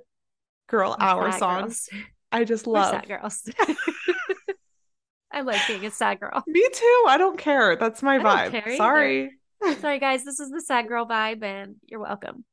girl 0.67 0.95
We're 0.99 1.05
hour 1.05 1.31
songs 1.31 1.89
girls. 1.91 2.03
i 2.31 2.43
just 2.43 2.67
love 2.67 2.91
sad 2.91 3.07
girls 3.07 3.49
i 5.31 5.41
like 5.41 5.61
being 5.67 5.85
a 5.85 5.91
sad 5.91 6.19
girl 6.19 6.43
me 6.47 6.67
too 6.73 7.05
i 7.07 7.17
don't 7.17 7.37
care 7.37 7.75
that's 7.75 8.01
my 8.03 8.17
I 8.17 8.49
vibe 8.49 8.77
sorry 8.77 9.31
Sorry, 9.79 9.99
guys. 9.99 10.23
This 10.23 10.39
is 10.39 10.49
the 10.51 10.61
sad 10.61 10.87
girl 10.87 11.05
vibe, 11.05 11.43
and 11.43 11.75
you're 11.85 11.99
welcome. 11.99 12.45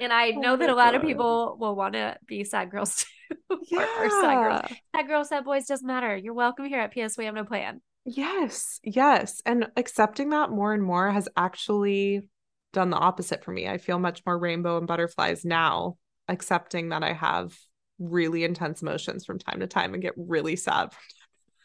And 0.00 0.12
I 0.12 0.32
oh 0.36 0.40
know 0.40 0.52
oh 0.52 0.56
that 0.56 0.70
a 0.70 0.74
lot 0.74 0.92
God. 0.92 0.96
of 0.96 1.02
people 1.02 1.56
will 1.58 1.74
want 1.74 1.94
to 1.94 2.16
be 2.26 2.44
sad 2.44 2.70
girls 2.70 3.04
too. 3.28 3.58
Yeah. 3.70 3.86
or, 3.98 4.06
or 4.06 4.10
sad 4.10 4.34
girls. 4.34 4.78
Sad 4.94 5.08
girls, 5.08 5.28
sad 5.28 5.44
boys 5.44 5.66
doesn't 5.66 5.86
matter. 5.86 6.16
You're 6.16 6.34
welcome 6.34 6.66
here 6.66 6.80
at 6.80 6.92
PS 6.92 7.16
We 7.16 7.24
Have 7.24 7.34
No 7.34 7.44
Plan. 7.44 7.80
Yes, 8.04 8.78
yes. 8.84 9.42
And 9.44 9.68
accepting 9.76 10.30
that 10.30 10.50
more 10.50 10.72
and 10.72 10.82
more 10.82 11.10
has 11.10 11.28
actually 11.36 12.28
done 12.72 12.90
the 12.90 12.96
opposite 12.96 13.42
for 13.42 13.50
me. 13.50 13.66
I 13.66 13.78
feel 13.78 13.98
much 13.98 14.22
more 14.24 14.38
rainbow 14.38 14.78
and 14.78 14.86
butterflies 14.86 15.44
now, 15.44 15.96
accepting 16.28 16.90
that 16.90 17.02
I 17.02 17.12
have 17.12 17.56
really 17.98 18.44
intense 18.44 18.82
emotions 18.82 19.24
from 19.24 19.38
time 19.38 19.60
to 19.60 19.66
time 19.66 19.94
and 19.94 20.02
get 20.02 20.14
really 20.16 20.56
sad. 20.56 20.92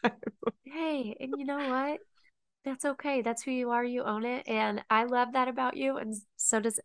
hey, 0.64 1.16
and 1.20 1.34
you 1.38 1.44
know 1.44 1.68
what? 1.68 2.00
that's 2.64 2.84
okay. 2.84 3.22
That's 3.22 3.42
who 3.42 3.50
you 3.50 3.70
are. 3.70 3.84
You 3.84 4.04
own 4.04 4.24
it. 4.24 4.46
And 4.46 4.82
I 4.88 5.04
love 5.04 5.32
that 5.32 5.48
about 5.48 5.76
you. 5.76 5.96
And 5.96 6.14
so 6.36 6.60
does 6.60 6.78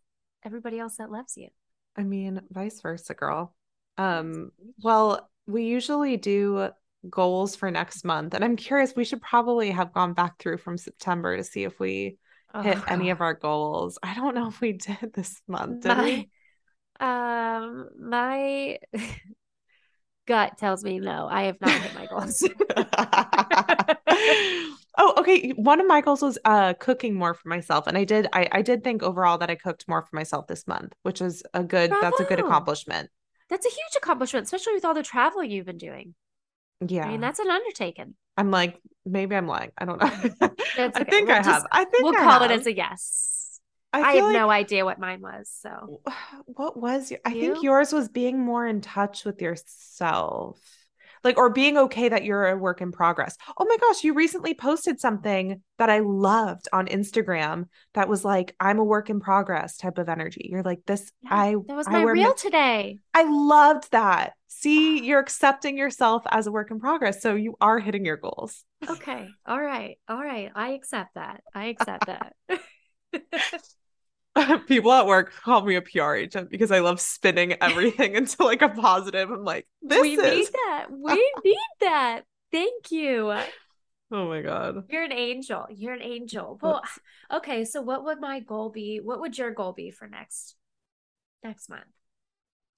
everybody 0.44 0.78
else 0.78 0.96
that 0.96 1.10
loves 1.10 1.36
you. 1.36 1.48
I 1.96 2.02
mean, 2.04 2.40
vice 2.50 2.80
versa, 2.80 3.14
girl. 3.14 3.54
Um, 3.96 4.50
well, 4.82 5.30
we 5.46 5.64
usually 5.64 6.16
do 6.16 6.70
goals 7.08 7.56
for 7.56 7.70
next 7.70 8.04
month. 8.04 8.34
And 8.34 8.44
I'm 8.44 8.56
curious, 8.56 8.94
we 8.94 9.04
should 9.04 9.22
probably 9.22 9.70
have 9.70 9.92
gone 9.92 10.14
back 10.14 10.38
through 10.38 10.58
from 10.58 10.78
September 10.78 11.36
to 11.36 11.44
see 11.44 11.64
if 11.64 11.78
we 11.80 12.18
hit 12.62 12.78
Oh, 12.78 12.84
any 12.88 13.10
of 13.10 13.20
our 13.20 13.34
goals. 13.34 13.98
I 14.02 14.14
don't 14.14 14.34
know 14.34 14.48
if 14.48 14.60
we 14.60 14.72
did 15.00 15.12
this 15.14 15.40
month, 15.46 15.82
did 15.82 15.98
we? 15.98 16.30
Um, 17.00 17.88
my 17.98 18.78
gut 20.26 20.58
tells 20.58 20.84
me 20.84 21.00
no. 21.00 21.26
I 21.30 21.44
have 21.44 21.60
not 21.60 21.70
hit 21.70 21.94
my 21.94 22.06
goals. 22.06 22.42
oh, 24.98 25.14
okay. 25.18 25.50
One 25.50 25.80
of 25.80 25.86
my 25.86 26.00
goals 26.00 26.22
was 26.22 26.38
uh 26.44 26.74
cooking 26.74 27.14
more 27.14 27.34
for 27.34 27.48
myself. 27.48 27.86
And 27.86 27.96
I 27.96 28.04
did 28.04 28.28
I, 28.32 28.48
I 28.52 28.62
did 28.62 28.84
think 28.84 29.02
overall 29.02 29.38
that 29.38 29.50
I 29.50 29.54
cooked 29.54 29.86
more 29.88 30.02
for 30.02 30.14
myself 30.14 30.46
this 30.46 30.66
month, 30.66 30.94
which 31.02 31.20
is 31.20 31.42
a 31.54 31.64
good 31.64 31.90
that's 31.90 32.20
a 32.20 32.24
good 32.24 32.40
accomplishment. 32.40 33.10
That's 33.48 33.66
a 33.66 33.70
huge 33.70 33.96
accomplishment, 33.96 34.44
especially 34.44 34.74
with 34.74 34.84
all 34.84 34.94
the 34.94 35.02
traveling 35.02 35.50
you've 35.50 35.66
been 35.66 35.78
doing. 35.78 36.14
Yeah. 36.86 37.06
I 37.06 37.08
mean, 37.08 37.20
that's 37.20 37.38
an 37.38 37.50
undertaking. 37.50 38.14
I'm 38.36 38.50
like, 38.50 38.80
maybe 39.04 39.34
I'm 39.34 39.48
lying. 39.48 39.72
I 39.78 39.84
don't 39.84 40.00
know. 40.00 40.10
It's 40.76 40.96
I 40.96 41.04
think 41.04 41.28
We'll 41.28 41.38
I 41.38 41.42
have. 41.42 41.66
I 41.72 41.84
think 41.84 42.04
We'll 42.04 42.14
I 42.14 42.24
call 42.24 42.42
it 42.42 42.52
as 42.52 42.66
a 42.66 42.76
yes. 42.76 43.37
I, 43.92 44.00
I, 44.00 44.12
have 44.14 44.24
like- 44.24 44.34
no 44.34 44.50
idea 44.50 44.84
what 44.84 44.98
mine 44.98 45.20
was. 45.20 45.50
So 45.60 46.00
what 46.46 46.76
was 46.76 47.10
your, 47.10 47.20
I 47.24 47.32
You? 47.32 47.40
think 47.40 47.62
yours 47.62 47.92
was 47.92 48.08
being 48.08 48.38
more 48.38 48.66
in 48.66 48.80
touch 48.80 49.24
with 49.24 49.40
yourself. 49.40 50.60
Like 51.24 51.36
or 51.36 51.50
being 51.50 51.76
okay 51.76 52.08
that 52.08 52.24
you're 52.24 52.46
a 52.46 52.56
work 52.56 52.80
in 52.80 52.92
progress. 52.92 53.36
Oh 53.58 53.64
my 53.64 53.76
gosh, 53.78 54.04
you 54.04 54.14
recently 54.14 54.54
posted 54.54 55.00
something 55.00 55.62
that 55.78 55.90
I 55.90 55.98
loved 55.98 56.68
on 56.72 56.86
Instagram 56.86 57.66
that 57.94 58.08
was 58.08 58.24
like 58.24 58.54
I'm 58.60 58.78
a 58.78 58.84
work 58.84 59.10
in 59.10 59.18
progress 59.18 59.76
type 59.76 59.98
of 59.98 60.08
energy. 60.08 60.48
You're 60.48 60.62
like 60.62 60.78
this 60.86 61.10
yeah, 61.22 61.34
I 61.34 61.54
that 61.66 61.76
was 61.76 61.88
my 61.88 62.02
reel 62.02 62.28
ma- 62.28 62.34
today. 62.34 63.00
I 63.14 63.24
loved 63.24 63.90
that. 63.90 64.34
See, 64.46 65.00
ah. 65.00 65.02
you're 65.02 65.20
accepting 65.20 65.76
yourself 65.76 66.22
as 66.30 66.46
a 66.46 66.52
work 66.52 66.70
in 66.70 66.78
progress. 66.78 67.20
So 67.20 67.34
you 67.34 67.56
are 67.60 67.80
hitting 67.80 68.04
your 68.04 68.16
goals. 68.16 68.64
Okay. 68.88 69.28
All 69.44 69.60
right. 69.60 69.98
All 70.08 70.22
right. 70.22 70.52
I 70.54 70.70
accept 70.70 71.16
that. 71.16 71.42
I 71.52 71.64
accept 71.76 72.06
that. 72.06 72.34
People 74.66 74.92
at 74.92 75.06
work 75.06 75.32
call 75.42 75.62
me 75.62 75.74
a 75.74 75.82
PR 75.82 76.14
agent 76.14 76.50
because 76.50 76.70
I 76.70 76.80
love 76.80 77.00
spinning 77.00 77.54
everything 77.60 78.14
into 78.16 78.44
like 78.44 78.62
a 78.62 78.68
positive. 78.68 79.30
I'm 79.30 79.44
like, 79.44 79.66
this 79.82 80.00
we 80.00 80.12
is 80.12 80.18
We 80.22 80.36
need 80.36 80.48
that. 80.52 80.86
We 80.90 81.32
need 81.44 81.56
that. 81.80 82.22
Thank 82.52 82.90
you. 82.90 83.34
Oh 84.10 84.26
my 84.26 84.40
god. 84.40 84.84
You're 84.88 85.04
an 85.04 85.12
angel. 85.12 85.66
You're 85.68 85.92
an 85.92 86.00
angel. 86.00 86.58
Well, 86.62 86.80
That's- 86.82 86.98
okay. 87.42 87.66
So 87.66 87.82
what 87.82 88.04
would 88.04 88.20
my 88.20 88.40
goal 88.40 88.70
be? 88.70 89.00
What 89.02 89.20
would 89.20 89.36
your 89.36 89.50
goal 89.50 89.74
be 89.74 89.90
for 89.90 90.08
next 90.08 90.54
next 91.44 91.68
month? 91.68 91.84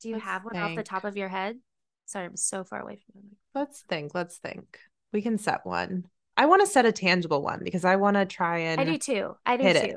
Do 0.03 0.09
you 0.09 0.17
Let's 0.17 0.27
have 0.27 0.45
one 0.45 0.57
off 0.57 0.75
the 0.75 0.83
top 0.83 1.05
of 1.05 1.17
your 1.17 1.29
head? 1.29 1.61
Sorry, 2.07 2.25
I'm 2.25 2.37
so 2.37 2.65
far 2.65 2.81
away 2.81 2.97
from 2.97 3.21
them. 3.21 3.37
Let's 3.55 3.83
think. 3.83 4.13
Let's 4.13 4.39
think. 4.39 4.81
We 5.13 5.23
can 5.23 5.39
set 5.39 5.65
one. 5.65 6.07
I 6.37 6.47
want 6.47 6.63
to 6.63 6.67
set 6.67 6.85
a 6.85 6.91
tangible 6.91 7.43
one 7.43 7.61
because 7.63 7.85
I 7.85 7.95
want 7.95 8.17
to 8.17 8.25
try 8.27 8.59
and 8.59 8.81
I 8.81 8.85
do 8.85 8.99
too. 8.99 9.37
I 9.47 9.57
do 9.57 9.63
too. 9.63 9.69
it. 9.69 9.97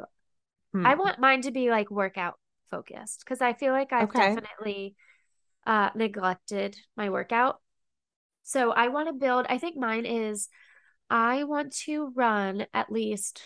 Hmm. 0.74 0.86
I 0.86 0.96
want 0.96 1.20
mine 1.20 1.42
to 1.44 1.52
be 1.52 1.70
like 1.70 1.90
workout 1.92 2.40
focused 2.72 3.22
because 3.22 3.42
I 3.42 3.54
feel 3.54 3.74
like 3.74 3.94
I've 3.94 4.14
Okay. 4.14 4.14
definitely 4.14 4.96
uh 5.68 5.92
neglected 5.96 6.78
my 6.98 7.10
workout. 7.10 7.62
So 8.44 8.72
I 8.72 8.90
want 8.90 9.10
to 9.10 9.14
build, 9.14 9.46
I 9.50 9.58
think 9.58 9.78
mine 9.78 10.06
is 10.06 10.50
I 11.10 11.44
want 11.46 11.74
to 11.86 12.12
run 12.16 12.68
at 12.74 12.92
least 12.92 13.42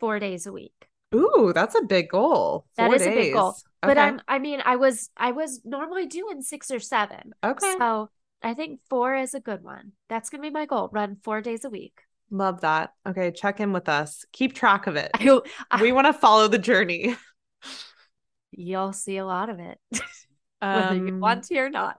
four 0.00 0.18
days 0.18 0.46
a 0.46 0.52
week. 0.52 0.88
Ooh, 1.14 1.52
that's 1.54 1.74
a 1.74 1.82
big 1.82 2.08
goal. 2.10 2.66
That 2.76 2.92
Four 2.92 2.92
is 2.92 3.06
a 3.06 3.10
big 3.12 3.30
goal. 3.30 3.60
days. 3.60 3.64
But 3.84 3.96
Okay. 3.96 3.98
I'm 3.98 4.20
I 4.28 4.38
mean, 4.38 4.60
I 4.64 4.76
was 4.76 5.10
I 5.16 5.32
was 5.32 5.64
normally 5.64 6.06
doing 6.06 6.42
six 6.42 6.70
or 6.70 6.80
seven. 6.80 7.34
okay. 7.42 7.78
So 7.78 8.10
I 8.42 8.54
think 8.54 8.80
four 8.88 9.14
is 9.16 9.34
a 9.34 9.40
good 9.40 9.62
one. 9.62 9.92
That's 10.08 10.30
gonna 10.30 10.42
be 10.42 10.50
my 10.50 10.66
goal. 10.66 10.88
Run 10.92 11.16
four 11.16 11.40
days 11.40 11.64
a 11.64 11.70
week. 11.70 12.02
Love 12.32 12.62
that. 12.62 12.94
Okay, 13.06 13.30
check 13.30 13.60
in 13.60 13.72
with 13.72 13.88
us. 13.90 14.24
Keep 14.32 14.54
track 14.54 14.86
of 14.86 14.96
it. 14.96 15.10
I, 15.14 15.40
I, 15.70 15.82
We 15.82 15.92
want 15.92 16.06
to 16.06 16.14
follow 16.14 16.48
the 16.48 16.58
journey. 16.58 17.14
you'll 18.50 18.92
see 18.94 19.18
a 19.18 19.24
lot 19.26 19.50
of 19.50 19.58
it, 19.60 19.78
whether 20.60 20.96
you 20.96 21.12
Um, 21.12 21.20
want 21.20 21.44
to 21.44 21.58
or 21.58 21.68
not. 21.70 21.96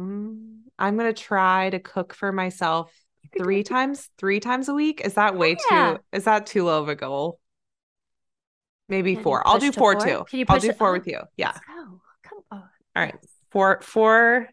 mm, 0.00 0.56
I'm 0.78 0.96
gonna 0.96 1.12
try 1.12 1.70
to 1.70 1.78
cook 1.78 2.14
for 2.14 2.32
myself 2.32 2.92
three 3.36 3.62
times, 3.62 4.08
three 4.18 4.40
times 4.40 4.68
a 4.68 4.74
week. 4.74 5.02
Is 5.04 5.14
that 5.14 5.36
way 5.36 5.56
Yeah. 5.70 5.94
too? 5.94 5.98
Is 6.12 6.24
that 6.24 6.46
too 6.46 6.64
low 6.64 6.82
of 6.82 6.88
a 6.88 6.94
goal? 6.94 7.38
Maybe 8.88 9.14
Can 9.14 9.24
four. 9.24 9.46
I'll 9.46 9.58
do 9.58 9.72
four 9.72 9.94
four? 9.94 10.06
too. 10.06 10.24
Can 10.28 10.38
you 10.38 10.46
I'll 10.48 10.58
do 10.58 10.72
four 10.72 10.88
up? 10.94 10.98
with 11.00 11.06
you. 11.06 11.20
Yeah. 11.36 11.52
Come 12.22 12.40
on. 12.50 12.58
All 12.96 13.02
right. 13.02 13.16
Four 13.50 13.80
four 13.82 14.48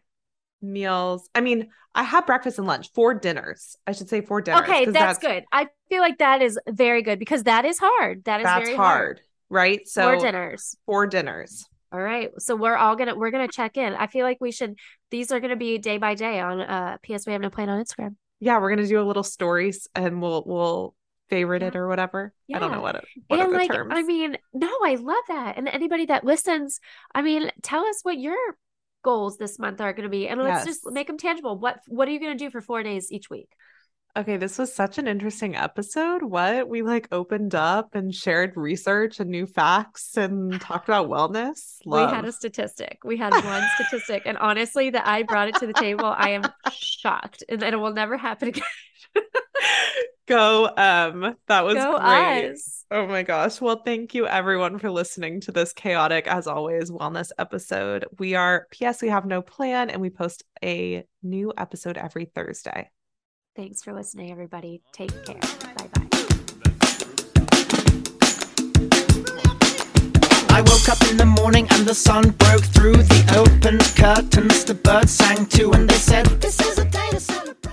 meals. 0.62 1.28
I 1.34 1.40
mean, 1.40 1.68
I 1.94 2.02
have 2.04 2.26
breakfast 2.26 2.58
and 2.58 2.66
lunch. 2.66 2.90
Four 2.92 3.14
dinners. 3.14 3.76
I 3.86 3.92
should 3.92 4.08
say 4.08 4.20
four 4.20 4.40
dinners. 4.40 4.62
Okay, 4.62 4.86
that's, 4.86 5.18
good. 5.18 5.44
I 5.52 5.68
feel 5.88 6.00
like 6.00 6.18
that 6.18 6.40
is 6.42 6.58
very 6.68 7.02
good 7.02 7.18
because 7.18 7.44
that 7.44 7.64
is 7.64 7.78
hard. 7.78 8.24
That 8.24 8.40
is 8.40 8.44
That's 8.44 8.64
very 8.64 8.76
hard, 8.76 9.20
right? 9.50 9.86
So 9.86 10.02
Four 10.02 10.16
dinners. 10.16 10.76
Four 10.86 11.06
dinners. 11.06 11.66
All 11.92 12.00
right. 12.00 12.30
So 12.38 12.56
we're 12.56 12.76
all 12.76 12.96
gonna 12.96 13.14
we're 13.14 13.30
gonna 13.30 13.48
check 13.48 13.76
in. 13.76 13.94
I 13.94 14.06
feel 14.06 14.24
like 14.24 14.38
we 14.40 14.50
should 14.50 14.78
these 15.10 15.30
are 15.30 15.40
gonna 15.40 15.56
be 15.56 15.76
day 15.76 15.98
by 15.98 16.14
day 16.14 16.40
on 16.40 16.60
uh 16.60 16.96
PS 17.02 17.26
We 17.26 17.34
Have 17.34 17.42
No 17.42 17.50
Plan 17.50 17.68
on 17.68 17.84
Instagram. 17.84 18.16
Yeah, 18.40 18.58
we're 18.60 18.70
gonna 18.70 18.88
do 18.88 19.00
a 19.00 19.04
little 19.04 19.22
stories 19.22 19.86
and 19.94 20.22
we'll 20.22 20.42
we'll 20.46 20.94
favorite 21.28 21.62
it 21.62 21.74
Yeah. 21.74 21.80
or 21.80 21.88
whatever. 21.88 22.32
Yeah. 22.46 22.56
I 22.56 22.60
don't 22.60 22.72
know 22.72 22.80
what 22.80 22.96
it 22.96 23.04
what 23.26 23.40
and 23.40 23.52
the 23.52 23.56
like 23.58 23.70
terms. 23.70 23.92
I 23.94 24.02
mean, 24.02 24.38
no, 24.54 24.70
I 24.82 24.94
love 24.94 25.24
that. 25.28 25.58
And 25.58 25.68
anybody 25.68 26.06
that 26.06 26.24
listens, 26.24 26.80
I 27.14 27.20
mean, 27.20 27.50
tell 27.62 27.84
us 27.84 28.00
what 28.02 28.18
your 28.18 28.36
goals 29.02 29.36
this 29.36 29.58
month 29.58 29.80
are 29.80 29.92
gonna 29.92 30.08
be, 30.08 30.28
and 30.28 30.40
let's 30.40 30.64
just 30.64 30.80
make 30.90 31.06
them 31.06 31.18
tangible. 31.18 31.58
What 31.58 31.80
what 31.88 32.08
are 32.08 32.10
you 32.10 32.20
gonna 32.20 32.34
do 32.34 32.50
for 32.50 32.60
four 32.60 32.82
days 32.82 33.10
each 33.10 33.28
week? 33.30 33.48
Okay, 34.14 34.36
this 34.36 34.58
was 34.58 34.74
such 34.74 34.98
an 34.98 35.08
interesting 35.08 35.56
episode. 35.56 36.22
What? 36.22 36.68
We 36.68 36.82
like 36.82 37.08
opened 37.12 37.54
up 37.54 37.94
and 37.94 38.14
shared 38.14 38.52
research 38.56 39.20
and 39.20 39.30
new 39.30 39.46
facts 39.46 40.18
and 40.18 40.60
talked 40.60 40.86
about 40.86 41.08
wellness. 41.08 41.78
Love. 41.86 42.10
We 42.10 42.16
had 42.16 42.24
a 42.26 42.32
statistic. 42.32 42.98
We 43.04 43.16
had 43.16 43.32
one 43.32 43.64
statistic, 43.76 44.24
and 44.26 44.36
honestly, 44.36 44.90
that 44.90 45.06
I 45.06 45.22
brought 45.22 45.48
it 45.48 45.54
to 45.56 45.66
the 45.66 45.72
table. 45.72 46.04
I 46.04 46.30
am 46.30 46.42
shocked, 46.70 47.42
and 47.48 47.62
it 47.62 47.80
will 47.80 47.94
never 47.94 48.18
happen 48.18 48.48
again. 48.48 48.64
Go 50.28 50.66
um 50.76 51.36
that 51.48 51.64
was 51.64 51.74
Go 51.74 51.98
great. 51.98 52.52
us. 52.52 52.84
Oh 52.90 53.06
my 53.06 53.22
gosh. 53.22 53.60
Well, 53.60 53.82
thank 53.84 54.14
you 54.14 54.26
everyone 54.26 54.78
for 54.78 54.90
listening 54.90 55.40
to 55.42 55.52
this 55.52 55.72
chaotic, 55.72 56.26
as 56.26 56.46
always, 56.46 56.90
wellness 56.90 57.30
episode. 57.38 58.04
We 58.18 58.34
are, 58.34 58.66
P.S., 58.70 59.02
we 59.02 59.08
have 59.08 59.24
no 59.26 59.42
plan 59.42 59.90
and 59.90 60.00
we 60.00 60.10
post 60.10 60.44
a 60.62 61.04
new 61.22 61.52
episode 61.58 61.96
every 61.96 62.26
Thursday. 62.26 62.90
Thanks 63.56 63.82
for 63.82 63.92
listening, 63.92 64.30
everybody. 64.30 64.82
Take 64.92 65.10
care. 65.24 65.40
Bye 65.40 65.88
bye. 65.94 66.08
I 70.54 70.60
woke 70.66 70.88
up 70.88 71.00
in 71.10 71.16
the 71.16 71.26
morning 71.26 71.66
and 71.70 71.86
the 71.86 71.94
sun 71.94 72.30
broke 72.30 72.62
through 72.64 72.96
the 72.96 73.34
open 73.36 73.78
curtains. 73.96 74.64
The 74.64 74.74
birds 74.74 75.12
sang 75.12 75.46
too, 75.46 75.72
and 75.72 75.88
they 75.88 75.96
said, 75.96 76.26
This 76.40 76.60
is 76.60 76.78
a 76.78 76.84
day 76.84 77.08
to 77.10 77.20
celebrate. 77.20 77.72